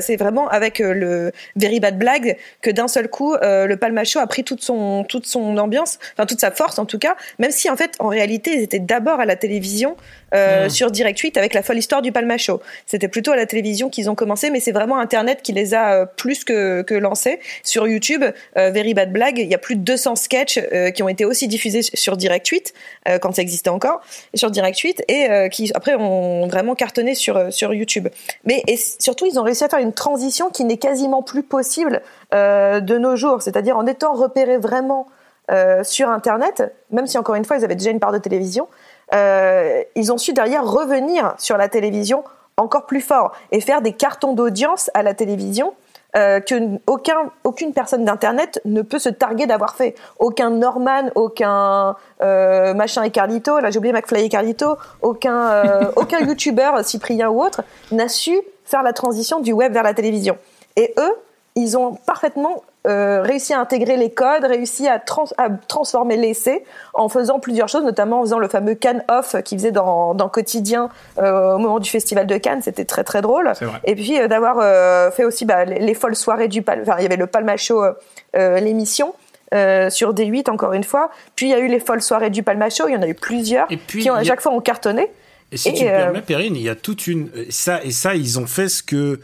c'est 0.00 0.16
vraiment 0.16 0.48
avec 0.48 0.78
le 0.78 1.32
Very 1.56 1.80
Bad 1.80 1.98
Blague 1.98 2.36
que 2.60 2.70
d'un 2.70 2.88
seul 2.88 3.08
coup, 3.08 3.34
le 3.42 3.74
Palma 3.74 4.04
Show 4.04 4.18
a 4.20 4.26
pris 4.26 4.44
toute 4.44 4.62
son, 4.62 5.04
toute 5.04 5.26
son 5.26 5.56
ambiance, 5.58 5.98
enfin 6.14 6.26
toute 6.26 6.40
sa 6.40 6.50
force 6.50 6.78
en 6.78 6.86
tout 6.86 6.98
cas, 6.98 7.16
même 7.38 7.50
si 7.50 7.70
en 7.70 7.76
fait, 7.76 7.94
en 7.98 8.08
réalité, 8.08 8.54
ils 8.54 8.62
étaient 8.62 8.78
d'abord 8.78 9.20
à 9.20 9.24
la 9.24 9.36
télévision 9.36 9.96
euh, 10.34 10.68
sur 10.68 10.90
Direct 10.90 11.18
8 11.18 11.36
avec 11.36 11.54
la 11.54 11.62
folle 11.62 11.78
histoire 11.78 12.02
du 12.02 12.12
Palma 12.12 12.38
Show. 12.38 12.60
C'était 12.86 13.08
plutôt 13.08 13.32
à 13.32 13.36
la 13.36 13.46
télévision 13.46 13.90
qu'ils 13.90 14.08
ont 14.08 14.14
commencé, 14.14 14.50
mais 14.50 14.60
c'est 14.60 14.72
vraiment 14.72 14.98
Internet 14.98 15.42
qui 15.42 15.52
les 15.52 15.74
a 15.74 15.92
euh, 15.94 16.06
plus 16.06 16.44
que, 16.44 16.82
que 16.82 16.94
lancés. 16.94 17.40
Sur 17.64 17.88
YouTube, 17.88 18.24
euh, 18.56 18.70
Very 18.70 18.94
Bad 18.94 19.12
Blague, 19.12 19.38
il 19.38 19.48
y 19.48 19.54
a 19.54 19.58
plus 19.58 19.76
de 19.76 19.82
200 19.82 20.16
sketchs 20.16 20.60
qui 20.94 21.02
ont 21.02 21.08
été 21.08 21.24
aussi 21.24 21.48
diffusés 21.48 21.82
sur 21.82 22.16
Direct 22.16 22.46
8 22.46 22.74
quand 23.20 23.34
ça 23.34 23.42
existait 23.42 23.70
encore, 23.70 24.00
sur 24.34 24.50
Direct 24.50 24.78
8 24.78 25.04
et 25.08 25.48
qui 25.50 25.70
après 25.74 25.94
ont 25.94 26.46
vraiment 26.46 26.74
cartonné 26.74 27.14
sur 27.14 27.52
sur 27.52 27.72
YouTube. 27.72 28.08
Mais 28.44 28.62
et 28.66 28.76
surtout, 28.76 29.26
ils 29.26 29.38
ont 29.38 29.42
réussi 29.42 29.64
à 29.64 29.68
faire 29.68 29.78
une 29.78 29.92
transition 29.92 30.50
qui 30.50 30.64
n'est 30.64 30.76
quasiment 30.76 31.22
plus 31.22 31.42
possible 31.42 32.02
de 32.32 32.98
nos 32.98 33.16
jours, 33.16 33.42
c'est-à-dire 33.42 33.76
en 33.76 33.86
étant 33.86 34.12
repérés 34.12 34.58
vraiment 34.58 35.06
sur 35.82 36.08
Internet, 36.08 36.72
même 36.90 37.06
si 37.06 37.18
encore 37.18 37.34
une 37.34 37.44
fois 37.44 37.56
ils 37.56 37.64
avaient 37.64 37.76
déjà 37.76 37.90
une 37.90 38.00
part 38.00 38.12
de 38.12 38.18
télévision, 38.18 38.68
euh, 39.14 39.82
ils 39.94 40.12
ont 40.12 40.18
su 40.18 40.32
derrière 40.32 40.64
revenir 40.64 41.34
sur 41.38 41.56
la 41.56 41.68
télévision 41.68 42.24
encore 42.56 42.86
plus 42.86 43.00
fort 43.00 43.32
et 43.52 43.60
faire 43.60 43.82
des 43.82 43.92
cartons 43.92 44.34
d'audience 44.34 44.90
à 44.94 45.02
la 45.02 45.14
télévision 45.14 45.74
euh, 46.16 46.40
que 46.40 46.54
aucun, 46.88 47.30
aucune 47.44 47.72
personne 47.72 48.04
d'internet 48.04 48.60
ne 48.64 48.82
peut 48.82 48.98
se 48.98 49.08
targuer 49.08 49.46
d'avoir 49.46 49.76
fait. 49.76 49.94
Aucun 50.18 50.50
Norman, 50.50 51.08
aucun 51.14 51.94
euh, 52.20 52.74
machin 52.74 53.04
et 53.04 53.10
Carlito, 53.10 53.60
là 53.60 53.70
j'ai 53.70 53.78
oublié 53.78 53.92
McFly 53.92 54.24
et 54.24 54.28
Carlito, 54.28 54.76
aucun 55.02 55.50
euh, 55.50 55.84
aucun 55.96 56.18
YouTuber 56.18 56.72
Cyprien 56.82 57.30
ou 57.30 57.40
autre 57.40 57.62
n'a 57.92 58.08
su 58.08 58.36
faire 58.64 58.82
la 58.82 58.92
transition 58.92 59.38
du 59.38 59.52
web 59.52 59.72
vers 59.72 59.84
la 59.84 59.94
télévision. 59.94 60.36
Et 60.74 60.92
eux, 60.98 61.16
ils 61.54 61.78
ont 61.78 61.94
parfaitement 61.94 62.64
euh, 62.86 63.20
réussi 63.20 63.52
à 63.52 63.60
intégrer 63.60 63.98
les 63.98 64.10
codes, 64.10 64.44
réussi 64.44 64.88
à, 64.88 64.98
transformer 65.68 66.16
l'essai 66.16 66.64
en 66.94 67.10
faisant 67.10 67.38
plusieurs 67.38 67.68
choses, 67.68 67.84
notamment 67.84 68.20
en 68.20 68.22
faisant 68.22 68.38
le 68.38 68.48
fameux 68.48 68.74
Cannes 68.74 69.04
Off 69.10 69.36
qu'ils 69.44 69.58
faisaient 69.58 69.70
dans, 69.70 70.14
dans 70.14 70.30
Quotidien 70.30 70.88
euh, 71.18 71.56
au 71.56 71.58
moment 71.58 71.78
du 71.78 71.90
festival 71.90 72.26
de 72.26 72.38
Cannes, 72.38 72.62
c'était 72.62 72.86
très 72.86 73.04
très 73.04 73.20
drôle. 73.20 73.52
Et 73.84 73.94
puis 73.94 74.18
euh, 74.18 74.28
d'avoir 74.28 75.12
fait 75.12 75.24
aussi 75.24 75.44
bah, 75.44 75.66
les, 75.66 75.94
folles 75.94 76.16
soirées 76.16 76.48
du 76.48 76.62
Palma, 76.62 76.82
enfin 76.82 76.94
il 76.98 77.02
y 77.02 77.06
avait 77.06 77.16
le 77.16 77.26
Palma 77.26 77.58
Show, 77.58 77.84
l'émission. 78.34 79.14
sur 79.52 80.14
D8 80.14 80.48
encore 80.48 80.72
une 80.72 80.84
fois. 80.84 81.10
Puis 81.36 81.46
il 81.46 81.50
y 81.50 81.54
a 81.54 81.58
eu 81.58 81.68
les 81.68 81.80
folles 81.80 82.02
soirées 82.02 82.30
du 82.30 82.42
Palma 82.42 82.70
Show, 82.70 82.88
il 82.88 82.94
y 82.94 82.96
en 82.96 83.02
a 83.02 83.08
eu 83.08 83.14
plusieurs 83.14 83.68
qui 83.88 84.10
ont, 84.10 84.14
à 84.14 84.24
chaque 84.24 84.40
fois 84.40 84.52
ont 84.52 84.60
cartonné. 84.60 85.10
Et 85.52 85.58
si 85.58 85.74
tu 85.74 85.84
me 85.84 85.90
permets, 85.90 86.22
Perrine, 86.22 86.56
il 86.56 86.62
y 86.62 86.70
a 86.70 86.76
toute 86.76 87.06
une 87.06 87.28
ça 87.50 87.84
et 87.84 87.90
ça 87.90 88.14
ils 88.14 88.38
ont 88.38 88.46
fait 88.46 88.70
ce 88.70 88.82
que 88.82 89.20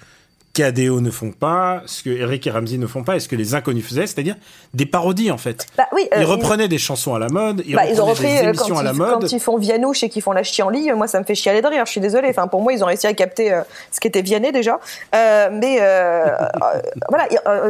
KDO 0.57 1.03
ne 1.03 1.11
font 1.11 1.33
pas, 1.33 1.83
ce 1.85 2.03
que 2.03 2.09
Eric 2.09 2.47
et 2.47 2.51
Ramsey 2.51 2.79
ne 2.79 2.87
font 2.87 3.05
pas, 3.05 3.17
et 3.17 3.21
ce 3.21 3.29
que 3.29 3.37
les 3.37 3.55
inconnus 3.55 3.85
faisaient, 3.85 4.07
c'est-à-dire 4.07 4.37
des 4.73 4.87
parodies 4.87 5.31
en 5.31 5.37
fait. 5.37 5.67
Bah, 5.77 5.87
oui, 5.93 6.09
ils 6.17 6.23
euh, 6.23 6.27
reprenaient 6.27 6.69
des 6.69 6.79
chansons 6.79 7.15
à 7.15 7.19
la 7.19 7.29
mode, 7.29 7.63
ils, 7.67 7.75
bah, 7.75 7.83
ils 7.87 8.01
ont 8.01 8.07
repris 8.07 8.27
des 8.29 8.39
euh, 8.39 8.49
émissions 8.49 8.75
quand 8.75 8.81
à 8.81 8.83
la 8.83 8.93
ils, 8.93 8.97
mode. 8.97 9.21
Quand 9.21 9.33
ils 9.33 9.41
font 9.41 9.59
Vianouche 9.59 10.03
et 10.03 10.09
qu'ils 10.09 10.23
font 10.23 10.33
la 10.33 10.43
chienlit, 10.43 10.91
moi 10.93 11.09
ça 11.09 11.21
me 11.21 11.25
fait 11.25 11.35
chialer 11.35 11.61
de 11.61 11.67
rire, 11.67 11.85
je 11.85 11.91
suis 11.91 12.01
désolée. 12.01 12.29
Enfin, 12.31 12.47
pour 12.47 12.63
moi, 12.63 12.73
ils 12.73 12.83
ont 12.83 12.87
réussi 12.87 13.07
à 13.07 13.13
capter 13.13 13.53
euh, 13.53 13.61
ce 13.93 14.01
qu'était 14.01 14.23
Vianney 14.23 14.51
déjà. 14.51 14.81
mais 15.13 15.79
voilà, 17.11 17.29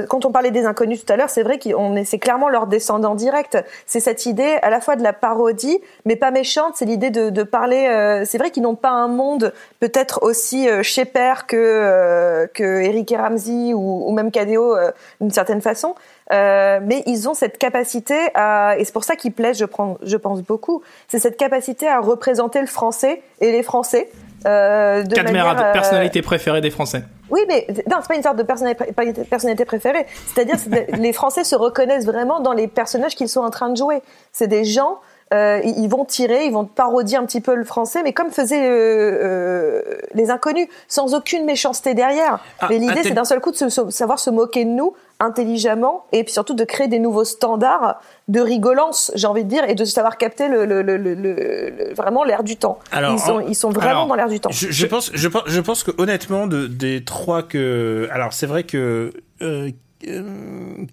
quand 0.08 0.24
on 0.24 0.30
parlait 0.30 0.52
des 0.52 0.64
inconnus 0.64 1.04
tout 1.04 1.12
à 1.12 1.16
l'heure, 1.16 1.30
c'est 1.30 1.42
vrai 1.42 1.58
qu'on 1.58 1.96
est, 1.96 2.04
c'est 2.04 2.18
clairement 2.18 2.48
leur 2.48 2.68
descendant 2.68 3.16
direct. 3.16 3.58
C'est 3.86 4.00
cette 4.00 4.26
idée 4.26 4.58
à 4.62 4.70
la 4.70 4.80
fois 4.80 4.94
de 4.94 5.02
la 5.02 5.12
parodie, 5.12 5.78
mais 6.04 6.14
pas 6.14 6.30
méchante. 6.30 6.74
C'est 6.76 6.84
l'idée 6.84 7.10
de, 7.10 7.30
de 7.30 7.42
parler. 7.42 8.22
c'est 8.26 8.38
vrai 8.38 8.52
qu'ils 8.52 8.62
n'ont 8.62 8.76
pas 8.76 8.90
un 8.90 9.08
monde 9.08 9.52
peut-être 9.80 10.20
aussi 10.22 10.68
chez 10.82 11.04
père 11.04 11.46
que 11.46 12.46
que 12.54 12.75
Eric 12.80 13.10
et 13.12 13.16
Ramsey 13.16 13.74
ou, 13.74 14.08
ou 14.08 14.12
même 14.12 14.30
KDO 14.30 14.76
euh, 14.76 14.90
d'une 15.20 15.30
certaine 15.30 15.60
façon. 15.60 15.94
Euh, 16.32 16.80
mais 16.82 17.02
ils 17.06 17.28
ont 17.28 17.34
cette 17.34 17.56
capacité 17.58 18.16
à, 18.34 18.76
et 18.78 18.84
c'est 18.84 18.92
pour 18.92 19.04
ça 19.04 19.14
qu'ils 19.14 19.32
plaisent, 19.32 19.58
je, 19.58 19.64
prends, 19.64 19.96
je 20.02 20.16
pense 20.16 20.42
beaucoup, 20.42 20.82
c'est 21.06 21.20
cette 21.20 21.36
capacité 21.36 21.86
à 21.86 22.00
représenter 22.00 22.60
le 22.60 22.66
français 22.66 23.22
et 23.40 23.52
les 23.52 23.62
Français. 23.62 24.10
Euh, 24.44 25.02
de 25.02 25.18
euh, 25.18 25.72
personnalité 25.72 26.22
préférée 26.22 26.60
des 26.60 26.70
Français. 26.70 27.02
Oui, 27.30 27.40
mais 27.48 27.66
non, 27.90 27.96
c'est 28.00 28.08
pas 28.08 28.16
une 28.16 28.22
sorte 28.22 28.36
de 28.36 28.44
personnalité, 28.44 29.24
personnalité 29.28 29.64
préférée. 29.64 30.06
C'est-à-dire, 30.26 30.56
que 30.56 30.96
les 30.96 31.12
Français 31.12 31.42
se 31.42 31.56
reconnaissent 31.56 32.06
vraiment 32.06 32.40
dans 32.40 32.52
les 32.52 32.68
personnages 32.68 33.16
qu'ils 33.16 33.28
sont 33.28 33.40
en 33.40 33.50
train 33.50 33.70
de 33.70 33.76
jouer. 33.76 34.02
C'est 34.32 34.46
des 34.46 34.64
gens 34.64 35.00
euh, 35.34 35.60
ils 35.64 35.88
vont 35.88 36.04
tirer, 36.04 36.46
ils 36.46 36.52
vont 36.52 36.64
parodier 36.64 37.16
un 37.16 37.26
petit 37.26 37.40
peu 37.40 37.56
le 37.56 37.64
français, 37.64 38.02
mais 38.04 38.12
comme 38.12 38.30
faisaient 38.30 38.68
euh, 38.68 38.70
euh, 38.70 39.82
les 40.14 40.30
inconnus, 40.30 40.68
sans 40.86 41.14
aucune 41.14 41.44
méchanceté 41.44 41.94
derrière. 41.94 42.38
Ah, 42.60 42.68
mais 42.70 42.78
l'idée, 42.78 43.02
c'est 43.02 43.10
d'un 43.10 43.24
seul 43.24 43.40
coup 43.40 43.50
de 43.50 43.56
savoir 43.90 44.20
se 44.20 44.30
moquer 44.30 44.64
de 44.64 44.70
nous 44.70 44.94
intelligemment 45.18 46.04
et 46.12 46.22
puis 46.22 46.32
surtout 46.32 46.54
de 46.54 46.62
créer 46.62 46.86
des 46.86 47.00
nouveaux 47.00 47.24
standards 47.24 48.00
de 48.28 48.40
rigolance, 48.40 49.10
j'ai 49.16 49.26
envie 49.26 49.42
de 49.42 49.48
dire, 49.48 49.64
et 49.68 49.74
de 49.74 49.84
savoir 49.84 50.16
capter 50.16 50.46
le, 50.46 50.64
le, 50.64 50.82
le, 50.82 51.94
vraiment 51.94 52.22
l'air 52.22 52.44
du 52.44 52.56
temps. 52.56 52.78
Alors, 52.92 53.12
ils, 53.12 53.18
sont, 53.18 53.40
ils 53.40 53.56
sont 53.56 53.70
vraiment 53.70 54.06
dans 54.06 54.14
l'air 54.14 54.28
du 54.28 54.38
temps. 54.38 54.50
Je, 54.52 54.70
je, 54.70 54.86
pense, 54.86 55.10
je, 55.12 55.26
pense, 55.26 55.42
je 55.46 55.60
pense 55.60 55.82
que 55.82 55.90
honnêtement, 55.98 56.46
de, 56.46 56.68
des 56.68 57.02
trois 57.02 57.42
que, 57.42 58.08
alors 58.12 58.32
c'est 58.32 58.46
vrai 58.46 58.62
que 58.62 59.12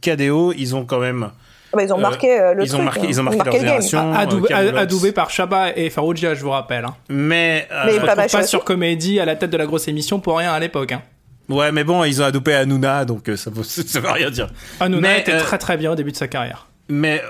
KDO, 0.02 0.54
ils 0.54 0.76
ont 0.76 0.86
quand 0.86 1.00
même 1.00 1.30
ah 1.73 1.77
bah, 1.77 1.83
ils 1.83 1.93
ont 1.93 1.97
marqué 1.97 2.39
euh, 2.39 2.53
le 2.53 2.63
ils 2.63 2.69
truc. 2.69 2.79
Ont 2.79 2.83
marqué, 2.83 3.01
hein. 3.01 3.07
Ils 3.09 3.19
ont 3.19 3.23
marqué, 3.23 3.43
leur 3.43 3.53
génération. 3.53 4.13
Adoubé, 4.13 4.53
adoubé 4.53 5.12
par 5.12 5.29
Chabat 5.29 5.75
et 5.75 5.89
Farouja, 5.89 6.36
je 6.36 6.41
vous 6.43 6.51
rappelle. 6.51 6.86
Hein. 6.86 6.95
Mais, 7.09 7.67
euh, 7.71 7.86
mais 7.88 7.99
pas, 7.99 8.15
pas 8.15 8.43
sur 8.43 8.63
Comédie 8.63 9.19
à 9.19 9.25
la 9.25 9.36
tête 9.36 9.49
de 9.49 9.57
la 9.57 9.65
grosse 9.65 9.88
émission 9.88 10.19
pour 10.19 10.38
rien 10.38 10.53
à 10.53 10.59
l'époque. 10.59 10.91
Hein. 10.91 11.01
Ouais, 11.49 11.71
mais 11.71 11.83
bon, 11.83 12.03
ils 12.03 12.21
ont 12.21 12.25
adoubé 12.25 12.53
Hanouna, 12.53 13.05
donc 13.05 13.27
euh, 13.27 13.36
ça, 13.36 13.51
ça 13.63 13.99
veut 13.99 14.12
rien 14.12 14.29
dire. 14.29 14.47
Hanouna 14.79 15.07
mais, 15.07 15.19
était 15.21 15.38
très 15.38 15.57
très 15.57 15.77
bien 15.77 15.91
au 15.91 15.95
début 15.95 16.12
de 16.12 16.17
sa 16.17 16.27
carrière. 16.27 16.67
Mais, 16.89 17.21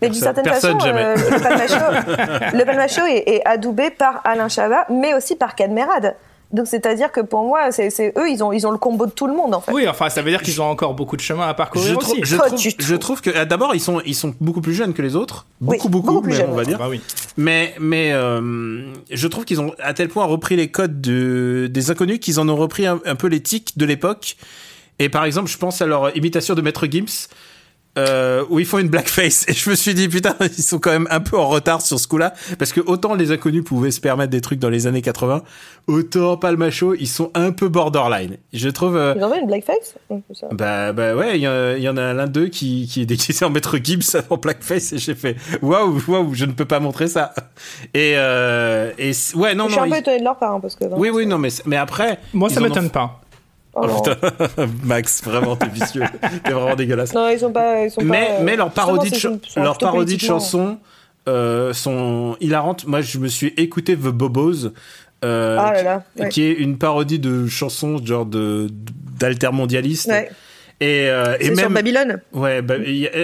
mais 0.00 0.08
d'une 0.08 0.20
certaine 0.20 0.44
façon, 0.46 0.78
euh, 0.86 1.16
le 1.16 2.64
Palmacho, 2.64 3.04
est, 3.04 3.28
est, 3.28 3.42
adoubé 3.44 3.90
par 3.90 4.20
Alain 4.24 4.48
Chabat, 4.48 4.86
mais 4.90 5.12
aussi 5.12 5.34
par 5.34 5.54
Cadmerade. 5.54 6.14
Donc 6.52 6.66
c'est-à-dire 6.68 7.10
que 7.10 7.20
pour 7.20 7.44
moi, 7.44 7.72
c'est 7.72 8.12
eux, 8.16 8.30
ils 8.30 8.42
ont, 8.42 8.52
ils 8.52 8.66
ont 8.66 8.70
le 8.70 8.78
combo 8.78 9.06
de 9.06 9.10
tout 9.10 9.26
le 9.26 9.34
monde 9.34 9.54
en 9.54 9.60
fait. 9.60 9.72
Oui, 9.72 9.88
enfin 9.88 10.08
ça 10.08 10.22
veut 10.22 10.30
dire 10.30 10.42
qu'ils 10.42 10.60
ont 10.62 10.66
encore 10.66 10.94
beaucoup 10.94 11.16
de 11.16 11.20
chemin 11.20 11.48
à 11.48 11.54
parcourir 11.54 11.88
je 11.88 11.96
aussi. 11.96 12.20
Je, 12.22 12.36
trouve, 12.36 12.58
je 12.78 12.94
trouve 12.94 13.20
que 13.20 13.30
ah, 13.34 13.44
d'abord 13.44 13.74
ils 13.74 13.80
sont, 13.80 14.00
ils 14.06 14.14
sont 14.14 14.32
beaucoup 14.40 14.60
plus 14.60 14.74
jeunes 14.74 14.94
que 14.94 15.02
les 15.02 15.16
autres, 15.16 15.46
beaucoup 15.60 15.88
beaucoup, 15.88 16.22
plus 16.22 16.34
jeunes, 16.34 16.50
on 16.50 16.54
va 16.54 16.64
dire. 16.64 16.78
Bah 16.78 16.86
oui. 16.88 17.00
Mais 17.36 17.74
mais 17.80 18.12
euh, 18.12 18.92
je 19.10 19.26
trouve 19.26 19.44
qu'ils 19.44 19.60
ont 19.60 19.72
à 19.80 19.92
tel 19.92 20.08
point 20.08 20.24
repris 20.24 20.56
les 20.56 20.68
codes 20.68 21.00
de, 21.00 21.68
des 21.70 21.90
inconnus 21.90 22.20
qu'ils 22.20 22.38
en 22.38 22.48
ont 22.48 22.56
repris 22.56 22.86
un, 22.86 23.00
un 23.04 23.16
peu 23.16 23.28
tics 23.40 23.76
de 23.76 23.84
l'époque. 23.84 24.36
Et 24.98 25.08
par 25.08 25.24
exemple, 25.24 25.50
je 25.50 25.58
pense 25.58 25.82
à 25.82 25.86
leur 25.86 26.16
imitation 26.16 26.54
de 26.54 26.62
Maître 26.62 26.86
Gims 26.86 27.28
euh, 27.96 28.44
où 28.50 28.58
ils 28.58 28.66
font 28.66 28.78
une 28.78 28.88
blackface. 28.88 29.44
Et 29.48 29.52
je 29.52 29.70
me 29.70 29.74
suis 29.74 29.94
dit 29.94 30.08
putain 30.08 30.34
ils 30.40 30.62
sont 30.62 30.78
quand 30.78 30.90
même 30.90 31.08
un 31.10 31.20
peu 31.20 31.38
en 31.38 31.48
retard 31.48 31.80
sur 31.82 31.98
ce 31.98 32.08
coup-là. 32.08 32.34
Parce 32.58 32.72
que 32.72 32.80
autant 32.80 33.14
les 33.14 33.32
inconnus 33.32 33.64
pouvaient 33.64 33.90
se 33.90 34.00
permettre 34.00 34.30
des 34.30 34.40
trucs 34.40 34.58
dans 34.58 34.70
les 34.70 34.86
années 34.86 35.02
80 35.02 35.42
autant 35.86 36.36
Palmacho 36.36 36.94
ils 36.94 37.06
sont 37.06 37.30
un 37.34 37.52
peu 37.52 37.68
borderline. 37.68 38.36
Je 38.52 38.68
trouve 38.68 38.96
euh... 38.96 39.14
ils 39.16 39.22
ont 39.22 39.32
fait 39.32 39.40
une 39.40 39.46
blackface? 39.46 39.94
Bah 40.52 40.92
bah 40.92 41.14
ouais 41.14 41.38
il 41.38 41.42
y, 41.42 41.88
en 41.88 41.96
a 41.96 42.12
l'un 42.12 42.26
d'eux 42.26 42.48
qui 42.48 42.88
qui 42.88 43.02
est 43.02 43.06
déguisé 43.06 43.44
en 43.44 43.50
maître 43.50 43.78
Gibbs 43.82 44.16
en 44.30 44.36
blackface. 44.36 44.92
Et 44.92 44.98
j'ai 44.98 45.14
fait 45.14 45.36
waouh 45.62 46.00
waouh 46.08 46.34
je 46.34 46.44
ne 46.44 46.52
peux 46.52 46.64
pas 46.64 46.80
montrer 46.80 47.08
ça. 47.08 47.32
Et 47.94 48.14
euh, 48.16 48.92
et 48.98 49.12
ouais 49.34 49.54
non 49.54 49.68
je 49.68 49.76
non 49.76 49.82
suis 49.82 49.92
un 49.92 49.94
peu 49.94 49.98
étonné 49.98 50.18
de 50.18 50.24
leur 50.24 50.36
part 50.36 50.54
hein, 50.54 50.60
parce 50.60 50.74
que 50.74 50.84
oui 50.96 51.10
oui 51.10 51.26
non 51.26 51.38
mais 51.38 51.50
mais 51.66 51.76
après 51.76 52.18
moi 52.32 52.50
ça 52.50 52.60
m'étonne 52.60 52.90
pas 52.90 53.20
Oh, 53.76 54.02
putain, 54.02 54.16
Max, 54.84 55.22
vraiment, 55.22 55.54
t'es 55.54 55.68
vicieux. 55.68 56.02
t'es 56.44 56.52
vraiment 56.52 56.74
dégueulasse. 56.74 57.12
Non, 57.12 57.28
ils 57.28 57.38
sont 57.38 57.52
pas. 57.52 57.84
Ils 57.84 57.90
sont 57.90 58.02
mais, 58.02 58.26
pas, 58.26 58.42
mais 58.42 58.56
leur 58.56 58.70
parodie 58.70 59.10
de, 59.10 59.60
leur 59.60 59.76
parodie 59.76 60.16
de 60.16 60.22
chansons 60.22 60.78
euh, 61.28 61.72
sont 61.74 62.36
hilarantes. 62.40 62.86
Moi, 62.86 63.02
je 63.02 63.18
me 63.18 63.28
suis 63.28 63.48
écouté 63.56 63.94
The 63.94 64.08
Bobos. 64.08 64.70
Euh, 65.24 65.56
ah 65.58 65.72
là 65.72 65.82
là, 65.82 66.02
ouais. 66.18 66.28
qui 66.28 66.42
est 66.42 66.52
une 66.52 66.78
parodie 66.78 67.18
de 67.18 67.46
chansons 67.46 68.04
genre 68.04 68.26
de 68.26 68.68
d'altermondialiste. 69.18 70.08
Ouais. 70.08 70.30
Et, 70.78 71.08
euh, 71.08 71.36
et 71.40 71.48
même 71.48 71.58
sur 71.58 71.70
Babylone. 71.70 72.20
Ouais, 72.34 72.60
bah, 72.60 72.74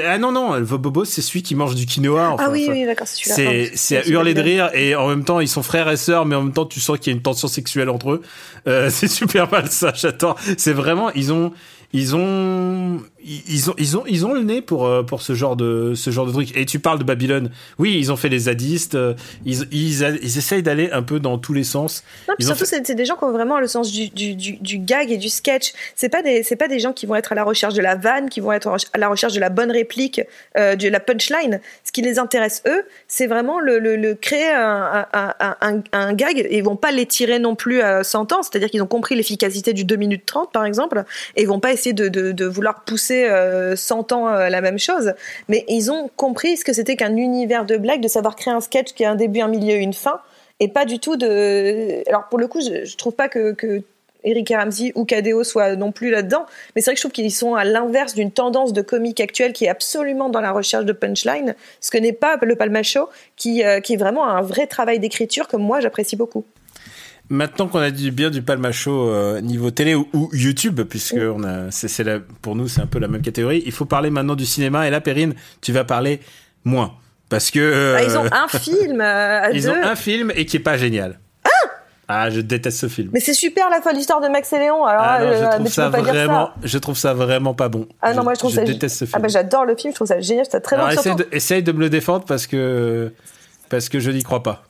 ah 0.08 0.16
non 0.16 0.32
non, 0.32 0.54
le 0.54 0.64
Bobo 0.64 1.04
c'est 1.04 1.20
celui 1.20 1.42
qui 1.42 1.54
mange 1.54 1.74
du 1.74 1.84
quinoa. 1.84 2.30
Enfin, 2.30 2.44
ah 2.46 2.50
oui 2.50 2.66
oui 2.70 2.86
d'accord 2.86 3.06
c'est 3.06 3.24
celui-là. 3.24 3.68
C'est 3.70 3.76
c'est 3.76 3.96
à 3.98 4.06
hurler 4.08 4.32
de 4.32 4.40
rire 4.40 4.70
et 4.72 4.94
en 4.94 5.06
même 5.08 5.22
temps 5.22 5.38
ils 5.38 5.48
sont 5.48 5.62
frères 5.62 5.90
et 5.90 5.98
sœurs 5.98 6.24
mais 6.24 6.34
en 6.34 6.42
même 6.42 6.54
temps 6.54 6.64
tu 6.64 6.80
sens 6.80 6.98
qu'il 6.98 7.12
y 7.12 7.14
a 7.14 7.16
une 7.16 7.22
tension 7.22 7.48
sexuelle 7.48 7.90
entre 7.90 8.12
eux. 8.12 8.22
Euh, 8.66 8.88
c'est 8.90 9.08
super 9.08 9.50
mal 9.50 9.68
ça, 9.68 9.92
j'adore. 9.94 10.38
C'est 10.56 10.72
vraiment 10.72 11.10
ils 11.10 11.30
ont 11.30 11.52
ils 11.92 12.16
ont 12.16 13.02
ils 13.22 13.70
ont 13.70 13.74
ils 13.76 13.96
ont 13.96 14.04
ils 14.06 14.26
ont 14.26 14.32
le 14.32 14.42
nez 14.42 14.62
pour 14.62 14.86
euh, 14.86 15.02
pour 15.02 15.20
ce 15.20 15.34
genre 15.34 15.56
de 15.56 15.92
ce 15.94 16.10
genre 16.10 16.26
de 16.26 16.32
truc 16.32 16.56
et 16.56 16.64
tu 16.64 16.78
parles 16.78 16.98
de 16.98 17.04
Babylone 17.04 17.50
oui 17.78 17.96
ils 17.98 18.10
ont 18.10 18.16
fait 18.16 18.30
les 18.30 18.40
zadistes 18.40 18.94
euh, 18.94 19.14
ils 19.44 19.68
ils, 19.72 20.00
ils 20.22 20.38
essayent 20.38 20.62
d'aller 20.62 20.90
un 20.90 21.02
peu 21.02 21.20
dans 21.20 21.36
tous 21.36 21.52
les 21.52 21.64
sens 21.64 22.02
non, 22.28 22.34
puis 22.38 22.46
surtout 22.46 22.64
fait... 22.64 22.82
c'est 22.84 22.94
des 22.94 23.04
gens 23.04 23.16
qui 23.16 23.24
ont 23.24 23.32
vraiment 23.32 23.60
le 23.60 23.66
sens 23.66 23.92
du, 23.92 24.08
du, 24.08 24.34
du, 24.34 24.56
du, 24.56 24.78
gag 24.78 25.10
et 25.10 25.18
du 25.18 25.28
sketch 25.28 25.72
c'est 25.94 26.08
pas 26.08 26.22
des 26.22 26.42
c'est 26.42 26.56
pas 26.56 26.68
des 26.68 26.80
gens 26.80 26.94
qui 26.94 27.04
vont 27.04 27.14
être 27.14 27.32
à 27.32 27.34
la 27.34 27.41
recherche 27.44 27.74
de 27.74 27.82
la 27.82 27.94
vanne, 27.94 28.28
qui 28.28 28.40
vont 28.40 28.52
être 28.52 28.68
à 28.92 28.98
la 28.98 29.08
recherche 29.08 29.32
de 29.32 29.40
la 29.40 29.48
bonne 29.48 29.70
réplique, 29.70 30.20
euh, 30.56 30.76
de 30.76 30.88
la 30.88 31.00
punchline. 31.00 31.60
Ce 31.84 31.92
qui 31.92 32.02
les 32.02 32.18
intéresse 32.18 32.62
eux, 32.66 32.84
c'est 33.08 33.26
vraiment 33.26 33.60
le, 33.60 34.14
créer 34.14 34.50
un, 34.52 36.12
gag 36.14 36.38
et 36.38 36.56
ils 36.56 36.64
vont 36.64 36.76
pas 36.76 36.92
l'étirer 36.92 37.38
non 37.38 37.54
plus 37.54 37.80
à 37.82 38.04
100 38.04 38.32
ans. 38.32 38.42
C'est-à-dire 38.42 38.70
qu'ils 38.70 38.82
ont 38.82 38.86
compris 38.86 39.14
l'efficacité 39.14 39.72
du 39.72 39.84
2 39.84 39.96
minutes 39.96 40.26
30 40.26 40.52
par 40.52 40.64
exemple 40.64 41.04
et 41.36 41.42
ils 41.42 41.48
vont 41.48 41.60
pas 41.60 41.72
essayer 41.72 41.92
de, 41.92 42.44
vouloir 42.46 42.84
pousser 42.84 43.28
100 43.74 44.12
ans 44.12 44.28
la 44.30 44.60
même 44.60 44.78
chose. 44.78 45.14
Mais 45.48 45.64
ils 45.68 45.90
ont 45.90 46.10
compris 46.16 46.56
ce 46.56 46.64
que 46.64 46.72
c'était 46.72 46.96
qu'un 46.96 47.16
univers 47.16 47.64
de 47.64 47.76
blagues, 47.76 48.00
de 48.00 48.08
savoir 48.08 48.36
créer 48.36 48.54
un 48.54 48.60
sketch 48.60 48.92
qui 48.92 49.04
a 49.04 49.10
un 49.10 49.16
début, 49.16 49.40
un 49.40 49.48
milieu, 49.48 49.74
une 49.74 49.94
fin 49.94 50.20
et 50.60 50.68
pas 50.68 50.84
du 50.84 51.00
tout 51.00 51.16
de. 51.16 52.08
Alors 52.08 52.28
pour 52.28 52.38
le 52.38 52.46
coup, 52.46 52.60
je, 52.60 52.84
je 52.84 52.96
trouve 52.96 53.14
pas 53.14 53.28
que 53.28 53.82
Eric 54.24 54.52
Ramsey 54.54 54.92
ou 54.94 55.04
Cadeo 55.04 55.44
soient 55.44 55.76
non 55.76 55.92
plus 55.92 56.10
là-dedans, 56.10 56.46
mais 56.74 56.82
c'est 56.82 56.90
vrai 56.90 56.94
que 56.94 56.98
je 56.98 57.02
trouve 57.02 57.12
qu'ils 57.12 57.32
sont 57.32 57.54
à 57.54 57.64
l'inverse 57.64 58.14
d'une 58.14 58.30
tendance 58.30 58.72
de 58.72 58.82
comique 58.82 59.20
actuelle 59.20 59.52
qui 59.52 59.64
est 59.64 59.68
absolument 59.68 60.28
dans 60.28 60.40
la 60.40 60.52
recherche 60.52 60.84
de 60.84 60.92
punchline, 60.92 61.54
ce 61.80 61.90
que 61.90 61.98
n'est 61.98 62.12
pas 62.12 62.38
le 62.42 62.56
Palmacho, 62.56 63.08
qui, 63.36 63.64
euh, 63.64 63.80
qui 63.80 63.94
est 63.94 63.96
vraiment 63.96 64.28
un 64.28 64.42
vrai 64.42 64.66
travail 64.66 64.98
d'écriture 64.98 65.48
que 65.48 65.56
moi 65.56 65.80
j'apprécie 65.80 66.16
beaucoup. 66.16 66.44
Maintenant 67.28 67.68
qu'on 67.68 67.78
a 67.78 67.90
dit 67.90 68.10
bien 68.10 68.30
du 68.30 68.42
Palmacho 68.42 69.08
euh, 69.08 69.40
niveau 69.40 69.70
télé 69.70 69.94
ou, 69.94 70.06
YouTube, 70.32 70.82
puisque 70.82 71.16
on 71.16 71.44
a, 71.44 71.70
c'est, 71.70 72.04
pour 72.42 72.56
nous 72.56 72.68
c'est 72.68 72.80
un 72.80 72.86
peu 72.86 72.98
la 72.98 73.08
même 73.08 73.22
catégorie, 73.22 73.62
il 73.64 73.72
faut 73.72 73.86
parler 73.86 74.10
maintenant 74.10 74.34
du 74.34 74.44
cinéma. 74.44 74.86
Et 74.86 74.90
là, 74.90 75.00
Perrine, 75.00 75.34
tu 75.60 75.72
vas 75.72 75.84
parler 75.84 76.20
moins. 76.64 76.94
Parce 77.28 77.50
que. 77.50 77.94
Ah, 77.96 78.02
ils 78.02 78.18
ont 78.18 78.26
euh, 78.26 78.28
un 78.30 78.48
film. 78.48 79.00
À 79.00 79.50
ils 79.54 79.70
ont 79.70 79.74
un 79.74 79.96
film 79.96 80.30
et 80.36 80.44
qui 80.44 80.58
est 80.58 80.60
pas 80.60 80.76
génial. 80.76 81.18
Ah, 82.08 82.30
je 82.30 82.40
déteste 82.40 82.78
ce 82.78 82.88
film. 82.88 83.10
Mais 83.12 83.20
c'est 83.20 83.32
super 83.32 83.70
la 83.70 83.80
folle 83.80 83.96
histoire 83.96 84.20
de 84.20 84.28
Max 84.28 84.52
et 84.52 84.58
Léon. 84.58 84.84
Alors, 84.84 85.02
ah 85.04 85.20
je, 85.20 85.56
trouve 85.56 85.68
ça 85.68 85.88
vraiment, 85.88 86.50
je 86.62 86.78
trouve 86.78 86.96
ça 86.96 87.14
vraiment 87.14 87.54
pas 87.54 87.68
bon. 87.68 87.86
Ah 88.02 88.12
non, 88.12 88.24
moi 88.24 88.34
je 88.34 88.38
trouve 88.38 88.50
je 88.50 88.56
ça. 88.56 88.64
déteste 88.64 88.96
ce 88.96 89.04
film. 89.04 89.14
Ah 89.16 89.20
bah 89.20 89.28
j'adore 89.28 89.64
le 89.64 89.76
film, 89.76 89.92
je 89.92 89.96
trouve 89.96 90.08
ça 90.08 90.20
génial, 90.20 90.46
c'est 90.50 90.60
très 90.60 90.76
Alors, 90.76 90.90
essaye 90.90 91.14
de, 91.14 91.26
essaye 91.32 91.62
de 91.62 91.72
me 91.72 91.80
le 91.80 91.90
défendre 91.90 92.24
parce 92.26 92.46
que 92.46 93.12
parce 93.70 93.88
que 93.88 94.00
je 94.00 94.10
n'y 94.10 94.22
crois 94.22 94.42
pas. 94.42 94.62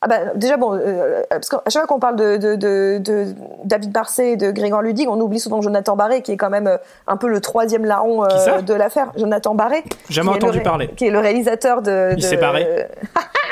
Ah 0.00 0.06
bah, 0.06 0.18
déjà 0.36 0.56
bon, 0.56 0.74
euh, 0.74 1.22
parce 1.28 1.48
qu'à 1.48 1.60
chaque 1.66 1.82
fois 1.82 1.86
qu'on 1.88 1.98
parle 1.98 2.14
de, 2.14 2.36
de, 2.36 2.54
de, 2.54 2.98
de, 3.02 3.34
David 3.64 3.90
Barcet 3.90 4.32
et 4.32 4.36
de 4.36 4.52
Grégoire 4.52 4.80
Ludig, 4.80 5.08
on 5.08 5.20
oublie 5.20 5.40
souvent 5.40 5.60
Jonathan 5.60 5.96
Barré, 5.96 6.22
qui 6.22 6.30
est 6.30 6.36
quand 6.36 6.50
même 6.50 6.68
euh, 6.68 6.76
un 7.08 7.16
peu 7.16 7.28
le 7.28 7.40
troisième 7.40 7.84
larron 7.84 8.22
euh, 8.24 8.60
de 8.62 8.74
l'affaire. 8.74 9.10
Jonathan 9.16 9.56
Barré. 9.56 9.82
Jamais 10.08 10.30
entendu 10.30 10.60
parler. 10.60 10.88
Qui 10.96 11.06
est 11.06 11.10
le 11.10 11.18
réalisateur 11.18 11.82
de. 11.82 12.14
Il 12.16 12.22
s'est 12.22 12.36
barré. 12.36 12.86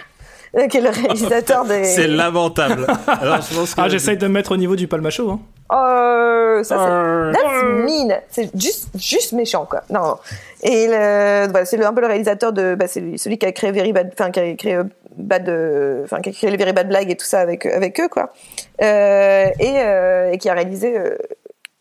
qui 0.70 0.78
est 0.78 0.80
le 0.80 0.90
réalisateur 0.90 1.64
des. 1.66 1.84
C'est 1.84 2.08
lamentable. 2.08 2.86
Alors, 3.06 3.38
ah, 3.76 3.88
j'essaye 3.88 4.16
de 4.16 4.26
me 4.26 4.32
mettre 4.32 4.52
au 4.52 4.56
niveau 4.56 4.76
du 4.76 4.88
palmacho. 4.88 5.30
Hein. 5.30 5.40
Oh, 5.70 6.62
ça 6.62 6.78
c'est. 6.78 7.38
That's 7.38 7.62
mean. 7.64 8.16
C'est 8.30 8.50
juste, 8.56 8.88
juste 8.96 9.32
méchant, 9.32 9.66
quoi. 9.68 9.82
Non. 9.90 10.16
Et 10.62 10.86
le... 10.88 11.48
c'est 11.64 11.84
un 11.84 11.92
peu 11.92 12.00
le 12.00 12.06
réalisateur 12.06 12.52
de. 12.52 12.74
Bah, 12.74 12.86
c'est 12.86 13.16
celui 13.16 13.38
qui 13.38 13.46
a 13.46 13.52
créé 13.52 13.72
Very 13.72 13.92
Bad. 13.92 14.10
Enfin, 14.12 14.30
qui 14.30 14.40
a 14.40 14.54
créé. 14.54 14.74
Euh, 14.74 14.84
Bad, 15.16 15.48
enfin, 16.04 16.20
qui 16.20 16.28
a 16.28 16.32
créé 16.32 16.50
les 16.50 16.56
Very 16.56 16.72
Bad 16.72 16.88
Blagues 16.88 17.10
et 17.10 17.16
tout 17.16 17.24
ça 17.24 17.40
avec, 17.40 17.64
avec 17.66 17.98
eux, 18.00 18.08
quoi. 18.08 18.32
Euh, 18.82 19.48
et, 19.58 19.78
euh, 19.78 20.32
et, 20.32 20.38
qui 20.38 20.48
a 20.48 20.54
réalisé 20.54 20.98
euh, 20.98 21.16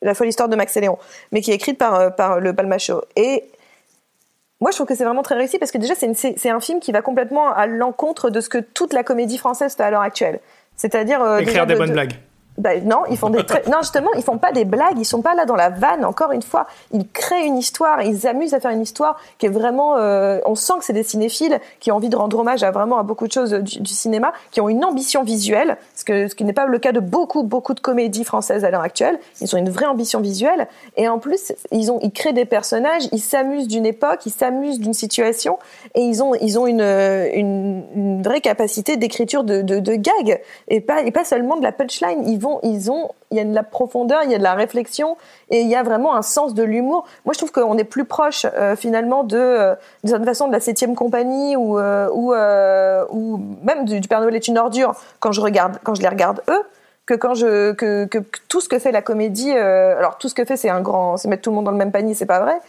La 0.02 0.14
folle 0.14 0.28
histoire 0.28 0.48
de 0.48 0.56
Max 0.56 0.76
et 0.78 0.82
Léon, 0.82 0.98
mais 1.32 1.42
qui 1.42 1.52
est 1.52 1.56
écrite 1.56 1.78
par, 1.78 1.96
euh, 1.96 2.10
par 2.10 2.40
le 2.40 2.54
Palmacho. 2.54 3.02
Et 3.16 3.44
moi, 4.62 4.72
je 4.72 4.78
trouve 4.78 4.88
que 4.88 4.96
c'est 4.96 5.04
vraiment 5.04 5.24
très 5.24 5.36
réussi 5.36 5.60
parce 5.60 5.72
que 5.72 5.78
déjà, 5.78 5.94
c'est 5.96 6.50
un 6.50 6.60
film 6.60 6.80
qui 6.80 6.92
va 6.92 7.02
complètement 7.02 7.54
à 7.54 7.68
l'encontre 7.68 8.30
de 8.30 8.40
ce 8.40 8.50
que 8.50 8.58
toute 8.58 8.94
la 8.94 9.04
comédie 9.04 9.38
française 9.38 9.76
fait 9.76 9.84
à 9.84 9.92
l'heure 9.92 10.02
actuelle. 10.02 10.40
C'est-à-dire. 10.76 11.22
Euh, 11.22 11.40
Écrire 11.40 11.66
des 11.66 11.76
bonnes 11.76 11.92
blagues. 11.92 12.14
Ben, 12.58 12.88
non, 12.88 13.04
ils 13.10 13.18
font 13.18 13.30
des 13.30 13.40
non 13.70 13.80
justement, 13.82 14.10
ils 14.16 14.24
font 14.24 14.38
pas 14.38 14.54
des 14.54 14.64
blagues, 14.64 14.98
ils 14.98 15.06
sont 15.06 15.22
pas 15.22 15.36
là 15.36 15.46
dans 15.46 15.56
la 15.56 15.70
vanne. 15.70 16.06
Encore 16.06 16.32
une 16.32 16.42
fois, 16.42 16.68
ils 16.94 17.06
créent 17.08 17.46
une 17.46 17.58
histoire, 17.58 18.02
ils 18.02 18.20
s'amusent 18.20 18.54
à 18.54 18.62
faire 18.62 18.72
une 18.72 18.82
histoire 18.82 19.20
qui 19.40 19.48
est 19.48 19.50
vraiment. 19.50 19.98
Euh, 19.98 20.40
on 20.46 20.56
sent 20.56 20.74
que 20.80 20.86
c'est 20.86 20.94
des 20.94 21.04
cinéphiles 21.04 21.60
qui 21.82 21.92
ont 21.92 21.96
envie 21.96 22.08
de 22.08 22.16
rendre 22.16 22.40
hommage 22.40 22.64
à 22.64 22.72
vraiment 22.72 22.98
à 22.98 23.04
beaucoup 23.04 23.28
de 23.28 23.32
choses 23.32 23.52
du, 23.52 23.94
cinéma, 23.94 24.32
qui 24.52 24.62
ont 24.62 24.70
une 24.70 24.86
ambition 24.86 25.24
visuelle, 25.24 25.78
ce 25.96 26.06
que 26.06 26.30
ce 26.30 26.36
qui 26.36 26.46
n'est 26.46 26.54
pas 26.54 26.66
le 26.66 26.80
cas 26.80 26.94
de 26.94 27.02
beaucoup 27.02 27.44
beaucoup 27.44 27.74
de 27.74 27.82
comédies 27.82 28.24
françaises 28.24 28.64
à 28.64 28.72
l'heure 28.72 28.82
actuelle. 28.82 29.20
Ils 29.42 29.54
ont 29.54 29.58
une 29.58 29.70
vraie 29.70 29.88
ambition 29.88 30.22
visuelle 30.22 30.70
et 30.96 31.10
en 31.10 31.20
plus 31.20 31.52
ils 31.72 31.92
ont 31.92 32.00
ils 32.02 32.12
créent 32.12 32.34
des 32.34 32.46
personnages, 32.46 33.04
ils 33.12 33.20
s'amusent 33.20 33.68
d'une 33.68 33.86
époque, 33.86 34.26
ils 34.26 34.32
s'amusent 34.32 34.80
d'une 34.80 34.94
situation 34.94 35.60
et 35.94 36.02
ils 36.02 36.24
ont 36.24 36.34
ils 36.36 36.58
ont 36.58 36.68
une 36.68 36.82
une, 36.82 38.22
vraie 38.24 38.42
capacité 38.42 38.96
d'écriture 38.96 39.44
de, 39.44 39.62
de, 39.62 39.80
de 39.80 39.96
gag 39.96 40.42
et 40.70 40.80
pas 40.80 41.02
et 41.02 41.12
pas 41.12 41.26
seulement 41.26 41.58
de 41.58 41.64
la 41.64 41.74
punchline. 41.74 42.26
Ils 42.64 42.92
ont, 42.92 43.10
il 43.32 43.38
y 43.38 43.40
a 43.40 43.44
de 43.44 43.54
la 43.54 43.64
profondeur, 43.64 44.22
il 44.24 44.32
y 44.32 44.36
a 44.36 44.38
de 44.38 44.44
la 44.44 44.54
réflexion 44.54 45.18
et 45.50 45.62
il 45.62 45.68
y 45.68 45.76
a 45.76 45.84
vraiment 45.84 46.16
un 46.16 46.22
sens 46.22 46.54
de 46.54 46.64
l'humour. 46.64 47.06
Moi, 47.26 47.34
je 47.34 47.40
trouve 47.40 47.52
qu'on 47.52 47.78
est 47.78 47.84
plus 47.84 48.06
proche 48.06 48.46
euh, 48.46 48.76
finalement 48.76 49.24
de, 49.24 49.38
euh, 49.38 49.76
cette 50.04 50.26
façon 50.26 50.48
de 50.48 50.54
la 50.54 50.60
septième 50.60 50.96
compagnie 50.96 51.56
ou 51.56 51.80
euh, 51.80 52.10
ou, 52.14 52.34
ou 53.12 53.42
même 53.64 53.86
du, 53.86 54.02
Père 54.08 54.22
Noël 54.22 54.36
est 54.36 54.48
une 54.48 54.58
ordure 54.58 54.96
quand 55.20 55.32
je 55.32 55.42
regarde, 55.42 55.78
quand 55.84 55.96
je 55.96 56.02
les 56.02 56.10
regarde 56.10 56.42
eux 56.50 56.62
que 57.06 57.14
quand 57.14 57.36
je 57.36 57.74
que, 57.74 58.08
tout 58.48 58.62
ce 58.62 58.70
que 58.70 58.80
fait 58.80 58.92
la 58.92 59.04
comédie 59.04 59.52
alors 59.52 60.18
tout 60.18 60.28
ce 60.28 60.34
que 60.34 60.44
fait 60.44 60.58
c'est 60.58 60.70
un 60.70 60.82
grand 60.82 61.18
c'est 61.18 61.28
mettre 61.28 61.44
tout 61.44 61.52
le 61.52 61.56
monde 61.56 61.66
dans 61.66 61.72
le 61.72 61.78
même 61.78 61.92
panier 61.92 62.16
c'est 62.16 62.26
pas 62.26 62.40
vrai 62.40 62.60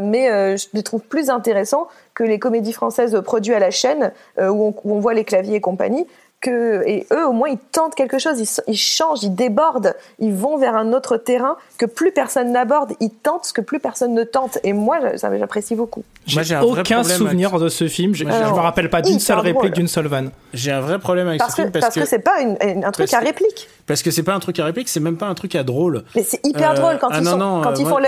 mais 0.00 0.56
je 0.56 0.68
les 0.74 0.84
trouve 0.84 1.00
plus 1.00 1.28
intéressants 1.28 1.88
que 2.14 2.22
les 2.22 2.38
comédies 2.38 2.72
françaises 2.72 3.20
produites 3.24 3.54
à 3.54 3.58
la 3.58 3.72
chaîne 3.72 4.12
où, 4.40 4.74
on, 4.84 5.00
voit 5.00 5.12
les 5.12 5.24
claviers 5.24 5.56
et 5.56 5.60
compagnie 5.60 6.06
que 6.40 6.86
et 6.86 7.06
eux 7.12 7.26
au 7.26 7.32
moins 7.32 7.48
ils 7.48 7.58
tentent 7.58 7.94
quelque 7.94 8.18
chose, 8.18 8.38
ils, 8.38 8.72
ils, 8.72 8.76
changent, 8.76 9.22
ils 9.22 9.34
débordent, 9.34 9.94
ils 10.18 10.32
vont 10.32 10.56
vers 10.56 10.76
un 10.76 10.92
autre 10.92 11.16
terrain 11.16 11.56
que 11.78 11.86
plus 11.86 12.12
personne 12.12 12.52
n'aborde, 12.52 12.92
ils 13.00 13.10
tentent 13.10 13.46
ce 13.46 13.52
que 13.52 13.60
plus 13.60 13.80
personne 13.80 14.14
ne 14.14 14.22
tente 14.24 14.58
et 14.62 14.72
moi 14.72 14.98
ça 15.16 15.36
j'apprécie 15.36 15.74
beaucoup. 15.74 16.04
J'ai 16.26 16.56
aucun 16.56 17.02
souvenir 17.02 17.58
de 17.58 17.68
ce 17.68 17.88
film, 17.88 18.14
je, 18.14 18.24
ne 18.24 18.30
me 18.30 18.60
rappelle 18.60 18.90
pas 18.90 19.02
d'une 19.02 19.18
seule 19.18 19.38
réplique, 19.38 19.74
d'une 19.74 19.88
seule 19.88 20.06
vanne. 20.06 20.30
J'ai 20.54 20.70
un 20.70 20.80
vrai 20.80 20.98
problème 20.98 21.28
avec 21.28 21.40
parce 21.40 21.52
ce 21.52 21.62
film 21.62 21.72
parce, 21.72 21.94
que, 21.94 22.04
c'est 22.04 22.18
pas 22.18 22.40
une, 22.40 22.84
un 22.84 22.90
truc 22.90 23.12
à 23.12 23.18
réplique. 23.18 23.68
Parce 23.86 24.02
que 24.02 24.10
c'est 24.10 24.22
pas 24.22 24.34
un 24.34 24.40
truc 24.40 24.58
à 24.60 24.64
réplique, 24.64 24.88
c'est 24.88 25.00
même 25.00 25.16
pas 25.16 25.26
un 25.26 25.34
truc 25.34 25.54
à 25.54 25.62
drôle. 25.62 26.04
Mais 26.14 26.22
c'est 26.22 26.44
hyper 26.46 26.74
drôle 26.74 26.98
quand, 26.98 27.08
ils, 27.10 27.24
quand, 27.24 27.78
ils 27.78 27.86
font 27.86 27.98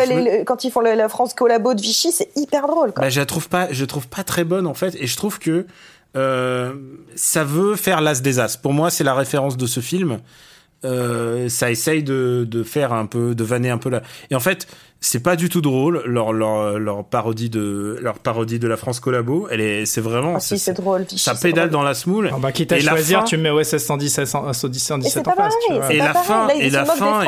quand 0.44 0.64
ils 0.64 0.70
font 0.70 0.80
la 0.80 1.08
France 1.08 1.34
collabo 1.34 1.74
de 1.74 1.80
Vichy, 1.80 2.12
c'est 2.12 2.30
hyper 2.36 2.66
drôle. 2.66 2.92
Quoi. 2.92 3.04
Bah, 3.04 3.10
je 3.10 3.18
la 3.18 3.26
trouve 3.26 3.48
pas, 3.48 3.68
je 3.70 3.84
trouve 3.84 4.06
pas 4.06 4.22
très 4.22 4.44
bonne 4.44 4.66
en 4.66 4.74
fait, 4.74 4.94
et 4.96 5.06
je 5.06 5.16
trouve 5.16 5.38
que 5.38 5.66
euh, 6.16 6.74
ça 7.14 7.44
veut 7.44 7.76
faire 7.76 8.00
l'as 8.00 8.22
des 8.22 8.40
as. 8.40 8.56
Pour 8.56 8.72
moi, 8.72 8.90
c'est 8.90 9.04
la 9.04 9.14
référence 9.14 9.56
de 9.56 9.66
ce 9.66 9.80
film. 9.80 10.18
Euh, 10.82 11.50
ça 11.50 11.70
essaye 11.70 12.02
de, 12.02 12.46
de, 12.48 12.62
faire 12.62 12.94
un 12.94 13.04
peu, 13.04 13.34
de 13.34 13.44
vanner 13.44 13.68
un 13.68 13.76
peu 13.76 13.90
là. 13.90 14.00
Et 14.30 14.34
en 14.34 14.40
fait, 14.40 14.66
c'est 15.02 15.22
pas 15.22 15.36
du 15.36 15.50
tout 15.50 15.60
drôle 15.60 16.02
leur, 16.06 16.32
leur, 16.32 16.78
leur 16.78 17.04
parodie 17.04 17.50
de 17.50 17.98
leur 18.00 18.18
parodie 18.18 18.58
de 18.58 18.66
la 18.66 18.78
France 18.78 18.98
collabo. 18.98 19.46
Elle 19.50 19.60
est, 19.60 19.84
c'est 19.84 20.00
vraiment. 20.00 20.36
Ah, 20.36 20.40
si, 20.40 20.58
c'est 20.58 20.72
drôle. 20.72 21.04
ça 21.16 21.34
pédale 21.34 21.68
dans 21.68 21.82
la 21.82 21.92
smoule. 21.92 22.30
Ah 22.32 22.38
bah, 22.40 22.50
quitte 22.50 22.72
à 22.72 22.78
et 22.78 22.80
choisir, 22.80 23.24
tu 23.24 23.36
mets 23.36 23.50
OSS 23.50 23.76
117, 23.76 24.26
117 24.26 25.28
en 25.28 25.32
place. 25.32 25.54
Et 25.90 25.98
la 25.98 26.14
fin, 26.14 26.48
et 26.48 26.70
la 26.70 26.84
fin, 26.86 27.24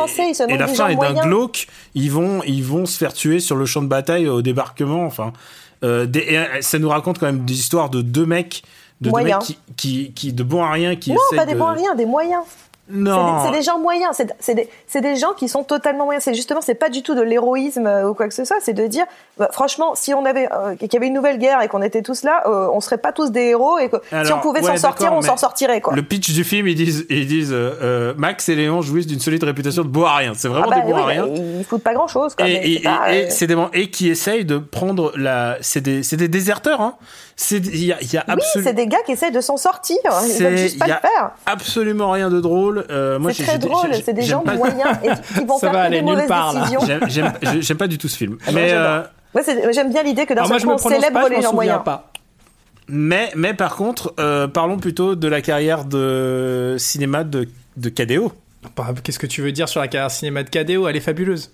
et 0.48 0.56
la 0.56 0.66
fin 0.66 0.88
est 0.88 0.96
d'un 0.96 1.20
glauque. 1.22 1.66
Ils 1.94 2.10
vont, 2.10 2.42
ils 2.44 2.64
vont 2.64 2.86
se 2.86 2.96
faire 2.96 3.12
tuer 3.12 3.38
sur 3.38 3.56
le 3.56 3.66
champ 3.66 3.82
de 3.82 3.88
bataille 3.88 4.28
au 4.28 4.40
débarquement. 4.40 5.04
Enfin, 5.04 5.34
euh, 5.84 6.06
des, 6.06 6.36
euh, 6.36 6.60
ça 6.60 6.78
nous 6.78 6.88
raconte 6.88 7.18
quand 7.18 7.26
même 7.26 7.44
des 7.44 7.54
histoires 7.54 7.90
de 7.90 8.02
deux 8.02 8.26
mecs, 8.26 8.62
de 9.00 9.10
deux 9.10 9.22
mecs 9.22 9.38
qui, 9.40 9.58
qui, 9.76 10.12
qui, 10.12 10.32
de 10.32 10.42
bons 10.42 10.62
à 10.62 10.70
rien, 10.70 10.96
qui 10.96 11.10
non, 11.10 11.18
pas 11.36 11.46
des 11.46 11.54
bons 11.54 11.66
à 11.66 11.72
rien, 11.72 11.94
des 11.94 12.06
moyens. 12.06 12.42
Non. 12.90 13.44
C'est 13.44 13.52
des, 13.52 13.62
gens 13.62 13.78
moyens. 13.78 14.20
C'est 14.40 14.54
des, 14.54 14.68
des, 15.00 15.16
gens 15.16 15.32
qui 15.34 15.48
sont 15.48 15.62
totalement 15.62 16.04
moyens. 16.04 16.24
C'est 16.24 16.34
justement, 16.34 16.60
c'est 16.60 16.74
pas 16.74 16.88
du 16.88 17.02
tout 17.02 17.14
de 17.14 17.22
l'héroïsme 17.22 17.86
euh, 17.86 18.08
ou 18.08 18.14
quoi 18.14 18.26
que 18.26 18.34
ce 18.34 18.44
soit. 18.44 18.56
C'est 18.60 18.72
de 18.72 18.86
dire, 18.88 19.04
bah, 19.38 19.48
franchement, 19.52 19.94
si 19.94 20.12
on 20.12 20.24
avait, 20.24 20.48
euh, 20.52 20.74
qu'il 20.74 20.92
y 20.92 20.96
avait 20.96 21.06
une 21.06 21.14
nouvelle 21.14 21.38
guerre 21.38 21.62
et 21.62 21.68
qu'on 21.68 21.80
était 21.80 22.02
tous 22.02 22.24
là, 22.24 22.42
euh, 22.46 22.68
on 22.72 22.80
serait 22.80 22.98
pas 22.98 23.12
tous 23.12 23.30
des 23.30 23.42
héros 23.42 23.78
et 23.78 23.88
que 23.88 23.96
si 24.24 24.32
on 24.32 24.40
pouvait 24.40 24.62
s'en 24.62 24.76
sortir, 24.76 25.12
on 25.12 25.22
s'en 25.22 25.36
sortirait 25.36 25.80
quoi. 25.80 25.94
Le 25.94 26.02
pitch 26.02 26.32
du 26.32 26.42
film, 26.42 26.66
ils 26.66 26.74
disent, 26.74 27.06
ils 27.08 27.26
disent, 27.26 27.54
Max 28.16 28.48
et 28.48 28.56
Léon 28.56 28.82
jouissent 28.82 29.06
d'une 29.06 29.20
solide 29.20 29.44
réputation 29.44 29.82
de 29.82 29.88
beaux 29.88 30.04
à 30.04 30.16
rien. 30.16 30.32
C'est 30.34 30.48
vraiment 30.48 30.66
ah 30.68 30.74
bah 30.74 30.80
des 30.80 30.90
bons 30.92 30.98
à 30.98 31.06
rien. 31.06 31.26
Ils 31.28 31.64
foutent 31.64 31.84
pas 31.84 31.94
grand 31.94 32.08
chose. 32.08 32.34
Quoi, 32.34 32.48
et, 32.48 32.52
et, 32.52 32.84
et, 33.12 33.30
c'est 33.30 33.46
des 33.46 33.56
et 33.74 33.90
qui 33.90 34.08
essayent 34.08 34.44
de 34.44 34.58
prendre 34.58 35.12
la, 35.16 35.56
c'est 35.60 35.80
des, 35.80 36.02
c'est 36.02 36.16
des 36.16 36.28
déserteurs. 36.28 36.80
Hein. 36.80 36.96
Il 37.50 37.84
y 37.84 37.92
a, 37.92 38.00
y 38.02 38.16
a 38.16 38.24
oui, 38.28 38.42
c'est 38.54 38.72
des 38.72 38.86
gars 38.86 38.98
qui 39.04 39.12
essayent 39.12 39.32
de 39.32 39.40
s'en 39.40 39.56
sortir. 39.56 39.96
Ils 40.26 40.42
veulent 40.42 40.56
juste 40.56 40.78
pas 40.78 40.86
le 40.86 40.92
faire. 40.92 41.32
Absolument 41.46 42.10
rien 42.10 42.30
de 42.30 42.40
drôle. 42.40 42.86
Euh, 42.90 43.18
moi, 43.18 43.32
c'est 43.32 43.42
très 43.44 43.58
drôle. 43.58 43.90
C'est 44.04 44.12
des 44.12 44.22
gens 44.22 44.44
moyens 44.44 44.96
et 45.02 45.38
qui 45.38 45.44
vont 45.44 45.58
Ça 45.58 45.70
faire 45.70 45.90
des 45.90 46.02
mauvaises 46.02 46.28
décisions. 46.28 46.80
J'aime 47.60 47.78
pas 47.78 47.88
du 47.88 47.98
tout 47.98 48.08
ce 48.08 48.16
film. 48.16 48.38
mais 48.52 48.72
euh, 48.72 49.02
j'aime 49.72 49.90
bien 49.90 50.02
l'idée 50.02 50.26
que 50.26 50.34
d'un 50.34 50.44
seul 50.44 50.62
coup 50.62 50.70
on 50.70 50.78
célèbre 50.78 51.28
les 51.28 51.42
gens 51.42 51.52
moyens. 51.52 51.80
Pas. 51.84 52.10
Mais, 52.88 53.30
mais 53.36 53.54
par 53.54 53.76
contre, 53.76 54.14
euh, 54.18 54.48
parlons 54.48 54.78
plutôt 54.78 55.14
de 55.14 55.28
la 55.28 55.40
carrière 55.40 55.84
de 55.84 56.76
cinéma 56.78 57.24
de, 57.24 57.48
de 57.76 57.88
KDO. 57.88 58.32
Bah, 58.76 58.88
qu'est-ce 59.02 59.18
que 59.18 59.26
tu 59.26 59.42
veux 59.42 59.52
dire 59.52 59.68
sur 59.68 59.80
la 59.80 59.88
carrière 59.88 60.10
cinéma 60.10 60.42
de 60.42 60.50
KDO 60.50 60.86
Elle 60.88 60.96
est 60.96 61.00
fabuleuse. 61.00 61.50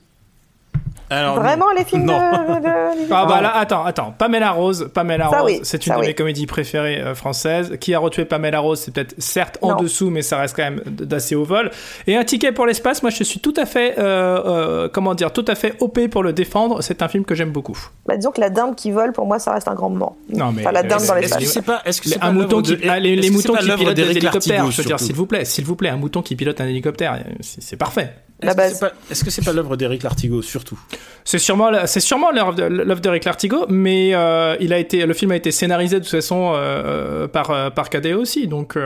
Alors, 1.10 1.36
Vraiment 1.36 1.70
les 1.76 1.84
films 1.84 2.04
non. 2.04 2.12
de, 2.18 2.60
de- 2.60 3.12
Ah 3.12 3.24
bah 3.26 3.40
là, 3.40 3.56
attends, 3.56 3.84
attends. 3.84 4.14
Pamela 4.16 4.50
Rose, 4.50 4.90
Pamela 4.92 5.30
Ça, 5.30 5.40
Rose, 5.40 5.50
oui, 5.52 5.60
c'est 5.62 5.86
une 5.86 5.92
ça, 5.94 6.00
de 6.00 6.06
mes 6.06 6.14
comédies 6.14 6.46
préférées 6.46 7.00
euh, 7.00 7.14
françaises. 7.14 7.76
Qui 7.80 7.94
a 7.94 7.98
retué 7.98 8.24
Pamela 8.24 8.60
Rose, 8.60 8.80
c'est 8.80 8.92
peut-être 8.92 9.14
certes 9.18 9.58
en 9.62 9.70
Non. 9.70 9.76
dessous, 9.76 10.10
mais 10.10 10.22
ça 10.22 10.36
reste 10.38 10.54
quand 10.56 10.64
même 10.64 10.82
d'assez 10.86 11.34
haut 11.34 11.44
vol. 11.44 11.70
Et 12.06 12.16
un 12.16 12.24
ticket 12.24 12.52
pour 12.52 12.66
l'espace, 12.66 13.02
moi 13.02 13.10
je 13.10 13.22
suis 13.24 13.40
tout 13.40 13.54
à 13.56 13.64
fait, 13.64 13.98
euh, 13.98 14.42
euh, 14.84 14.88
comment 14.92 15.14
dire, 15.14 15.32
tout 15.32 15.44
à 15.48 15.54
fait 15.54 15.74
op 15.80 15.98
pour 16.10 16.22
le 16.22 16.32
défendre. 16.32 16.82
C'est 16.82 17.00
un 17.02 17.08
film 17.08 17.24
que 17.24 17.34
j'aime 17.34 17.50
beaucoup. 17.52 17.78
Bah, 18.06 18.16
disons 18.16 18.30
que 18.30 18.40
la 18.40 18.50
dinde 18.50 18.76
qui 18.76 18.90
vole, 18.90 19.12
pour 19.12 19.26
moi, 19.26 19.38
ça 19.38 19.52
reste 19.52 19.68
un 19.68 19.74
grand 19.74 19.88
moment. 19.90 20.16
Non, 20.32 20.52
mais- 20.52 20.62
Enfin, 20.62 20.72
la 20.72 20.82
dinde 20.82 21.00
mais- 21.00 21.06
dans 21.06 21.14
mais- 21.14 21.20
Est-ce 21.22 21.34
que 21.34 21.38
l'espace. 21.40 21.52
c'est 21.54 21.62
pas, 21.62 21.82
est-ce 21.84 22.00
que 22.02 22.08
c'est 22.08 22.18
pas 22.18 22.26
un 22.26 22.32
mouton 22.32 22.60
qui, 22.62 22.76
de- 22.76 22.80
ah, 22.88 22.98
les, 23.00 23.16
les 23.16 23.30
moutons 23.30 23.54
qui 23.54 23.64
pilotent 23.70 23.94
des 23.94 24.10
hélicoptères. 24.10 24.70
Je 24.70 24.82
veux 24.82 24.86
dire, 24.86 25.00
s'il 25.00 25.14
vous 25.14 25.26
plaît, 25.26 25.44
s'il 25.44 25.64
vous 25.64 25.74
plaît, 25.76 25.88
un 25.88 25.96
mouton 25.96 26.22
qui 26.22 26.36
pilote 26.36 26.60
un 26.60 26.66
hélicoptère, 26.66 27.18
c'est 27.40 27.76
parfait. 27.76 28.12
Est-ce 28.42 28.52
que 28.52 28.56
base. 28.56 28.72
c'est 28.74 28.80
pas- 28.80 28.92
Est-ce 29.10 29.24
que 29.24 29.30
c'est 29.30 29.44
pas 29.44 29.52
l'œuvre 29.52 29.76
d'Éric 29.76 30.02
Lartigot 30.02 30.42
surtout? 30.42 30.78
C'est 31.24 31.38
sûrement, 31.38 31.70
c'est 31.86 32.00
sûrement 32.00 32.30
l'œuvre 32.30 32.54
de- 32.54 32.62
l'œuvre 32.64 33.00
d'Eric 33.00 33.24
Lartigot, 33.24 33.66
mais 33.68 34.14
euh, 34.14 34.56
il 34.60 34.72
a 34.72 34.78
été, 34.78 35.04
le 35.06 35.14
film 35.14 35.32
a 35.32 35.36
été 35.36 35.50
scénarisé 35.50 35.96
de 35.98 36.04
toute 36.04 36.10
façon 36.12 36.52
euh, 36.54 37.26
par 37.28 37.50
euh, 37.50 37.70
par 37.70 37.90
KDE 37.90 38.14
aussi, 38.14 38.46
donc. 38.46 38.76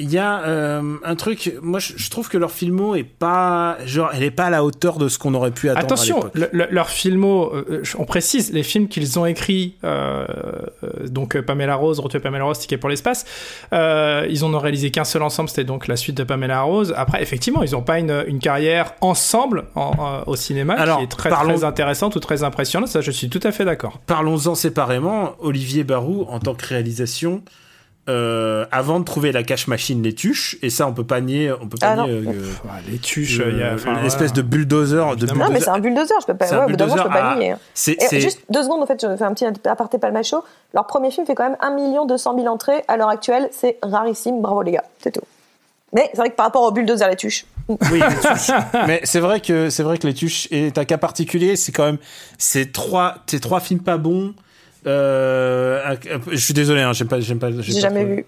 Euh, 0.00 0.04
Il 0.04 0.12
y 0.12 0.18
a 0.18 0.42
euh, 0.44 0.96
un 1.04 1.14
truc, 1.16 1.54
moi 1.62 1.78
je, 1.78 1.92
je 1.96 2.10
trouve 2.10 2.28
que 2.28 2.38
leur 2.38 2.50
filmo 2.50 2.94
est 2.94 3.04
pas, 3.04 3.76
genre, 3.86 4.10
elle 4.14 4.22
est 4.22 4.30
pas 4.30 4.44
à 4.46 4.50
la 4.50 4.64
hauteur 4.64 4.98
de 4.98 5.08
ce 5.08 5.18
qu'on 5.18 5.34
aurait 5.34 5.50
pu 5.50 5.68
attendre 5.68 5.84
Attention, 5.84 6.16
l'époque. 6.16 6.32
le- 6.34 6.48
le- 6.52 6.68
leurs 6.70 6.88
filmo, 6.90 7.52
euh, 7.54 7.82
on 7.98 8.04
précise, 8.04 8.52
les 8.52 8.62
films 8.62 8.88
qu'ils 8.88 9.18
ont 9.18 9.26
écrits, 9.26 9.76
euh, 9.84 10.24
euh, 10.84 11.08
donc 11.08 11.36
euh, 11.36 11.42
Pamela 11.42 11.74
Rose, 11.76 12.00
Retuer 12.00 12.20
Pamela 12.20 12.44
Rose, 12.44 12.58
Ticket 12.58 12.78
pour 12.78 12.88
l'espace, 12.88 13.24
euh, 13.72 14.26
ils 14.28 14.44
en 14.44 14.52
ont 14.54 14.58
réalisé 14.58 14.90
qu'un 14.90 15.04
seul 15.04 15.22
ensemble, 15.22 15.48
c'était 15.48 15.64
donc 15.64 15.86
la 15.88 15.96
suite 15.96 16.16
de 16.16 16.24
Pamela 16.24 16.62
Rose. 16.62 16.94
Après, 16.96 17.22
effectivement, 17.22 17.62
ils 17.62 17.72
n'ont 17.72 17.82
pas 17.82 17.98
une, 17.98 18.24
une 18.26 18.38
carrière 18.38 18.94
ensemble 19.00 19.64
en- 19.74 19.92
en- 19.98 20.22
au 20.30 20.36
cinéma 20.36 20.74
Alors, 20.74 20.98
qui 20.98 21.04
est 21.04 21.08
très, 21.08 21.28
parlons- 21.30 21.54
très 21.54 21.64
intéressante 21.64 22.16
ou 22.16 22.20
très 22.20 22.42
impressionnante, 22.42 22.88
ça 22.88 23.00
je 23.00 23.10
suis 23.10 23.28
tout 23.28 23.40
à 23.42 23.52
fait 23.52 23.64
d'accord. 23.64 23.98
Parlons-en 24.06 24.54
séparément. 24.54 25.34
Olivier 25.40 25.84
Barou, 25.84 26.26
en 26.28 26.38
tant 26.40 26.54
que 26.54 26.66
réalisation, 26.66 27.42
euh, 28.08 28.64
avant 28.72 28.98
de 28.98 29.04
trouver 29.04 29.30
la 29.30 29.42
cache 29.42 29.66
machine, 29.68 30.02
les 30.02 30.14
tuches, 30.14 30.56
et 30.62 30.70
ça 30.70 30.86
on 30.86 30.92
peut 30.92 31.04
pas 31.06 31.20
nier, 31.20 31.52
on 31.60 31.68
peut 31.68 31.76
pas 31.78 31.90
Ah 31.92 31.96
nier 32.02 32.10
euh, 32.10 32.32
Pff, 32.32 32.64
ouais, 32.64 32.70
les 32.90 32.98
tuches, 32.98 33.38
le- 33.38 33.50
il 33.52 33.58
y 33.58 33.62
a 33.62 33.74
enfin, 33.74 34.00
l'espèce 34.02 34.30
voilà. 34.30 34.32
de 34.32 34.42
bulldozer, 34.42 35.16
de. 35.16 35.26
Non, 35.26 35.48
mais 35.50 35.60
c'est 35.60 35.68
un 35.68 35.78
bulldozer, 35.78 36.14
je 36.20 36.26
peux 36.26 36.36
pas, 36.36 36.46
ouais, 36.46 36.66
je 36.68 36.76
peux 36.76 37.08
pas 37.08 37.30
à- 37.32 37.36
nier. 37.36 37.50
hein. 37.52 37.58
Et 37.88 37.96
c'est- 38.00 38.20
juste 38.20 38.40
deux 38.50 38.62
secondes, 38.62 38.82
en 38.82 38.86
fait, 38.86 39.00
je 39.00 39.16
fais 39.16 39.24
un 39.24 39.34
petit 39.34 39.44
aparté 39.68 39.98
Palmacho. 39.98 40.42
Leur 40.74 40.86
premier 40.86 41.10
film 41.10 41.26
fait 41.26 41.34
quand 41.34 41.44
même 41.44 41.56
1 41.60 42.06
200 42.06 42.34
000 42.36 42.46
entrées. 42.48 42.82
À 42.88 42.96
l'heure 42.96 43.08
actuelle, 43.10 43.48
c'est 43.52 43.78
rarissime. 43.82 44.40
Bravo, 44.40 44.62
les 44.62 44.72
gars. 44.72 44.84
C'est 44.98 45.12
tout. 45.12 45.20
Mais 45.92 46.08
c'est 46.12 46.18
vrai 46.18 46.30
que 46.30 46.36
par 46.36 46.46
rapport 46.46 46.62
au 46.62 46.70
bulldozer, 46.70 47.08
les 47.08 47.16
tuches. 47.16 47.44
Oui, 47.68 47.78
les 48.00 48.00
tuches. 48.28 48.50
mais 48.86 49.00
c'est 49.04 49.20
vrai 49.20 49.40
que 49.40 49.70
c'est 49.70 49.82
vrai 49.82 49.98
que 49.98 50.06
les 50.06 50.14
tuches 50.14 50.48
est 50.50 50.78
un 50.78 50.84
cas 50.84 50.98
particulier. 50.98 51.56
C'est 51.56 51.72
quand 51.72 51.84
même 51.84 51.98
c'est 52.38 52.72
trois 52.72 53.16
c'est 53.26 53.40
trois 53.40 53.60
films 53.60 53.80
pas 53.82 53.96
bons. 53.98 54.32
Euh, 54.86 55.96
je 56.30 56.36
suis 56.36 56.54
désolé, 56.54 56.80
hein, 56.80 56.92
j'aime 56.92 57.08
pas 57.08 57.20
pas. 57.38 57.50
J'ai 57.60 57.80
jamais 57.80 58.04
vu. 58.04 58.26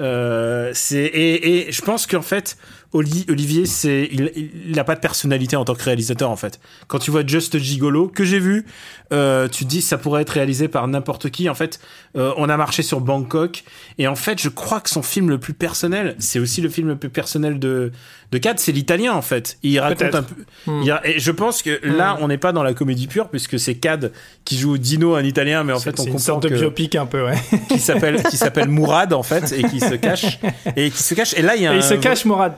Euh, 0.00 0.70
c'est 0.74 1.04
et, 1.04 1.68
et 1.68 1.72
je 1.72 1.82
pense 1.82 2.06
qu'en 2.06 2.22
fait 2.22 2.56
Olivier 2.94 3.66
c'est 3.66 4.08
il, 4.12 4.30
il 4.68 4.78
a 4.78 4.84
pas 4.84 4.94
de 4.94 5.00
personnalité 5.00 5.56
en 5.56 5.64
tant 5.64 5.74
que 5.74 5.82
réalisateur 5.82 6.30
en 6.30 6.36
fait. 6.36 6.60
Quand 6.86 7.00
tu 7.00 7.10
vois 7.10 7.26
Just 7.26 7.58
Gigolo 7.58 8.06
que 8.06 8.24
j'ai 8.24 8.38
vu, 8.38 8.66
euh, 9.12 9.48
tu 9.48 9.64
te 9.64 9.68
dis 9.68 9.82
ça 9.82 9.98
pourrait 9.98 10.22
être 10.22 10.30
réalisé 10.30 10.68
par 10.68 10.86
n'importe 10.86 11.28
qui. 11.30 11.48
En 11.48 11.54
fait, 11.54 11.80
euh, 12.16 12.32
on 12.36 12.48
a 12.48 12.56
marché 12.56 12.82
sur 12.82 13.00
Bangkok 13.00 13.64
et 13.98 14.06
en 14.06 14.14
fait 14.14 14.40
je 14.40 14.48
crois 14.48 14.80
que 14.80 14.88
son 14.88 15.02
film 15.02 15.28
le 15.28 15.38
plus 15.38 15.54
personnel, 15.54 16.14
c'est 16.20 16.38
aussi 16.38 16.60
le 16.60 16.68
film 16.68 16.86
le 16.86 16.96
plus 16.96 17.10
personnel 17.10 17.58
de 17.58 17.90
de 18.30 18.38
Cad, 18.38 18.60
c'est 18.60 18.72
l'italien 18.72 19.12
en 19.12 19.22
fait. 19.22 19.58
Il 19.64 19.78
raconte 19.80 20.14
un 20.14 20.22
peu. 20.22 20.34
Hmm. 20.66 20.82
il 20.82 21.00
et 21.04 21.18
je 21.18 21.30
pense 21.32 21.62
que 21.62 21.80
là 21.84 22.16
on 22.20 22.28
n'est 22.28 22.38
pas 22.38 22.52
dans 22.52 22.62
la 22.62 22.74
comédie 22.74 23.08
pure 23.08 23.28
puisque 23.28 23.58
c'est 23.58 23.74
Cad 23.74 24.12
qui 24.44 24.56
joue 24.56 24.78
Dino 24.78 25.16
en 25.16 25.20
italien, 25.20 25.64
mais 25.64 25.72
en 25.72 25.80
fait 25.80 25.98
on 25.98 26.04
c'est 26.04 26.08
une 26.08 26.14
comprend 26.14 26.24
sorte 26.24 26.42
de 26.44 26.50
biopic 26.50 26.94
un 26.94 27.06
peu, 27.06 27.24
ouais. 27.24 27.38
qui 27.68 27.80
s'appelle 27.80 28.22
qui 28.22 28.36
s'appelle 28.36 28.68
Mourad 28.68 29.12
en 29.12 29.24
fait 29.24 29.52
et 29.52 29.64
qui 29.64 29.80
se 29.80 29.94
cache 29.96 30.38
et 30.76 30.90
qui 30.90 31.02
se 31.02 31.14
cache 31.14 31.34
et 31.34 31.42
là 31.42 31.56
il 31.56 31.62
y 31.62 31.66
a 31.66 31.72
Et 31.72 31.74
un 31.74 31.78
il 31.78 31.82
se 31.82 31.94
cache, 31.94 32.24
Mourad. 32.24 32.54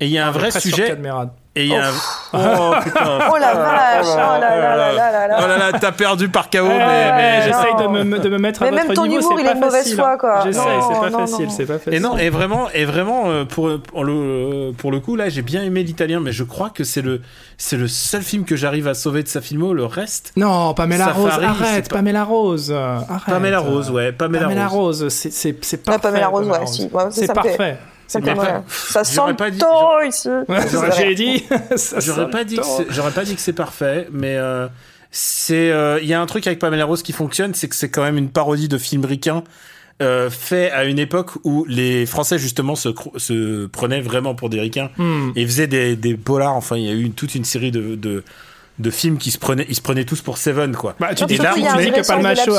Et 0.00 0.06
il 0.06 0.12
y 0.12 0.18
a 0.18 0.26
un 0.26 0.30
vrai 0.30 0.50
sujet 0.50 0.96
et 1.56 1.64
il 1.64 1.70
y 1.72 1.74
a 1.74 1.88
un... 1.88 1.92
oh 2.34 2.74
putain 2.84 3.18
Oh 3.32 3.36
la 3.36 3.54
vache 3.54 4.04
Oh 4.06 4.16
là 4.16 4.38
là 4.38 4.76
là 4.76 4.92
là 4.92 5.10
là 5.10 5.26
là 5.28 5.38
oh 5.42 5.48
là 5.48 5.58
là 5.72 5.78
t'as 5.80 5.90
perdu 5.90 6.28
par 6.28 6.50
KO 6.50 6.58
mais, 6.68 6.78
mais- 7.12 7.38
eh, 7.40 7.42
J'essaye 7.46 7.74
de 7.74 7.86
me, 8.04 8.18
de 8.20 8.28
me 8.28 8.38
mettre 8.38 8.62
à 8.62 8.66
Mais 8.66 8.70
votre 8.72 8.86
même 8.86 8.94
ton 8.94 9.06
niveau, 9.06 9.20
humour, 9.30 9.40
il 9.40 9.46
est 9.46 9.54
de 9.54 9.58
mauvaise 9.58 9.96
foi, 9.96 10.12
hein. 10.12 10.16
quoi. 10.18 10.42
J'essaye, 10.44 10.62
c'est 10.62 11.00
pas 11.00 11.10
non, 11.10 11.18
facile, 11.26 11.50
c'est 11.50 11.66
pas 11.66 11.78
facile. 11.78 11.94
et 11.94 12.00
non 12.00 12.16
et 12.16 12.30
vraiment 12.30 12.68
et 12.72 12.84
vraiment 12.84 13.24
euh, 13.30 13.44
pour 13.44 13.80
pour 13.80 14.04
le 14.04 14.70
pour 14.78 14.92
le 14.92 15.00
coup 15.00 15.16
là 15.16 15.30
j'ai 15.30 15.42
bien 15.42 15.62
aimé 15.64 15.82
l'italien 15.82 16.20
mais 16.20 16.30
je 16.30 16.44
crois 16.44 16.70
que 16.70 16.84
c'est 16.84 17.02
le 17.02 17.22
c'est 17.56 17.76
le 17.76 17.88
seul 17.88 18.22
film 18.22 18.44
que 18.44 18.54
j'arrive 18.54 18.86
à 18.86 18.94
sauver 18.94 19.24
de 19.24 19.28
sa 19.28 19.40
filmo 19.40 19.74
le 19.74 19.84
reste 19.84 20.32
Non, 20.36 20.74
Pamela 20.74 21.06
Safari, 21.06 21.22
Rose, 21.24 21.44
arrête, 21.44 21.88
pas- 21.88 21.96
Pamela 21.96 22.22
Rose, 22.24 22.72
arrête. 22.72 23.24
Pamela 23.26 23.58
Rose 23.58 23.90
ouais 23.90 24.12
Pamela, 24.12 24.42
Pamela 24.46 24.66
Rose 24.68 25.02
Rose, 25.02 25.12
c'est 25.12 25.32
c'est 25.32 25.56
c'est 25.64 25.82
parfait. 25.82 26.00
Pamela 26.02 26.28
Rose, 26.28 26.46
ouais, 26.46 26.66
si. 26.66 26.88
Ouais, 26.92 27.04
c'est 27.10 27.32
parfait. 27.34 27.78
Mal. 28.20 28.62
ça 28.68 29.04
sent 29.04 29.20
le 29.28 29.36
pas 29.36 29.50
dit- 29.50 29.58
taureau 29.58 30.00
ici. 30.08 30.28
C'est 30.48 30.70
J'aurais 30.72 31.14
dit 31.14 31.44
c'est- 31.76 32.00
j'aurais 32.90 33.10
pas 33.12 33.24
dit 33.24 33.34
que 33.34 33.40
c'est 33.40 33.52
parfait, 33.52 34.08
mais 34.12 34.36
euh, 34.36 34.66
c'est 35.10 35.70
euh, 35.70 35.98
il 36.02 36.08
y 36.08 36.14
a 36.14 36.20
un 36.20 36.26
truc 36.26 36.46
avec 36.46 36.58
Pamela 36.58 36.84
Rose 36.84 37.02
qui 37.02 37.12
fonctionne, 37.12 37.54
c'est 37.54 37.68
que 37.68 37.76
c'est 37.76 37.90
quand 37.90 38.02
même 38.02 38.18
une 38.18 38.30
parodie 38.30 38.68
de 38.68 38.78
film 38.78 39.04
ricain 39.04 39.42
euh, 40.00 40.30
fait 40.30 40.70
à 40.70 40.84
une 40.84 40.98
époque 41.00 41.32
où 41.44 41.64
les 41.68 42.06
Français 42.06 42.38
justement 42.38 42.76
se, 42.76 43.66
prenaient 43.66 44.00
vraiment 44.00 44.34
pour 44.34 44.48
des 44.48 44.60
ricains 44.60 44.90
Hmm. 44.96 45.30
et 45.34 45.44
faisaient 45.44 45.66
des, 45.66 45.96
des 45.96 46.14
polars. 46.16 46.54
Enfin, 46.54 46.76
il 46.76 46.84
y 46.84 46.88
a 46.88 46.92
eu 46.92 47.02
une- 47.02 47.14
toute 47.14 47.34
une 47.34 47.44
série 47.44 47.72
de, 47.72 47.96
de 47.96 48.22
de 48.78 48.90
films 48.90 49.18
qui 49.18 49.30
se 49.30 49.38
prenaient, 49.38 49.66
ils 49.68 49.74
se 49.74 49.80
prenaient 49.82 50.04
tous 50.04 50.20
pour 50.20 50.38
Seven, 50.38 50.74
quoi. 50.76 50.94
Bah, 51.00 51.14
tu 51.14 51.24
dis 51.24 51.36
là, 51.36 51.52
surtout, 51.52 51.58
il 51.58 51.64
y 51.64 51.68
a 51.68 51.72
on 51.72 51.78
un 51.78 51.82
dit 51.82 51.90
que 51.90 52.02
sens 52.02 52.06
de 52.18 52.22
Palmacho. 52.22 52.52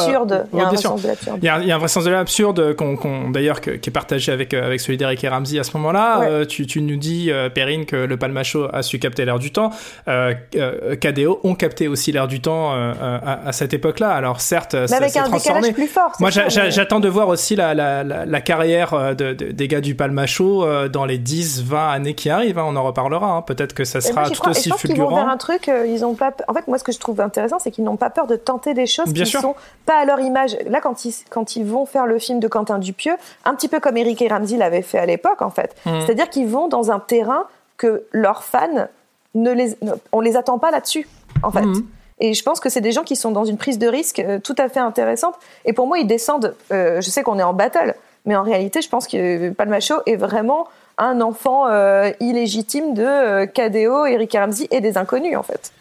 Il 0.53 0.57
y 0.57 0.61
a 0.61 0.65
un 0.65 0.67
vrai 0.69 0.77
sens 0.77 1.01
de 1.01 1.07
l'absurde. 1.07 1.39
Il 1.41 1.45
y, 1.45 1.49
a, 1.49 1.59
il 1.59 1.67
y 1.67 1.71
a 1.71 1.75
un 1.75 1.77
vrai 1.77 1.87
sens 1.87 2.03
de 2.03 2.09
l'absurde 2.09 2.73
qu'on, 2.75 2.97
qu'on- 2.97 3.29
d'ailleurs 3.29 3.61
que- 3.61 3.71
qui 3.71 3.89
est 3.89 3.93
partagé 3.93 4.31
avec 4.31 4.53
euh, 4.53 4.65
avec 4.65 4.79
celui 4.81 4.97
d'Eric 4.97 5.23
et 5.23 5.29
Ramsey 5.29 5.59
à 5.59 5.63
ce 5.63 5.75
moment-là. 5.77 6.19
Ouais. 6.19 6.27
Euh, 6.29 6.45
tu, 6.45 6.65
tu 6.67 6.81
nous 6.81 6.97
dis 6.97 7.31
euh, 7.31 7.49
Perrine 7.49 7.85
que 7.85 7.95
le 7.95 8.17
Palmacho 8.17 8.67
a 8.73 8.81
su 8.83 8.99
capter 8.99 9.23
l'air 9.25 9.39
du 9.39 9.51
temps. 9.51 9.69
Euh, 10.07 10.33
euh, 10.55 10.95
KDO 10.95 11.39
ont 11.43 11.55
capté 11.55 11.87
aussi 11.87 12.11
l'air 12.11 12.27
du 12.27 12.41
temps 12.41 12.71
à, 12.73 13.39
à 13.45 13.51
cette 13.51 13.73
époque-là. 13.73 14.09
Alors 14.09 14.41
certes, 14.41 14.73
Mais 14.75 14.87
ça 14.87 14.97
avec 14.97 15.09
s'est 15.11 15.19
un 15.19 15.23
transformé. 15.23 15.61
décalage 15.69 15.75
plus 15.75 15.87
fort. 15.87 16.11
Moi, 16.19 16.29
j'a- 16.31 16.49
j'a- 16.49 16.69
j'attends 16.69 16.99
de 16.99 17.07
voir 17.07 17.27
aussi 17.29 17.55
la, 17.55 17.73
la, 17.73 18.03
la, 18.03 18.25
la 18.25 18.41
carrière 18.41 19.15
de, 19.15 19.33
de- 19.33 19.51
des 19.51 19.67
gars 19.67 19.81
du 19.81 19.95
Palmacho 19.95 20.65
euh, 20.65 20.89
dans 20.89 21.05
les 21.05 21.17
10, 21.17 21.63
20 21.63 21.89
années 21.91 22.13
qui 22.13 22.29
arrivent. 22.29 22.59
hein. 22.59 22.65
on 22.67 22.75
en 22.75 22.83
reparlera. 22.83 23.27
hein. 23.37 23.41
Peut-être 23.41 23.73
que 23.73 23.85
ça 23.85 23.99
moi, 23.99 24.09
sera 24.09 24.29
tout 24.29 24.39
crois. 24.41 24.51
Aussi 24.51 24.69
vont 24.69 24.75
vers 24.75 24.79
fulgurant. 24.81 25.27
un 25.29 25.37
truc, 25.37 25.69
ils 25.87 26.03
ont 26.03 26.08
pas. 26.15 26.31
En 26.47 26.53
fait, 26.53 26.67
moi, 26.67 26.77
ce 26.77 26.83
que 26.83 26.91
je 26.91 26.99
trouve 26.99 27.19
intéressant, 27.21 27.59
c'est 27.59 27.71
qu'ils 27.71 27.83
n'ont 27.83 27.95
pas 27.97 28.09
peur 28.09 28.27
de 28.27 28.35
tenter 28.35 28.73
des 28.73 28.85
choses 28.87 29.11
Bien 29.13 29.23
qui 29.23 29.29
sûr. 29.29 29.41
sont 29.41 29.55
pas 29.85 29.97
à 29.99 30.05
leur 30.05 30.19
image. 30.19 30.57
Là, 30.67 30.81
quand 30.81 31.05
ils, 31.05 31.13
quand 31.29 31.55
ils 31.55 31.65
vont 31.65 31.85
faire 31.85 32.05
le 32.05 32.19
film 32.19 32.39
de 32.39 32.47
Quentin 32.47 32.79
Dupieux, 32.79 33.15
un 33.45 33.55
petit 33.55 33.67
peu 33.67 33.79
comme 33.79 33.97
Eric 33.97 34.21
et 34.21 34.27
Ramsey 34.27 34.57
l'avaient 34.57 34.81
fait 34.81 34.99
à 34.99 35.05
l'époque, 35.05 35.41
en 35.41 35.49
fait. 35.49 35.75
Mhm. 35.85 36.01
C'est-à-dire 36.05 36.29
qu'ils 36.29 36.47
vont 36.47 36.67
dans 36.67 36.91
un 36.91 36.99
terrain 36.99 37.45
que 37.77 38.03
leurs 38.11 38.43
fans 38.43 38.87
ne 39.35 39.51
les, 39.51 39.69
ne- 39.81 39.93
on 40.11 40.21
les 40.21 40.35
attend 40.37 40.59
pas 40.59 40.71
là-dessus, 40.71 41.07
en 41.43 41.51
fait. 41.51 41.61
Mhm. 41.61 41.85
Et 42.21 42.33
je 42.33 42.43
pense 42.43 42.59
que 42.59 42.67
c'est 42.69 42.81
des 42.81 42.91
gens 42.91 43.03
qui 43.03 43.15
sont 43.15 43.31
dans 43.31 43.45
une 43.45 43.57
prise 43.57 43.79
de 43.79 43.87
risque 43.87 44.19
euh, 44.19 44.39
tout 44.39 44.55
à 44.57 44.67
fait 44.67 44.81
intéressante. 44.81 45.35
Et 45.65 45.71
pour 45.73 45.87
moi, 45.87 45.99
ils 45.99 46.07
descendent. 46.07 46.53
euh, 46.71 46.99
je 46.99 47.09
sais 47.09 47.23
qu'on 47.23 47.39
est 47.39 47.43
en 47.43 47.53
battle, 47.53 47.95
mais 48.25 48.35
en 48.35 48.43
réalité, 48.43 48.81
je 48.81 48.89
pense 48.89 49.07
que 49.07 49.49
Palmacho 49.51 49.95
est 50.05 50.17
vraiment 50.17 50.67
un 50.97 51.21
enfant 51.21 51.67
euh, 51.67 52.11
illégitime 52.19 52.93
de 52.93 53.05
euh, 53.05 53.45
KDO, 53.45 54.05
Eric 54.05 54.35
et 54.35 54.39
Ramsey 54.39 54.67
et 54.71 54.81
des 54.81 54.97
inconnus, 54.97 55.37
en 55.37 55.43
fait. 55.43 55.71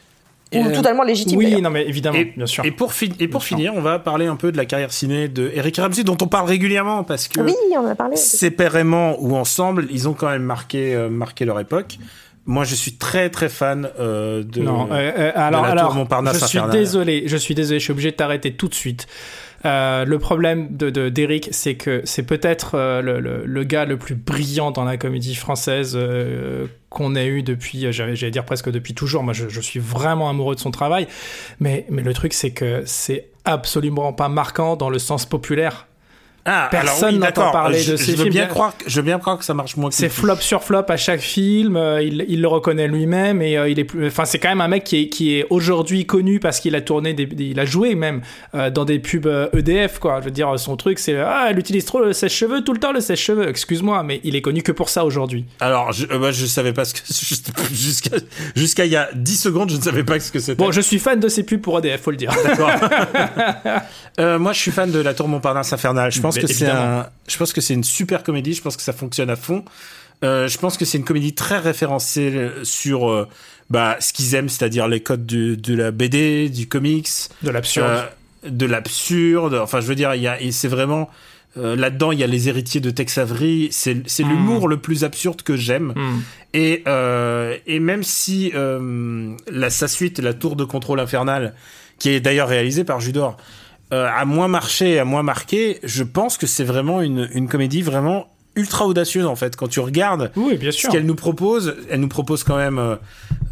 Ou 0.55 0.64
euh, 0.64 0.74
totalement 0.74 1.03
légitime. 1.03 1.36
Oui, 1.36 1.61
non, 1.61 1.68
mais 1.70 1.86
évidemment, 1.86 2.16
Et, 2.18 2.24
bien 2.36 2.46
sûr. 2.46 2.64
et 2.64 2.70
pour, 2.70 2.92
fin- 2.94 3.07
et 3.20 3.28
pour 3.28 3.40
Bien 3.40 3.46
sûr. 3.49 3.57
finir, 3.59 3.72
on 3.76 3.82
va 3.82 3.99
parler 3.99 4.26
un 4.26 4.36
peu 4.36 4.51
de 4.51 4.57
la 4.57 4.64
carrière 4.64 4.92
ciné 4.92 5.28
de 5.28 5.51
Eric 5.55 5.76
Ramsey, 5.76 6.05
dont 6.05 6.16
on 6.22 6.26
parle 6.26 6.49
régulièrement 6.49 7.05
parce 7.05 7.28
que 7.28 7.40
Oui, 7.40 7.55
on 7.74 7.80
en 7.80 7.86
a 7.86 7.94
parlé. 7.94 8.16
séparément 8.16 9.16
ou 9.20 9.36
ensemble, 9.36 9.86
ils 9.90 10.09
ont 10.09 10.14
quand 10.14 10.28
même 10.30 10.42
marqué, 10.42 10.94
euh, 10.94 11.09
marqué 11.11 11.44
leur 11.44 11.61
époque. 11.61 11.99
Moi, 12.46 12.64
je 12.64 12.74
suis 12.74 12.92
très 12.94 13.28
très 13.28 13.51
fan 13.51 13.90
euh, 14.01 14.42
de. 14.42 14.62
Non, 14.62 14.88
euh, 14.90 15.12
euh, 15.18 15.32
alors, 15.34 15.61
la 15.64 15.68
tour 15.72 15.78
alors 15.80 15.94
Montparnasse 15.94 16.40
je 16.40 16.46
suis 16.46 16.59
infernale. 16.59 16.78
désolé, 16.80 17.24
je 17.26 17.36
suis 17.36 17.55
désolé, 17.55 17.78
je 17.78 17.84
suis 17.84 17.92
obligé 17.92 18.11
de 18.11 18.16
t'arrêter 18.16 18.55
tout 18.55 18.68
de 18.68 18.74
suite. 18.74 19.07
Euh, 19.65 20.05
le 20.05 20.19
problème 20.19 20.77
de 20.77 20.91
de- 20.91 21.09
d'Eric, 21.09 21.49
c'est 21.51 21.75
que 21.75 22.03
c'est 22.05 22.23
peut-être 22.23 22.75
euh, 22.75 23.45
le, 23.45 23.65
gars 23.65 23.85
le 23.85 23.97
plus 23.97 24.15
brillant 24.15 24.71
dans 24.71 24.85
la 24.85 24.97
comédie 24.97 25.35
française 25.35 25.95
euh, 25.97 26.67
qu'on 26.91 27.17
ait 27.17 27.27
eu 27.27 27.43
depuis, 27.43 27.93
j'allais 27.93 28.31
dire 28.31 28.45
presque 28.45 28.71
depuis 28.71 28.95
toujours. 28.95 29.23
Moi, 29.23 29.33
je, 29.33 29.61
suis 29.61 29.81
vraiment 29.81 30.31
amoureux 30.31 30.55
de 30.55 30.61
son 30.61 30.71
travail, 30.71 31.09
mais 31.61 31.87
le 31.91 32.15
truc, 32.15 32.33
c'est 32.33 32.53
que 32.53 32.83
c'est 32.87 33.29
absolument 33.45 34.13
pas 34.13 34.29
marquant 34.29 34.77
dans 34.77 34.91
le 34.91 34.99
sens 34.99 35.27
populaire. 35.27 35.89
Ah, 36.51 36.68
Personne 36.70 37.18
n'entend 37.18 37.51
parler 37.51 37.84
de 37.84 37.96
ces 37.96 38.12
je 38.12 38.16
veux 38.16 38.22
films. 38.24 38.30
Bien 38.32 38.46
croire, 38.46 38.74
que- 38.76 38.88
je 38.88 38.96
veux 38.96 39.03
bien 39.03 39.18
croire 39.18 39.36
que 39.38 39.44
ça 39.44 39.53
marche 39.55 39.76
moins 39.76 39.90
que 39.90 39.94
C'est 39.96 40.09
flop 40.09 40.36
sur 40.36 40.62
flop 40.62 40.84
à 40.88 40.96
chaque 40.96 41.20
film. 41.20 41.76
euh, 41.76 42.03
il, 42.03 42.24
il 42.28 42.40
le 42.40 42.49
reconnaît 42.49 42.88
lui-même 42.88 43.42
et 43.42 43.59
euh, 43.59 43.68
il 43.68 43.78
est 43.78 43.84
plus. 43.84 44.07
Enfin, 44.07 44.24
c'est 44.24 44.38
quand 44.38 44.49
même 44.49 44.61
un 44.62 44.68
mec 44.68 44.84
qui 44.84 45.03
est, 45.03 45.09
qui 45.09 45.36
est 45.38 45.46
aujourd'hui 45.51 46.07
connu 46.07 46.40
parce 46.40 46.61
qu'il 46.61 46.74
a 46.74 46.80
tourné, 46.80 47.12
des, 47.12 47.26
des- 47.26 47.44
il 47.44 47.61
a 47.61 47.64
joué 47.66 47.94
même 47.94 48.22
euh, 48.55 48.70
dans 48.70 48.84
des 48.86 48.99
pubs 48.99 49.28
EDF 49.53 49.99
quoi. 49.99 50.20
Je 50.20 50.24
veux 50.26 50.30
dire, 50.30 50.59
son 50.59 50.76
truc 50.76 50.99
c'est 50.99 51.18
ah, 51.18 51.49
elle 51.51 51.59
utilise 51.59 51.84
trop 51.84 52.01
le 52.01 52.12
sèche-cheveux 52.12 52.62
tout 52.64 52.72
le 52.72 52.78
temps 52.80 52.92
le 52.92 53.01
sèche-cheveux. 53.01 53.49
Excuse-moi, 53.49 54.03
mais 54.03 54.20
il 54.24 54.34
est 54.36 54.40
connu 54.42 54.62
que 54.62 54.72
pour 54.72 54.88
ça 54.88 55.05
aujourd'hui. 55.05 55.44
Alors, 55.61 55.92
je, 55.92 56.07
moi, 56.16 56.30
je 56.30 56.46
savais 56.46 56.72
pas 56.72 56.84
ce 56.86 56.94
que 56.94 57.01
jusqu'à 57.74 58.16
jusqu'à 58.57 58.84
il 58.86 58.92
y 58.92 58.96
a 58.96 59.09
10 59.14 59.36
secondes, 59.36 59.70
je 59.70 59.76
ne 59.76 59.82
savais 59.82 60.05
pas 60.05 60.18
ce 60.20 60.32
que 60.32 60.38
c'était. 60.38 60.55
Bon, 60.62 60.72
je 60.72 60.80
suis 60.80 60.99
fan 60.99 61.20
de 61.20 61.28
ces 61.28 61.42
pubs 61.42 61.61
pour 61.61 61.78
EDF, 61.78 62.01
faut 62.01 62.11
le 62.11 62.16
dire. 62.16 62.32
D'accord. 62.44 62.70
Moi, 64.38 64.53
je 64.53 64.59
suis 64.59 64.70
fan 64.70 64.90
de 64.90 64.99
La 65.01 65.14
Tour 65.14 65.28
Montparnasse 65.28 65.72
infernale. 65.72 66.11
Je 66.11 66.20
pense 66.20 66.38
que 66.47 66.47
c'est 66.53 66.64
évidemment. 66.64 67.01
un, 67.01 67.07
je 67.28 67.36
pense 67.36 67.53
que 67.53 67.61
c'est 67.61 67.74
une 67.74 67.84
super 67.84 68.22
comédie. 68.22 68.55
Je 68.55 68.62
pense 68.62 68.76
que 68.76 68.82
ça 68.82 68.93
fonctionne 68.93 69.30
à 69.30 69.36
fond. 69.36 69.64
Euh, 70.24 70.49
je 70.49 70.59
pense 70.59 70.76
que 70.76 70.84
c'est 70.84 70.99
une 70.99 71.05
comédie 71.05 71.34
très 71.34 71.59
référencée 71.59 72.49
sur 72.64 73.09
euh, 73.09 73.28
bah, 73.70 73.97
ce 74.01 74.12
qu'ils 74.12 74.34
aiment, 74.34 74.49
c'est-à-dire 74.49 74.89
les 74.89 75.01
codes 75.01 75.26
du- 75.26 75.57
de 75.57 75.74
la 75.74 75.91
BD, 75.93 76.49
du 76.49 76.66
comics, 76.68 77.09
De 77.43 77.51
l'absurde. 77.51 77.86
euh, 77.89 78.49
de 78.51 78.66
l'absurde. 78.66 79.55
Enfin, 79.55 79.80
je 79.80 79.86
veux 79.86 79.95
dire, 79.95 80.14
il 80.14 80.22
y 80.22 80.26
a, 80.28 80.41
et 80.41 80.51
c'est 80.53 80.68
vraiment 80.68 81.09
euh, 81.57 81.76
là-dedans, 81.76 82.12
il 82.12 82.18
y 82.18 82.24
a 82.24 82.26
les 82.26 82.49
héritiers 82.49 82.80
de 82.80 82.91
Tex 82.91 83.16
Avery. 83.18 83.68
C'est, 83.70 84.03
c'est 84.09 84.22
Mm. 84.24 84.28
l'humour 84.28 84.68
le 84.68 84.76
plus 84.78 85.03
absurde 85.05 85.43
que 85.43 85.57
j'aime. 85.57 85.93
Hmm. 85.97 86.20
Et, 86.55 86.82
euh, 86.86 87.57
et 87.66 87.78
même 87.80 88.03
si 88.03 88.53
euh, 88.55 89.34
la, 89.51 89.70
sa 89.70 89.86
suite, 89.89 90.18
La 90.18 90.34
Tour 90.34 90.57
de 90.57 90.64
contrôle 90.64 91.01
infernal, 91.01 91.55
qui 91.99 92.11
est 92.11 92.20
d'ailleurs 92.20 92.49
réalisée 92.49 92.84
par 92.84 93.01
Judor, 93.01 93.36
euh, 93.93 94.09
a 94.11 94.24
moins 94.24 94.49
marché, 94.49 94.99
a 94.99 95.05
moins 95.05 95.22
marqué, 95.22 95.78
je 95.82 96.03
pense 96.05 96.36
que 96.36 96.47
c'est 96.47 96.64
vraiment 96.64 97.01
une, 97.03 97.28
une 97.32 97.49
comédie 97.49 97.82
vraiment 97.82 98.28
ultra 98.57 98.86
audacieuse 98.86 99.26
en 99.26 99.36
fait. 99.36 99.55
Quand 99.57 99.68
tu 99.68 99.80
regardes 99.80 100.30
Oui, 100.36 100.57
bien 100.57 100.72
ce 100.72 100.78
sûr. 100.78 100.91
qu'elle 100.91 101.07
nous 101.07 101.14
propose, 101.14 101.76
elle 101.91 102.01
nous 102.01 102.09
propose 102.09 102.43
quand 102.45 102.57
même. 102.57 102.78
euh, 102.78 102.97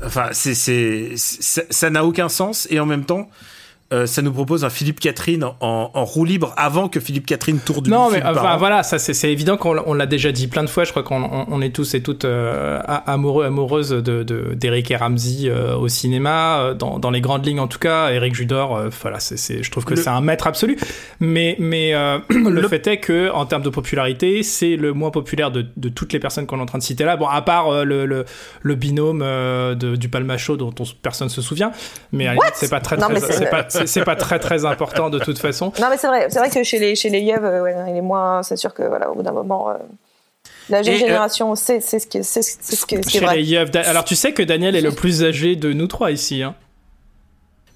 enfin, 0.05 0.29
c'est- 0.33 1.15
ça 1.17 1.91
n'a 1.91 2.05
aucun 2.05 2.29
sens 2.29 2.67
et 2.71 2.81
en 2.81 2.87
même 2.87 3.05
temps. 3.05 3.29
Euh, 3.93 4.07
ça 4.07 4.21
nous 4.23 4.33
propose 4.33 4.65
un 4.65 4.71
Philippe 4.71 4.99
Catherine 4.99 5.45
en, 5.45 5.91
en 5.95 6.05
roue 6.05 6.25
libre 6.25 6.53
avant 6.57 6.89
que 6.89 6.99
Philippe 6.99 7.27
Catherine 7.27 7.59
tourne 7.59 7.85
du 7.85 7.91
Non, 7.91 8.11
mais 8.11 8.21
enfin, 8.25 8.55
an. 8.55 8.57
voilà, 8.59 8.83
ça 8.83 8.99
c'est 8.99 9.15
c'est 9.15 9.31
évident 9.31 9.57
qu'on 9.57 9.73
l'a- 9.95 10.07
déjà 10.07 10.33
dit 10.33 10.49
plein 10.49 10.65
de 10.65 10.69
fois. 10.69 10.85
Je 10.85 10.91
crois 10.91 11.03
qu'on 11.05 11.23
on- 11.23 11.47
on 11.49 11.61
est 11.63 11.71
tous 11.75 11.95
et 11.95 12.03
toutes 12.03 12.25
euh, 12.25 12.81
amoureux, 13.07 13.45
amoureuses 13.45 13.91
de 13.91 14.23
de- 14.25 14.55
d'Eric 14.55 14.91
et 14.91 14.97
Ramsey 14.97 15.49
euh, 15.49 15.77
au 15.77 15.87
cinéma, 15.89 16.59
euh, 16.59 16.75
dans, 16.75 16.99
dans 16.99 17.11
les 17.11 17.21
grandes 17.21 17.47
lignes 17.47 17.61
en 17.61 17.69
tout 17.69 17.79
cas. 17.79 18.11
Eric 18.11 18.35
Judor, 18.35 18.77
euh, 18.77 18.89
voilà, 19.03 19.21
c'est 19.21 19.37
c'est- 19.37 19.63
je 19.63 19.71
trouve 19.71 19.85
que 19.85 19.95
Le- 19.95 20.03
c'est 20.03 20.11
un 20.11 20.21
maître 20.21 20.47
absolu. 20.47 20.77
Mais 21.21 21.55
mais 21.59 21.95
euh, 21.95 22.19
le, 22.31 22.51
Le- 22.63 22.69
fait 22.69 22.87
est 22.89 22.99
que 22.99 23.31
en 23.33 23.47
termes 23.47 23.63
de 23.63 23.71
popularité, 23.71 24.43
c'est 24.43 24.77
le 24.77 24.93
moins 24.95 25.11
populaire 25.11 25.51
de, 25.53 25.65
de 25.77 25.89
toutes 25.89 26.13
les 26.13 26.19
personnes 26.19 26.47
qu'on 26.47 26.59
est 26.59 26.63
en 26.63 26.67
train 26.67 26.79
de 26.79 26.83
citer 26.83 27.05
là. 27.05 27.17
Bon, 27.17 27.27
à 27.29 27.41
part 27.43 27.69
euh, 27.69 27.85
le, 27.85 28.05
le, 28.07 28.25
le 28.63 28.75
binôme 28.75 29.23
euh, 29.23 29.75
de, 29.75 29.95
du 29.97 30.09
Palmacho 30.09 30.57
dont 30.57 30.75
on- 30.81 30.85
personne 31.03 31.29
se 31.29 31.41
souvient, 31.41 31.71
mais 32.13 32.27
c'est 32.55 32.69
pas 32.71 32.81
très 32.81 32.97
Non, 32.97 33.07
très 33.09 33.21
c'est- 33.85 34.05
pas 34.05 34.17
très 34.17 34.39
très 34.39 34.65
important 34.65 35.11
de 35.11 35.19
toute 35.19 35.39
façon. 35.39 35.73
Non, 35.81 35.89
mais 35.91 35.99
c'est 35.99 36.07
vrai, 36.07 36.29
c'est 36.31 36.39
vrai 36.39 36.49
que 36.49 36.63
chez 36.63 36.79
les, 36.79 36.95
chez 36.97 37.11
les 37.11 37.21
yeux, 37.21 37.37
euh, 37.43 37.63
ouais, 37.63 37.75
il 37.91 37.97
est 37.97 38.01
moins. 38.01 38.43
C'est 38.43 38.57
sûr 38.57 38.73
que, 38.73 38.83
voilà, 38.85 39.11
au 39.11 39.15
bout 39.17 39.23
d'un 39.23 39.33
moment. 39.33 39.69
euh, 39.71 39.75
la 40.69 40.83
jeune 40.83 40.95
euh, 40.95 40.99
génération, 40.99 41.55
c'est 41.55 41.81
c'est 41.81 41.99
ce 41.99 42.07
qui 42.07 42.25
c'est 42.25 42.43
ce 42.43 42.57
c'est 42.61 42.77
ce 42.77 42.87
que 42.87 42.97
Chez 43.09 43.21
vrai. 43.21 43.37
les 43.43 43.57
Alors 43.85 44.05
tu 44.05 44.17
sais 44.17 44.33
que 44.33 44.43
Daniel 44.43 44.75
est 44.77 44.81
le 44.81 44.93
plus 44.93 45.23
âgé 45.25 45.55
de 45.57 45.73
nous 45.73 45.87
trois 45.87 46.11
ici. 46.11 46.43
Hein. 46.43 46.55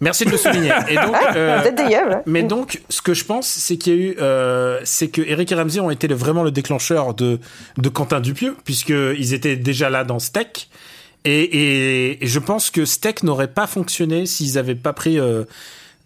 Merci 0.02 0.24
de 0.24 0.30
le 0.30 0.38
souligner. 0.38 0.72
Et 0.88 0.94
donc, 0.94 1.14
euh, 1.36 1.60
Peut-être 1.60 1.74
des 1.74 1.92
yeux. 1.92 2.00
Mais 2.24 2.42
donc, 2.42 2.80
ce 2.88 3.02
que 3.02 3.12
je 3.12 3.22
pense, 3.26 3.46
c'est 3.46 3.76
qu'il 3.76 3.92
y 3.92 3.96
a 3.96 4.00
eu, 4.00 4.16
euh, 4.18 4.80
c'est 4.82 5.08
que 5.08 5.20
Eric 5.20 5.52
et 5.52 5.54
Ramsey 5.54 5.78
ont 5.80 5.90
été 5.90 6.08
le- 6.08 6.14
vraiment 6.14 6.42
le 6.42 6.50
déclencheur 6.50 7.12
de 7.12 7.38
de 7.76 7.88
Quentin 7.90 8.20
Dupieux, 8.20 8.56
puisqu'ils 8.64 9.34
étaient 9.34 9.56
déjà 9.56 9.90
là 9.90 10.04
dans 10.04 10.18
Steak. 10.18 10.70
Et, 11.26 11.42
et, 11.42 12.24
et 12.24 12.26
je 12.26 12.38
pense 12.38 12.70
que 12.70 12.86
Steak 12.86 13.22
n'aurait 13.24 13.52
pas 13.52 13.66
fonctionné 13.66 14.24
s'ils 14.24 14.54
n'avaient 14.54 14.74
pas 14.74 14.94
pris 14.94 15.18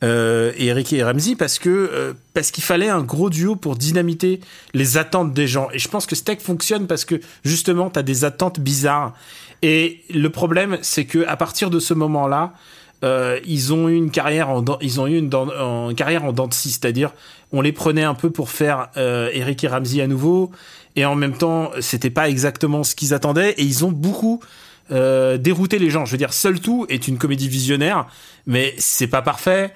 euh, 0.04 0.52
Eric 0.56 0.92
et 0.92 1.02
Ramsey, 1.02 1.34
parce 1.34 1.58
que 1.58 1.70
euh, 1.70 2.12
parce 2.34 2.50
qu'il 2.50 2.62
fallait 2.62 2.88
un 2.88 3.02
gros 3.02 3.30
duo 3.30 3.56
pour 3.56 3.74
dynamiter 3.74 4.40
les 4.74 4.98
attentes 4.98 5.32
des 5.32 5.48
gens. 5.48 5.68
Et 5.72 5.78
je 5.78 5.88
pense 5.88 6.06
que 6.06 6.14
Steak 6.14 6.40
fonctionne 6.40 6.86
parce 6.86 7.04
que 7.04 7.20
justement, 7.44 7.90
tu 7.90 7.98
as 7.98 8.02
des 8.02 8.24
attentes 8.24 8.60
bizarres. 8.60 9.14
Et 9.62 10.02
le 10.12 10.28
problème, 10.28 10.78
c'est 10.82 11.06
que 11.06 11.26
à 11.26 11.36
partir 11.36 11.70
de 11.70 11.80
ce 11.80 11.94
moment-là, 11.94 12.52
euh, 13.04 13.38
ils 13.44 13.72
ont 13.72 13.88
eu 13.88 13.96
une 13.96 14.10
carrière 14.10 14.48
en 14.48 14.64
ils 14.80 15.00
ont 15.00 15.06
eu 15.06 15.18
une, 15.18 15.30
carrière 15.94 16.24
en 16.24 16.32
dents 16.32 16.48
de 16.48 16.54
scie, 16.54 16.70
c'est-à-dire 16.70 17.12
on 17.52 17.60
les 17.60 17.72
prenait 17.72 18.04
un 18.04 18.14
peu 18.14 18.30
pour 18.30 18.50
faire 18.50 18.88
euh, 18.96 19.28
Eric 19.32 19.64
et 19.64 19.68
Ramsey 19.68 20.00
à 20.00 20.06
nouveau 20.06 20.50
et 20.96 21.04
en 21.04 21.14
même 21.14 21.36
temps 21.36 21.70
c'était 21.80 22.10
pas 22.10 22.28
exactement 22.28 22.82
ce 22.82 22.94
qu'ils 22.94 23.12
attendaient 23.12 23.50
et 23.52 23.62
ils 23.62 23.84
ont 23.84 23.90
beaucoup 23.90 24.40
euh, 24.90 25.36
dérouté 25.36 25.78
les 25.78 25.90
gens. 25.90 26.04
Je 26.04 26.12
veux 26.12 26.18
dire, 26.18 26.32
Seul 26.32 26.60
tout 26.60 26.86
est 26.88 27.08
une 27.08 27.18
comédie 27.18 27.48
visionnaire, 27.48 28.06
mais 28.46 28.74
c'est 28.78 29.06
pas 29.06 29.22
parfait 29.22 29.72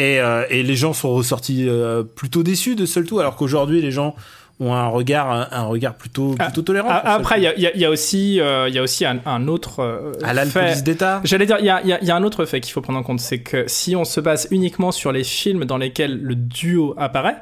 et, 0.00 0.18
euh, 0.20 0.44
et 0.50 0.62
les 0.62 0.76
gens 0.76 0.92
sont 0.92 1.12
ressortis 1.14 1.66
euh, 1.68 2.02
plutôt 2.02 2.42
déçus 2.42 2.74
de 2.74 2.86
Seul 2.86 3.04
tout 3.04 3.20
alors 3.20 3.36
qu'aujourd'hui 3.36 3.80
les 3.82 3.92
gens 3.92 4.14
ont 4.58 4.74
un 4.74 4.88
regard 4.88 5.30
un, 5.30 5.48
un 5.50 5.64
regard 5.64 5.94
plutôt 5.94 6.34
plutôt 6.34 6.62
tolérant. 6.62 6.88
Ah, 6.90 7.14
Après, 7.14 7.38
il 7.40 7.44
y 7.44 7.46
a, 7.46 7.58
y 7.74 7.80
y 7.80 7.86
aussi, 7.86 8.40
euh, 8.40 8.68
y 8.68 8.78
a 8.78 8.82
aussi 8.82 9.06
un, 9.06 9.18
un 9.24 9.48
autre 9.48 9.80
euh, 9.80 10.12
à 10.22 10.34
la 10.34 10.44
fait. 10.44 10.82
d'État. 10.84 11.20
J'allais 11.24 11.46
dire, 11.46 11.56
il 11.60 11.64
y 11.64 11.70
a, 11.70 11.80
y 11.82 12.10
a 12.10 12.16
un 12.16 12.22
autre 12.22 12.44
fait 12.44 12.60
qu'il 12.60 12.72
faut 12.72 12.82
prendre 12.82 12.98
en 12.98 13.02
compte, 13.02 13.20
c'est 13.20 13.40
que 13.40 13.64
si 13.68 13.96
on 13.96 14.04
se 14.04 14.20
base 14.20 14.48
uniquement 14.50 14.92
sur 14.92 15.12
les 15.12 15.24
films 15.24 15.64
dans 15.64 15.78
lesquels 15.78 16.20
le 16.20 16.34
duo 16.34 16.94
apparaît, 16.98 17.36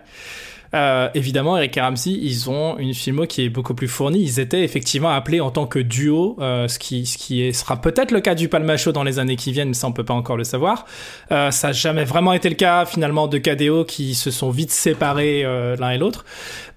euh, 0.74 1.08
évidemment, 1.14 1.56
Eric 1.56 1.76
et 1.76 1.80
Ramsey, 1.80 2.10
ils 2.10 2.50
ont 2.50 2.78
une 2.78 2.94
filmo 2.94 3.26
qui 3.26 3.44
est 3.44 3.48
beaucoup 3.48 3.74
plus 3.74 3.88
fournie. 3.88 4.20
Ils 4.20 4.40
étaient 4.40 4.62
effectivement 4.62 5.10
appelés 5.10 5.40
en 5.40 5.50
tant 5.50 5.66
que 5.66 5.78
duo, 5.78 6.36
euh, 6.40 6.68
ce 6.68 6.78
qui, 6.78 7.06
ce 7.06 7.16
qui 7.16 7.42
est, 7.42 7.52
sera 7.52 7.80
peut-être 7.80 8.10
le 8.10 8.20
cas 8.20 8.34
du 8.34 8.48
Palmacho 8.48 8.92
dans 8.92 9.04
les 9.04 9.18
années 9.18 9.36
qui 9.36 9.52
viennent, 9.52 9.68
mais 9.68 9.74
ça 9.74 9.86
on 9.86 9.92
peut 9.92 10.04
pas 10.04 10.14
encore 10.14 10.36
le 10.36 10.44
savoir. 10.44 10.86
Euh, 11.32 11.50
ça 11.50 11.68
n'a 11.68 11.72
jamais 11.72 12.04
vraiment 12.04 12.32
été 12.32 12.48
le 12.48 12.54
cas 12.54 12.84
finalement 12.84 13.28
de 13.28 13.38
KDO 13.38 13.84
qui 13.84 14.14
se 14.14 14.30
sont 14.30 14.50
vite 14.50 14.70
séparés 14.70 15.44
euh, 15.44 15.76
l'un 15.76 15.90
et 15.90 15.98
l'autre. 15.98 16.24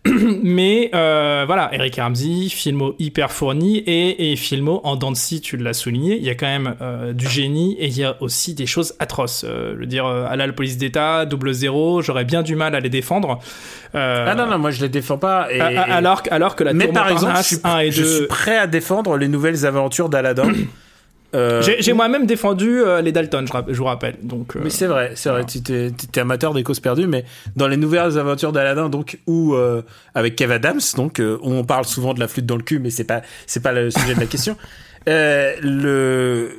mais 0.44 0.90
euh, 0.96 1.44
voilà, 1.46 1.70
Eric 1.74 1.98
Ramsey, 1.98 2.50
filmo 2.50 2.96
hyper 2.98 3.32
fourni 3.32 3.78
et, 3.78 4.32
et 4.32 4.36
filmo 4.36 4.82
en 4.84 4.96
dents 4.96 5.14
tu 5.44 5.58
l'as 5.58 5.74
souligné. 5.74 6.18
Il 6.18 6.24
y 6.24 6.30
a 6.30 6.36
quand 6.36 6.48
même 6.48 6.76
euh, 6.82 7.14
du 7.14 7.28
génie 7.28 7.76
et 7.80 7.86
il 7.86 7.98
y 7.98 8.04
a 8.04 8.18
aussi 8.22 8.56
des 8.56 8.66
choses 8.66 8.96
atroces. 8.98 9.46
Euh, 9.48 9.74
je 9.76 9.80
veux 9.80 9.86
dire, 9.86 10.06
euh, 10.08 10.26
à 10.28 10.36
la 10.36 10.52
police 10.54 10.78
d'État, 10.78 11.26
double 11.26 11.54
zéro, 11.54 12.02
j'aurais 12.02 12.26
bien 12.26 12.42
du 12.42 12.56
mal 12.56 12.74
à 12.74 12.80
les 12.80 12.90
défendre. 12.90 13.40
Euh, 13.94 14.26
Ah 14.28 14.34
non 14.34 14.48
non, 14.48 14.58
moi 14.58 14.72
je 14.72 14.82
les 14.82 14.90
défends 14.90 15.18
pas. 15.20 15.54
Et, 15.54 15.60
alors, 15.60 16.24
alors 16.32 16.56
que 16.56 16.64
la 16.64 16.74
Mais 16.74 16.86
Tour 16.86 16.94
par 16.94 17.10
exemple, 17.10 17.38
je 17.50 17.56
Montparnasse 17.56 17.58
suis, 17.58 17.60
1 17.64 17.80
et 17.80 17.92
je 17.92 18.02
2... 18.02 18.16
suis 18.18 18.28
prêt 18.28 18.58
à 18.58 18.66
défendre 18.68 19.18
les 19.18 19.28
nouvelles 19.28 19.66
aventures 19.66 20.10
d'Aladin. 20.10 20.52
Euh, 21.34 21.62
J'ai 21.62 21.82
j'ai 21.82 21.94
moi-même 21.94 22.26
défendu 22.26 22.82
euh, 22.82 23.02
les 23.02 23.12
Dalton, 23.12 23.46
je, 23.48 23.74
je 23.74 23.78
vous 23.78 23.86
rappelle. 23.86 24.16
Donc, 24.22 24.56
euh, 24.56 24.60
mais 24.64 24.70
c'est 24.70 24.88
vrai, 24.88 25.14
c'est 25.16 25.30
vrai. 25.30 25.46
Tu 25.46 25.60
étais, 25.60 25.92
t'étais 25.92 26.20
amateur 26.22 26.54
des 26.54 26.64
causes 26.64 26.80
perdues, 26.82 27.08
mais 27.08 27.24
dans 27.56 27.68
les 27.68 27.78
nouvelles 27.78 28.18
aventures 28.18 28.52
d'Aladin, 28.52 28.90
donc 28.90 29.20
où 29.28 29.54
euh, 29.56 29.82
avec 30.14 30.36
Kev 30.36 30.54
Adams, 30.54 30.82
donc 30.98 31.20
euh, 31.20 31.38
où 31.42 31.54
on 31.54 31.64
parle 31.64 31.86
souvent 31.86 32.14
de 32.14 32.20
la 32.20 32.28
flûte 32.28 32.46
dans 32.46 32.58
le 32.58 32.64
cul, 32.64 32.80
mais 32.80 32.90
c'est 32.90 33.06
pas, 33.06 33.22
c'est 33.48 33.64
pas 33.64 33.72
le 33.72 33.92
sujet 33.92 34.14
de 34.16 34.20
la 34.20 34.26
question. 34.26 34.58
Euh, 35.08 35.54
le, 35.62 36.52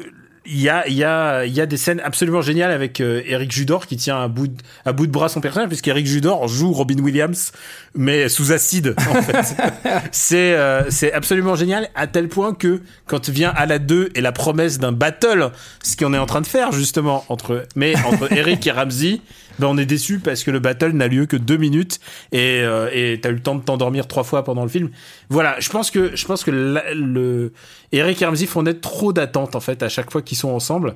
il 0.45 0.61
y 0.61 0.69
a, 0.69 0.87
il 0.89 0.95
y 0.95 1.05
a, 1.05 1.45
il 1.45 1.55
y 1.55 1.61
a 1.61 1.67
des 1.67 1.77
scènes 1.77 2.01
absolument 2.05 2.43
géniales 2.43 2.73
avec 2.73 3.01
euh, 3.01 3.23
Eric 3.27 3.53
Judor 3.53 3.87
qui 3.87 3.97
tient 3.97 4.21
à 4.21 4.29
bout 4.29 4.49
de, 4.49 4.57
à 4.85 4.93
bout 4.93 5.07
de 5.07 5.13
bras 5.13 5.29
son 5.29 5.41
personnage, 5.41 5.69
puisqu'Eric 5.69 6.07
Judor 6.07 6.49
joue 6.49 6.73
Robin 6.73 6.99
Williams, 6.99 7.53
mais 7.95 8.29
sous 8.29 8.53
acide, 8.53 8.95
en 9.11 9.23
fait. 9.23 9.57
c'est, 10.13 10.55
euh, 10.55 10.91
c'est 10.91 11.13
absolument 11.13 11.55
génial, 11.55 11.89
à 11.95 12.07
tel 12.07 12.29
point 12.29 12.55
que 12.55 12.83
quand 13.07 13.29
vient 13.29 13.53
à 13.55 13.67
la 13.67 13.79
2 13.79 14.11
et 14.15 14.21
la 14.21 14.33
promesse 14.33 14.79
d'un 14.79 14.93
battle, 14.93 15.51
ce 15.83 15.97
qu'on 15.97 16.13
est 16.13 16.19
en 16.19 16.27
train 16.27 16.41
de 16.41 16.47
faire, 16.47 16.73
justement, 16.73 17.25
entre, 17.29 17.65
mais 17.77 17.95
entre 18.05 18.33
Eric 18.33 18.67
et 18.67 18.73
Ramsey, 18.73 19.21
ben 19.59 19.67
on 19.69 19.77
est 19.79 19.87
déçu 19.87 20.19
parce 20.19 20.45
que 20.45 20.51
le 20.51 20.59
battle 20.59 20.93
n'a 20.93 21.09
lieu 21.09 21.27
que 21.27 21.37
deux 21.37 21.57
minutes 21.57 21.99
et 22.33 22.61
euh, 22.63 22.89
et 22.93 23.19
t'as 23.21 23.31
eu 23.31 23.35
le 23.35 23.41
temps 23.41 23.55
de 23.55 23.63
t'endormir 23.63 24.07
trois 24.09 24.25
fois 24.25 24.45
pendant 24.45 24.63
le 24.63 24.69
film. 24.69 24.91
Voilà, 25.29 25.57
je 25.61 25.69
pense 25.71 25.91
que 25.91 26.15
je 26.17 26.25
pense 26.27 26.45
que 26.45 26.51
la- 26.51 26.95
le 26.95 27.53
Eric 27.93 28.21
et 28.23 28.27
Ramsey 28.27 28.47
font 28.47 28.63
naître 28.63 28.81
trop 28.81 29.13
d'attentes 29.13 29.55
en 29.57 29.61
fait 29.61 29.83
à 29.83 29.89
chaque 29.89 30.11
fois 30.11 30.23
qu'ils 30.23 30.39
sont 30.39 30.51
ensemble. 30.51 30.95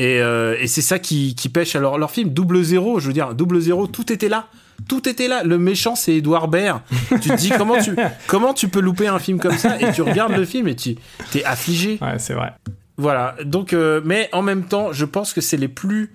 Et, 0.00 0.20
euh, 0.20 0.56
et 0.60 0.68
c'est 0.68 0.80
ça 0.82 1.00
qui, 1.00 1.34
qui 1.34 1.48
pêche 1.48 1.74
leur, 1.74 1.98
leur 1.98 2.12
film. 2.12 2.30
Double 2.30 2.62
zéro, 2.62 3.00
je 3.00 3.08
veux 3.08 3.12
dire, 3.12 3.34
double 3.34 3.60
zéro, 3.60 3.88
tout 3.88 4.12
était 4.12 4.28
là. 4.28 4.46
Tout 4.88 5.08
était 5.08 5.26
là. 5.26 5.42
Le 5.42 5.58
méchant, 5.58 5.96
c'est 5.96 6.14
Edouard 6.14 6.46
Baird. 6.46 6.82
tu 7.20 7.30
te 7.30 7.34
dis 7.34 7.50
comment 7.50 7.82
tu, 7.82 7.96
comment 8.28 8.54
tu 8.54 8.68
peux 8.68 8.78
louper 8.78 9.08
un 9.08 9.18
film 9.18 9.40
comme 9.40 9.58
ça 9.58 9.80
et 9.80 9.90
tu 9.92 10.02
regardes 10.02 10.36
le 10.36 10.44
film 10.44 10.68
et 10.68 10.76
tu 10.76 10.94
t'es 11.32 11.42
affligé. 11.42 11.98
Ouais, 12.00 12.18
c'est 12.18 12.34
vrai. 12.34 12.52
Voilà. 12.96 13.34
Donc, 13.44 13.72
euh, 13.72 14.00
mais 14.04 14.28
en 14.30 14.42
même 14.42 14.66
temps, 14.66 14.92
je 14.92 15.04
pense 15.04 15.32
que 15.32 15.40
c'est 15.40 15.56
les 15.56 15.66
plus 15.66 16.12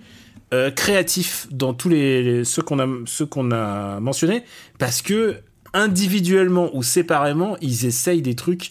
euh, 0.54 0.70
créatifs 0.70 1.46
dans 1.50 1.74
tous 1.74 1.88
les, 1.90 2.22
les- 2.22 2.44
ceux 2.44 2.62
qu'on 2.62 2.78
a 2.78 2.86
ceux 3.06 3.26
qu'on 3.26 3.50
a 3.50 3.98
mentionnés 4.00 4.42
parce 4.78 5.02
que 5.02 5.36
individuellement 5.74 6.70
ou 6.72 6.82
séparément, 6.82 7.56
ils 7.60 7.84
essayent 7.86 8.22
des 8.22 8.34
trucs. 8.36 8.70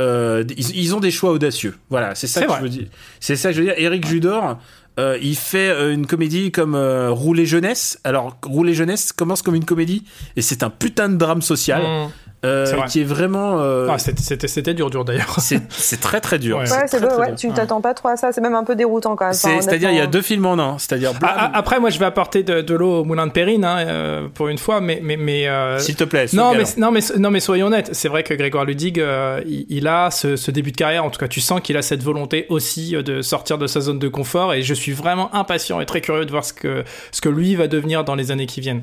euh, 0.00 0.44
ils, 0.56 0.76
ils 0.76 0.94
ont 0.94 1.00
des 1.00 1.10
choix 1.10 1.30
audacieux. 1.32 1.74
Voilà, 1.90 2.14
c'est 2.14 2.26
ça 2.26 2.42
que 2.42 2.46
vrai. 2.48 2.58
je 2.58 2.62
veux 2.62 2.68
dire. 2.68 2.86
C'est 3.20 3.36
ça 3.36 3.48
que 3.50 3.54
je 3.56 3.60
veux 3.60 3.66
dire. 3.68 3.74
Eric 3.78 4.06
Judor, 4.06 4.58
Euh, 5.00 5.16
il 5.22 5.36
fait 5.36 5.70
une 5.94 6.06
comédie 6.06 6.52
comme 6.52 6.76
Rouler 6.76 7.46
jeunesse. 7.46 7.98
Alors 8.04 8.36
Rouler 8.44 8.74
jeunesse 8.74 9.10
commence 9.12 9.40
comme 9.40 9.54
une 9.54 9.64
comédie 9.64 10.04
et 10.36 10.42
c'est 10.42 10.62
un 10.62 10.68
putain 10.68 11.08
de 11.08 11.16
drame 11.16 11.40
social. 11.40 11.80
Mmh. 11.82 12.10
Euh, 12.44 12.66
C'est 12.66 12.76
vrai. 12.76 12.86
qui 12.88 13.00
est 13.00 13.04
vraiment 13.04 13.60
euh, 13.60 13.86
Ah, 13.90 13.98
c'était- 13.98 14.74
dur, 14.74 14.90
dur 14.90 15.04
d'ailleurs. 15.04 15.36
c'est 15.38 15.60
c'est 15.70 16.00
très 16.00 16.20
très 16.20 16.38
dur 16.38 16.58
Ouais. 16.58 16.66
C'est 16.66 16.74
Ouais, 16.74 16.80
c'est 16.86 16.98
très, 16.98 17.06
beau, 17.06 17.12
très 17.14 17.20
ouais, 17.20 17.26
dur. 17.28 17.36
tu 17.36 17.52
t'attends 17.52 17.80
pas 17.80 17.94
trop 17.94 18.08
à 18.08 18.16
ça, 18.16 18.32
c'est 18.32 18.40
même 18.40 18.54
un 18.54 18.64
peu 18.64 18.74
déroutant 18.74 19.16
quand 19.16 19.26
même. 19.26 19.34
C'est-à-dire 19.34 19.90
il 19.90 19.96
y 19.96 20.00
a 20.00 20.06
deux 20.06 20.22
films 20.22 20.46
en 20.46 20.58
un 20.58 20.78
c'est-à-dire 20.78 21.12
Ah, 21.22 21.34
ah, 21.36 21.50
après, 21.54 21.78
moi, 21.80 21.90
je 21.90 21.98
vais 21.98 22.04
apporter 22.04 22.42
de, 22.42 22.60
de 22.60 22.74
l'eau 22.74 23.00
au 23.00 23.04
moulin 23.04 23.26
de 23.26 23.32
Périne, 23.32 23.64
hein, 23.64 23.78
euh, 23.86 24.28
pour 24.32 24.48
une 24.48 24.58
fois, 24.58 24.80
mais, 24.80 25.00
mais, 25.02 25.16
mais 25.16 25.46
euh, 25.48 25.78
s'il 25.78 25.94
te 25.96 26.04
plaît 26.04 26.26
non, 26.32 26.52
mais, 26.54 26.64
non, 26.76 26.90
mais, 26.90 27.00
non, 27.18 27.30
mais 27.30 27.40
soyons 27.40 27.66
honnêtes. 27.66 27.90
C'est 27.92 28.08
vrai 28.08 28.22
que 28.22 28.34
Grégoire 28.34 28.64
Ludig, 28.64 28.98
euh, 29.00 29.40
il, 29.46 29.66
il 29.68 29.86
a 29.86 30.10
ce, 30.10 30.36
ce 30.36 30.50
début 30.50 30.72
de 30.72 30.76
carrière. 30.76 31.04
En 31.04 31.10
tout 31.10 31.18
cas, 31.20 31.28
tu 31.28 31.40
sens 31.40 31.60
qu'il 31.60 31.76
a 31.76 31.82
cette 31.82 32.02
volonté 32.02 32.46
aussi 32.48 32.96
euh, 32.96 33.02
de 33.02 33.22
sortir 33.22 33.58
de 33.58 33.66
sa 33.66 33.80
zone 33.80 33.98
de 33.98 34.08
confort. 34.08 34.54
Et 34.54 34.62
je 34.62 34.74
suis 34.74 34.92
vraiment 34.92 35.34
impatient 35.34 35.80
et 35.80 35.86
très 35.86 36.00
curieux 36.00 36.24
de 36.24 36.30
voir 36.30 36.44
ce 36.44 36.52
que, 36.52 36.84
ce 37.12 37.20
que 37.20 37.28
lui 37.28 37.54
va 37.54 37.68
devenir 37.68 38.04
dans 38.04 38.14
les 38.14 38.30
années 38.30 38.46
qui 38.46 38.60
viennent. 38.60 38.82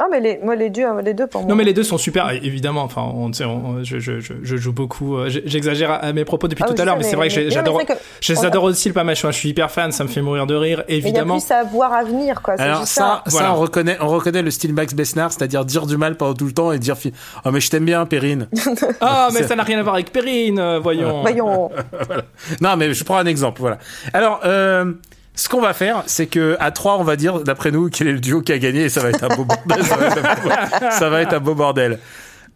Ah, 0.00 0.06
mais 0.10 0.20
les, 0.20 0.38
moi, 0.44 0.54
les 0.54 0.70
deux, 0.70 0.84
les 1.04 1.12
deux 1.14 1.26
pour 1.26 1.40
moi. 1.42 1.50
Non, 1.50 1.56
mais 1.56 1.64
les 1.64 1.72
deux 1.72 1.82
sont 1.82 1.98
super, 1.98 2.30
évidemment. 2.30 2.82
Enfin, 2.82 3.02
on, 3.02 3.30
on- 3.44 3.82
je, 3.84 3.98
je, 3.98 4.20
je, 4.20 4.34
je 4.42 4.56
joue 4.56 4.72
beaucoup. 4.72 5.16
euh, 5.16 5.28
J'exagère 5.44 5.90
à- 5.90 5.94
à 5.96 6.12
mes 6.12 6.24
propos 6.24 6.46
depuis 6.48 6.62
Ah, 6.64 6.68
tout 6.68 6.74
oui, 6.74 6.80
à 6.80 6.84
l'heure, 6.84 6.96
mais 6.96 7.02
c'est 7.02 7.16
vrai 7.16 7.28
que 7.28 7.34
mais 7.40 7.50
j'adore. 7.50 7.84
que 7.84 7.92
J'adore 8.20 8.64
aussi 8.64 8.88
le 8.88 8.94
Pamacho. 8.94 9.26
hein, 9.26 9.32
Je 9.32 9.36
suis 9.38 9.48
hyper 9.48 9.70
fan, 9.70 9.90
ça 9.90 10.04
me 10.04 10.08
fait 10.08 10.22
mourir 10.22 10.46
de 10.46 10.54
rire, 10.54 10.84
Il 10.88 10.92
y 10.92 10.94
a 10.94 10.98
évidemment. 10.98 11.38
plus 11.38 11.50
à 11.50 11.64
voir 11.64 11.92
à 11.92 12.04
venir, 12.04 12.42
quoi. 12.42 12.54
alors 12.58 12.80
juste 12.80 12.92
ça, 12.92 13.22
ça, 13.26 13.30
Voilà. 13.30 13.52
on 13.54 13.56
reconnaît, 13.56 13.96
on 14.00 14.08
reconnaît 14.08 14.42
le 14.42 14.50
style 14.52 14.72
Max 14.72 14.94
Besnard, 14.94 15.32
c'est-à-dire 15.32 15.64
dire 15.64 15.86
du 15.86 15.96
mal 15.96 16.16
pendant 16.16 16.34
tout 16.34 16.46
le 16.46 16.52
temps 16.52 16.70
et 16.72 16.78
dire 16.78 16.96
oh 17.44 17.50
mais 17.50 17.60
je 17.60 17.68
t'aime 17.70 17.84
bien 17.84 18.06
Perrine. 18.06 18.48
Ah, 19.00 19.28
mais 19.34 19.42
ça 19.42 19.56
n'a 19.56 19.62
rien 19.62 19.78
à 19.78 19.82
voir 19.82 19.94
avec 19.96 20.12
Perrine, 20.12 20.58
euh, 20.58 20.78
voyons. 20.78 21.22
Voyons. 21.22 21.70
non 22.60 22.76
mais 22.76 22.92
je 22.94 23.04
prends 23.04 23.16
un 23.18 23.26
exemple, 23.26 23.60
voilà. 23.60 23.78
Alors 24.12 24.40
euh, 24.44 24.92
ce 25.38 25.48
qu'on 25.48 25.60
va 25.60 25.72
faire, 25.72 26.02
c'est 26.06 26.26
que 26.26 26.56
à 26.58 26.72
3 26.72 26.98
on 26.98 27.04
va 27.04 27.14
dire 27.14 27.44
d'après 27.44 27.70
nous 27.70 27.90
quel 27.90 28.08
est 28.08 28.12
le 28.12 28.18
duo 28.18 28.42
qui 28.42 28.52
a 28.52 28.58
gagné 28.58 28.82
et 28.82 28.88
ça 28.88 29.00
va 29.00 29.10
être 29.10 29.22
un 29.22 29.36
beau 29.36 29.44
bordel. 29.44 29.84
ça, 29.88 29.96
va 29.96 30.08
être 30.08 30.18
un 30.18 30.34
beau, 30.34 30.50
ça 30.90 31.08
va 31.08 31.22
être 31.22 31.32
un 31.32 31.38
beau 31.38 31.54
bordel. 31.54 32.00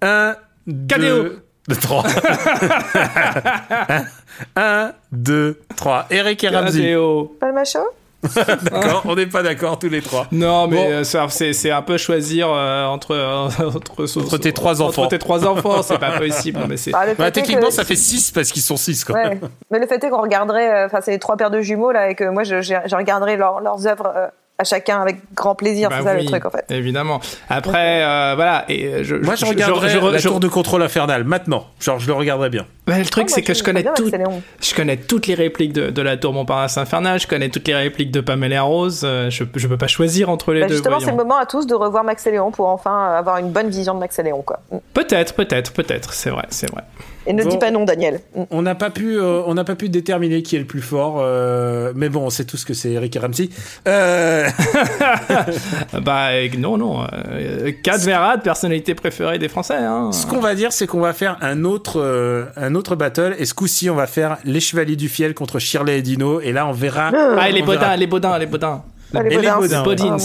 Un, 0.03 0.35
Cadéo. 0.89 1.29
deux, 1.69 1.77
trois. 1.77 2.05
un, 4.57 4.93
deux, 5.13 5.61
trois. 5.77 6.07
Eric 6.11 6.43
et 6.43 6.49
Ramsey. 6.49 6.93
Le 6.93 7.53
macho 7.55 7.79
D'accord, 8.71 9.03
on 9.07 9.15
n'est 9.17 9.27
pas 9.27 9.43
d'accord 9.43 9.79
tous 9.79 9.89
les 9.89 10.01
trois. 10.03 10.27
Non, 10.33 10.69
mais 10.69 10.77
Bon. 10.77 10.91
euh, 10.91 11.05
ça, 11.05 11.27
c'est 11.29 11.53
c'est 11.53 11.71
un 11.71 11.83
peu 11.83 11.97
choisir 11.99 12.49
euh, 12.51 12.85
entre, 12.87 13.13
euh, 13.13 13.49
entre, 13.75 14.19
Entre 14.21 14.39
tes 14.39 14.53
trois 14.53 14.81
enfants. 14.81 15.03
Entre 15.03 15.09
tes 15.11 15.19
trois 15.19 15.47
enfants, 15.47 15.83
c'est 15.83 15.99
pas 15.99 16.19
possible. 16.19 16.61
Mais 16.69 16.77
c'est. 16.77 16.93
Bah, 16.93 17.07
le 17.07 17.15
Bah, 17.15 17.25
fait 17.25 17.29
est 17.29 17.33
techniquement, 17.33 17.69
que- 17.69 17.73
ça 17.75 17.85
fait 17.85 17.97
6 17.97 18.31
parce 18.31 18.53
qu'ils 18.53 18.63
sont 18.63 18.77
6 18.77 19.05
quoi. 19.05 19.17
Ouais. 19.17 19.41
Mais 19.71 19.79
le 19.81 19.87
fait 19.87 20.03
est 20.05 20.11
qu'on 20.11 20.23
regarderait, 20.23 20.71
euh, 20.83 20.87
enfin, 20.87 21.01
c'est 21.03 21.11
les 21.11 21.19
trois 21.19 21.37
paires 21.37 21.51
de 21.51 21.61
jumeaux 21.61 21.91
là, 21.93 22.11
et 22.11 22.15
que 22.15 22.25
moi, 22.25 22.45
je, 22.45 22.61
je, 22.63 22.75
je 22.87 22.97
regarderai 22.97 23.37
leur- 23.37 23.61
leurs 23.61 23.87
œuvres 23.87 24.13
euh, 24.17 24.27
à 24.59 24.65
chacun 24.65 25.01
avec 25.01 25.17
grand 25.35 25.55
plaisir. 25.55 25.89
Bah 25.89 25.97
c'est 25.99 26.05
ça 26.05 26.15
oui, 26.15 26.23
le 26.23 26.27
truc, 26.29 26.45
en 26.45 26.51
fait. 26.51 26.65
Évidemment. 26.71 27.21
Après, 27.49 28.05
euh, 28.05 28.33
voilà. 28.37 28.65
Et 28.69 28.85
euh, 28.87 29.05
je, 29.05 29.17
Moi, 29.17 29.35
je 29.35 29.45
regarderais 29.45 29.89
je- 29.89 29.99
la 29.99 30.19
je- 30.19 30.29
tour 30.29 30.39
de 30.41 30.47
contrôle 30.49 30.83
infernal 30.83 31.25
maintenant. 31.25 31.67
Genre, 31.81 31.99
je 31.99 32.07
le 32.07 32.13
regarderais 32.13 32.51
bien. 32.51 32.67
Bah, 32.87 32.99
le 32.99 33.05
truc, 33.05 33.25
moi, 33.29 33.35
c'est 33.35 33.43
que 33.43 33.55
je- 33.55 33.59
je 33.59 33.65
connais 33.65 33.83
tout. 33.83 34.11
Je 34.61 34.75
connais 34.75 34.97
toutes 34.99 35.27
les 35.27 35.35
répliques 35.35 35.73
de, 35.73 35.91
de 35.91 36.03
la 36.03 36.17
tour 36.17 36.33
Montparnasse 36.33 36.77
Infernal. 36.79 37.19
Je 37.19 37.27
connais 37.27 37.49
toutes 37.49 37.67
les 37.67 37.75
répliques 37.75 38.11
de 38.13 38.21
Pamela 38.21 38.63
Rose. 38.63 39.03
euh, 39.05 39.31
Je, 39.31 39.45
je 39.57 39.67
peux 39.67 39.77
pas 39.79 39.89
choisir 39.89 40.29
entre 40.31 40.53
les 40.53 40.61
Bah, 40.61 40.67
deux. 40.69 40.75
justement, 40.75 41.01
c'est 41.01 41.11
le 41.11 41.17
moment 41.17 41.39
à 41.39 41.47
tous 41.47 41.67
de 41.67 41.75
revoir 41.75 42.05
Max 42.05 42.25
et 42.27 42.31
Léon 42.31 42.51
pour 42.53 42.69
enfin 42.69 43.15
avoir 43.17 43.39
une 43.39 43.51
bonne 43.51 43.69
vision 43.71 43.95
de 43.95 44.01
Max 44.01 44.19
et 44.19 44.23
Léon, 44.23 44.43
quoi. 44.43 44.61
Peut-être, 44.95 45.35
peut-être, 45.35 45.73
peut-être. 45.73 46.13
C'est 46.13 46.31
vrai, 46.31 46.45
c'est 46.51 46.71
vrai. 46.71 46.83
Et 47.27 47.33
ne 47.33 47.43
Bon. 47.45 47.49
dis 47.51 47.59
pas 47.59 47.71
non, 47.71 47.85
Daniel. 47.85 48.21
On 48.51 48.63
n'a 48.63 48.75
pas 48.75 48.91
pu, 48.91 49.17
euh, 49.17 49.43
on 49.47 49.55
n'a 49.55 49.63
pas 49.65 49.77
pu 49.77 49.89
déterminer 49.89 50.43
qui 50.43 50.57
est 50.57 50.59
le 50.59 50.65
plus 50.65 50.81
fort, 50.83 51.19
euh, 51.21 51.93
mais 51.95 52.09
bon, 52.09 52.23
on 52.27 52.31
sait 52.31 52.45
tous 52.45 52.65
que 52.65 52.75
c'est 52.75 52.91
Eric 52.93 53.15
et 53.15 53.19
Ramsey. 53.21 53.49
Euh, 53.87 54.49
Bah 56.03 56.31
non, 56.59 56.77
non. 56.77 57.07
Kat 57.83 57.99
Verrat, 57.99 58.39
personnalité 58.39 58.95
préférée 58.95 59.39
des 59.39 59.49
Français. 59.49 59.75
Hein. 59.77 60.11
ce 60.13 60.27
qu'on 60.27 60.41
va 60.41 60.55
dire, 60.55 60.73
c'est 60.73 60.87
qu'on 60.87 61.01
va 61.01 61.13
faire 61.13 61.39
un 61.43 61.65
autre, 61.65 62.01
euh, 62.01 62.47
un 62.57 62.75
autre 62.75 62.97
battle, 62.97 63.35
et 63.39 63.45
ce 63.45 63.55
coup-ci, 63.55 63.91
on 63.91 63.95
va 63.95 64.07
faire 64.07 64.39
les 64.45 64.61
Chevaliers 64.61 64.97
du 64.97 65.09
Fiel 65.09 65.35
contre 65.35 65.59
Shirley 65.59 65.99
et 65.99 66.03
Dino, 66.03 66.41
et 66.41 66.53
là, 66.53 66.67
on 66.67 66.73
verra. 66.73 67.11
Ah, 67.39 67.49
et 67.49 67.53
les 67.53 67.63
verra. 67.63 67.97
les 67.97 68.07
Baudins, 68.07 68.39
les 68.39 68.47
Baudins. 68.47 68.83
Ah, 69.15 69.23
les 69.23 69.37
Bodins. 69.37 69.59
Bodins, 69.61 69.79
Ah, 69.79 69.83
Bodins. 69.85 70.17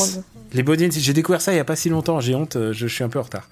Les 0.53 0.63
Bodins, 0.63 0.89
j'ai 0.91 1.13
découvert 1.13 1.41
ça 1.41 1.51
il 1.53 1.57
y 1.57 1.59
a 1.59 1.65
pas 1.65 1.75
si 1.75 1.89
longtemps, 1.89 2.19
j'ai 2.21 2.33
honte, 2.33 2.57
je 2.71 2.87
suis 2.87 3.03
un 3.03 3.09
peu 3.09 3.19
en 3.19 3.23
retard. 3.23 3.47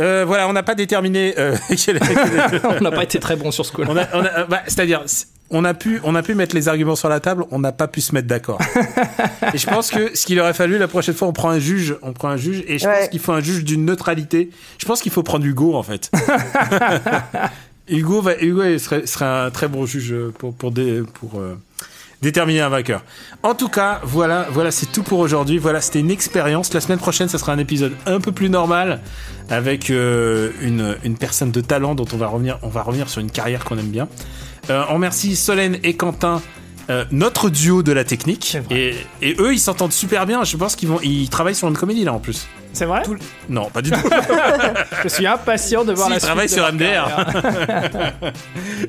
Euh, 0.00 0.24
voilà, 0.26 0.48
on 0.48 0.52
n'a 0.52 0.62
pas 0.62 0.74
déterminé 0.74 1.34
euh, 1.38 1.56
on 2.64 2.80
n'a 2.82 2.90
pas 2.90 3.02
été 3.02 3.18
très 3.18 3.36
bon 3.36 3.50
sur 3.50 3.66
ce 3.66 3.72
coup-là. 3.72 3.88
on 3.90 3.96
a, 3.96 4.06
on 4.14 4.24
a- 4.24 4.38
euh, 4.40 4.44
bah, 4.46 4.62
c'est-à-dire, 4.66 5.02
on 5.50 5.64
a 5.64 5.74
pu, 5.74 6.00
on 6.04 6.14
a 6.14 6.22
pu 6.22 6.34
mettre 6.34 6.54
les 6.54 6.68
arguments 6.68 6.94
sur 6.94 7.08
la 7.08 7.20
table, 7.20 7.44
on 7.50 7.58
n'a 7.58 7.72
pas 7.72 7.88
pu 7.88 8.00
se 8.00 8.14
mettre 8.14 8.28
d'accord. 8.28 8.60
et 9.54 9.58
je 9.58 9.66
pense 9.66 9.90
que 9.90 10.14
ce 10.16 10.24
qu'il 10.26 10.38
aurait 10.40 10.52
fallu 10.54 10.78
la 10.78 10.88
prochaine 10.88 11.14
fois, 11.14 11.26
on 11.26 11.32
prend 11.32 11.50
un 11.50 11.58
juge, 11.58 11.96
on 12.02 12.12
prend 12.12 12.28
un 12.28 12.36
juge, 12.36 12.62
et 12.68 12.78
je 12.78 12.86
Ouais. 12.86 13.00
pense 13.00 13.08
qu'il 13.08 13.20
faut 13.20 13.32
un 13.32 13.40
juge 13.40 13.64
d'une 13.64 13.84
neutralité. 13.84 14.50
Je 14.78 14.86
pense 14.86 15.00
qu'il 15.02 15.10
faut 15.10 15.22
prendre 15.22 15.44
Hugo 15.46 15.74
en 15.74 15.82
fait. 15.82 16.10
Hugo, 17.88 18.20
va, 18.20 18.40
Hugo 18.42 18.78
serait, 18.78 19.06
serait 19.06 19.24
un 19.24 19.50
très 19.50 19.66
bon 19.68 19.86
juge 19.86 20.14
pour 20.38 20.54
pour 20.54 20.70
euh, 21.40 21.58
déterminer 22.22 22.60
un 22.60 22.68
vainqueur. 22.68 23.04
En 23.42 23.54
tout 23.54 23.68
cas, 23.68 24.00
voilà, 24.04 24.46
voilà, 24.50 24.70
c'est 24.70 24.86
tout 24.92 25.02
pour 25.02 25.18
aujourd'hui. 25.20 25.58
Voilà, 25.58 25.80
c'était 25.80 26.00
une 26.00 26.10
expérience. 26.10 26.72
La 26.74 26.80
semaine 26.80 26.98
prochaine, 26.98 27.28
ça 27.28 27.38
sera 27.38 27.52
un 27.52 27.58
épisode 27.58 27.92
un 28.06 28.20
peu 28.20 28.32
plus 28.32 28.50
normal 28.50 29.00
avec 29.50 29.90
euh, 29.90 30.50
une, 30.60 30.96
une 31.04 31.16
personne 31.16 31.50
de 31.50 31.60
talent 31.60 31.94
dont 31.94 32.06
on 32.12 32.16
va 32.16 32.26
revenir. 32.26 32.58
On 32.62 32.68
va 32.68 32.82
revenir 32.82 33.08
sur 33.08 33.20
une 33.20 33.30
carrière 33.30 33.64
qu'on 33.64 33.78
aime 33.78 33.90
bien. 33.90 34.08
Euh, 34.70 34.82
on 34.90 34.94
remercie 34.94 35.36
Solène 35.36 35.78
et 35.82 35.94
Quentin. 35.96 36.42
euh, 36.90 37.04
notre 37.10 37.50
duo 37.50 37.82
de 37.82 37.92
la 37.92 38.04
technique 38.04 38.56
et 39.22 39.36
eux 39.38 39.52
ils 39.52 39.58
s'entendent 39.60 39.92
super 39.92 40.24
bien 40.26 40.42
je 40.44 40.56
pense 40.56 40.74
qu'ils 40.74 40.88
vont 40.88 41.00
ils 41.02 41.28
travaillent 41.28 41.54
sur 41.54 41.68
une 41.68 41.76
comédie 41.76 42.02
là 42.04 42.14
en 42.14 42.18
plus 42.18 42.46
C'est 42.72 42.84
vrai 42.84 43.02
Tout 43.02 43.16
non 43.48 43.70
pas 43.70 43.82
du 43.82 43.90
tout 43.92 43.96
Je 45.02 45.08
suis 45.08 45.26
impatient 45.26 45.84
de 45.84 45.92
voir 45.92 46.06
Si, 46.08 46.12
la 46.14 46.18
suite. 46.20 46.26
travaille 46.28 46.48
sur 46.48 46.70
MDR. 46.72 47.26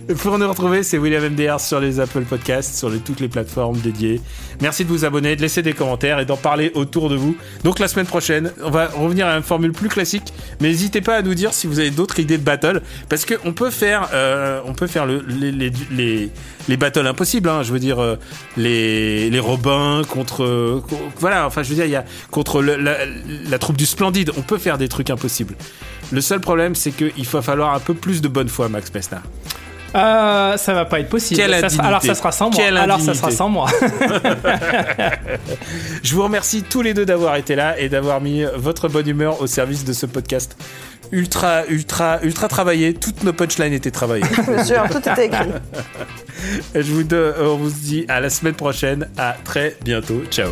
Pour 0.21 0.37
nous 0.37 0.47
retrouver, 0.49 0.83
c'est 0.83 0.97
William 0.97 1.23
MDR 1.29 1.59
sur 1.59 1.79
les 1.79 1.99
Apple 1.99 2.21
Podcasts, 2.23 2.75
sur 2.77 2.89
les- 2.89 2.99
toutes 2.99 3.19
les 3.19 3.27
plateformes 3.27 3.77
dédiées. 3.79 4.21
Merci 4.61 4.83
de 4.83 4.89
vous 4.89 5.05
abonner, 5.05 5.35
de 5.35 5.41
laisser 5.41 5.61
des 5.61 5.73
commentaires 5.73 6.19
et 6.19 6.25
d'en 6.25 6.35
parler 6.37 6.71
autour 6.75 7.09
de 7.09 7.15
vous. 7.15 7.35
Donc 7.63 7.79
la 7.79 7.87
semaine 7.87 8.05
prochaine, 8.05 8.51
on 8.63 8.69
va 8.69 8.87
revenir 8.87 9.27
à 9.27 9.35
une 9.37 9.43
formule 9.43 9.71
plus 9.71 9.89
classique, 9.89 10.33
mais 10.59 10.67
n'hésitez 10.67 11.01
pas 11.01 11.15
à 11.15 11.21
nous 11.21 11.33
dire 11.33 11.53
si 11.53 11.65
vous 11.67 11.79
avez 11.79 11.91
d'autres 11.91 12.19
idées 12.19 12.37
de 12.37 12.43
battle, 12.43 12.81
parce 13.07 13.25
que 13.25 13.35
on 13.45 13.53
peut 13.53 13.69
faire, 13.71 14.09
euh, 14.13 14.59
on 14.65 14.73
peut 14.73 14.87
faire 14.87 15.05
le- 15.05 15.23
les, 15.27 15.51
les, 15.51 15.71
les, 15.91 16.29
les 16.67 16.77
battles 16.77 17.07
impossibles. 17.07 17.47
hein. 17.49 17.63
je 17.63 17.71
veux 17.71 17.79
dire 17.79 17.99
euh, 17.99 18.15
les, 18.57 19.29
les 19.29 19.39
Robins 19.39 20.01
contre, 20.09 20.43
euh, 20.43 20.83
voilà. 21.19 21.45
Enfin, 21.47 21.63
je 21.63 21.69
veux 21.69 21.75
dire, 21.75 21.85
il 21.85 21.91
y 21.91 21.95
a 21.95 22.03
contre 22.31 22.61
le- 22.61 22.75
la, 22.75 22.97
la 23.49 23.59
troupe 23.59 23.77
du 23.79 23.85
Splendide. 23.87 24.31
On 24.37 24.41
peut 24.41 24.57
faire 24.59 24.77
des 24.77 24.87
trucs 24.89 25.09
impossibles. 25.09 25.55
Le 26.11 26.21
seul 26.21 26.39
problème, 26.41 26.75
c'est 26.75 26.91
qu'il 26.91 27.25
va 27.31 27.41
falloir 27.41 27.73
un 27.73 27.79
peu 27.79 27.93
plus 27.93 28.21
de 28.21 28.27
bonne 28.27 28.49
foi, 28.49 28.67
Max 28.69 28.89
Pesnard. 28.89 29.21
Euh, 29.95 30.55
ça 30.57 30.73
va 30.75 30.85
pas 30.85 30.99
être 30.99 31.09
possible. 31.09 31.39
Quelle 31.39 31.51
Ça 31.51 31.57
sera- 31.69 31.75
indignité. 31.85 31.87
alors 31.87 32.03
ça 32.03 32.15
sera 32.15 32.31
sans 32.31 32.49
moi. 32.51 32.63
Quelle 32.63 32.77
alors 32.77 33.01
ça 33.01 33.13
sera 33.15 33.31
sans 33.31 33.49
moi. 33.49 33.67
Je 36.03 36.13
vous 36.13 36.21
remercie 36.23 36.61
tous 36.61 36.83
les 36.83 36.93
deux 36.93 37.05
d'avoir 37.05 37.35
été 37.37 37.55
là 37.55 37.79
et 37.79 37.89
d'avoir 37.89 38.21
mis 38.21 38.43
votre 38.55 38.87
bonne 38.87 39.07
humeur 39.07 39.41
au 39.41 39.47
service 39.47 39.83
de 39.85 39.93
ce 39.93 40.05
podcast 40.05 40.55
ultra, 41.11 41.65
ultra, 41.69 42.19
ultra 42.21 42.47
travaillé. 42.47 42.93
Toutes 42.93 43.23
nos 43.23 43.33
punchlines 43.33 43.73
étaient 43.73 43.89
travaillées. 43.89 44.25
Bien 44.65 44.87
tout 44.87 44.99
était 44.99 45.25
écrit. 45.25 45.49
Je 46.75 46.81
vous, 46.93 47.03
de- 47.03 47.33
on 47.41 47.55
vous 47.55 47.71
dit 47.71 48.05
à 48.09 48.19
la 48.19 48.29
semaine 48.29 48.53
prochaine. 48.53 49.09
À 49.17 49.35
très 49.43 49.75
bientôt. 49.83 50.21
Ciao. 50.29 50.51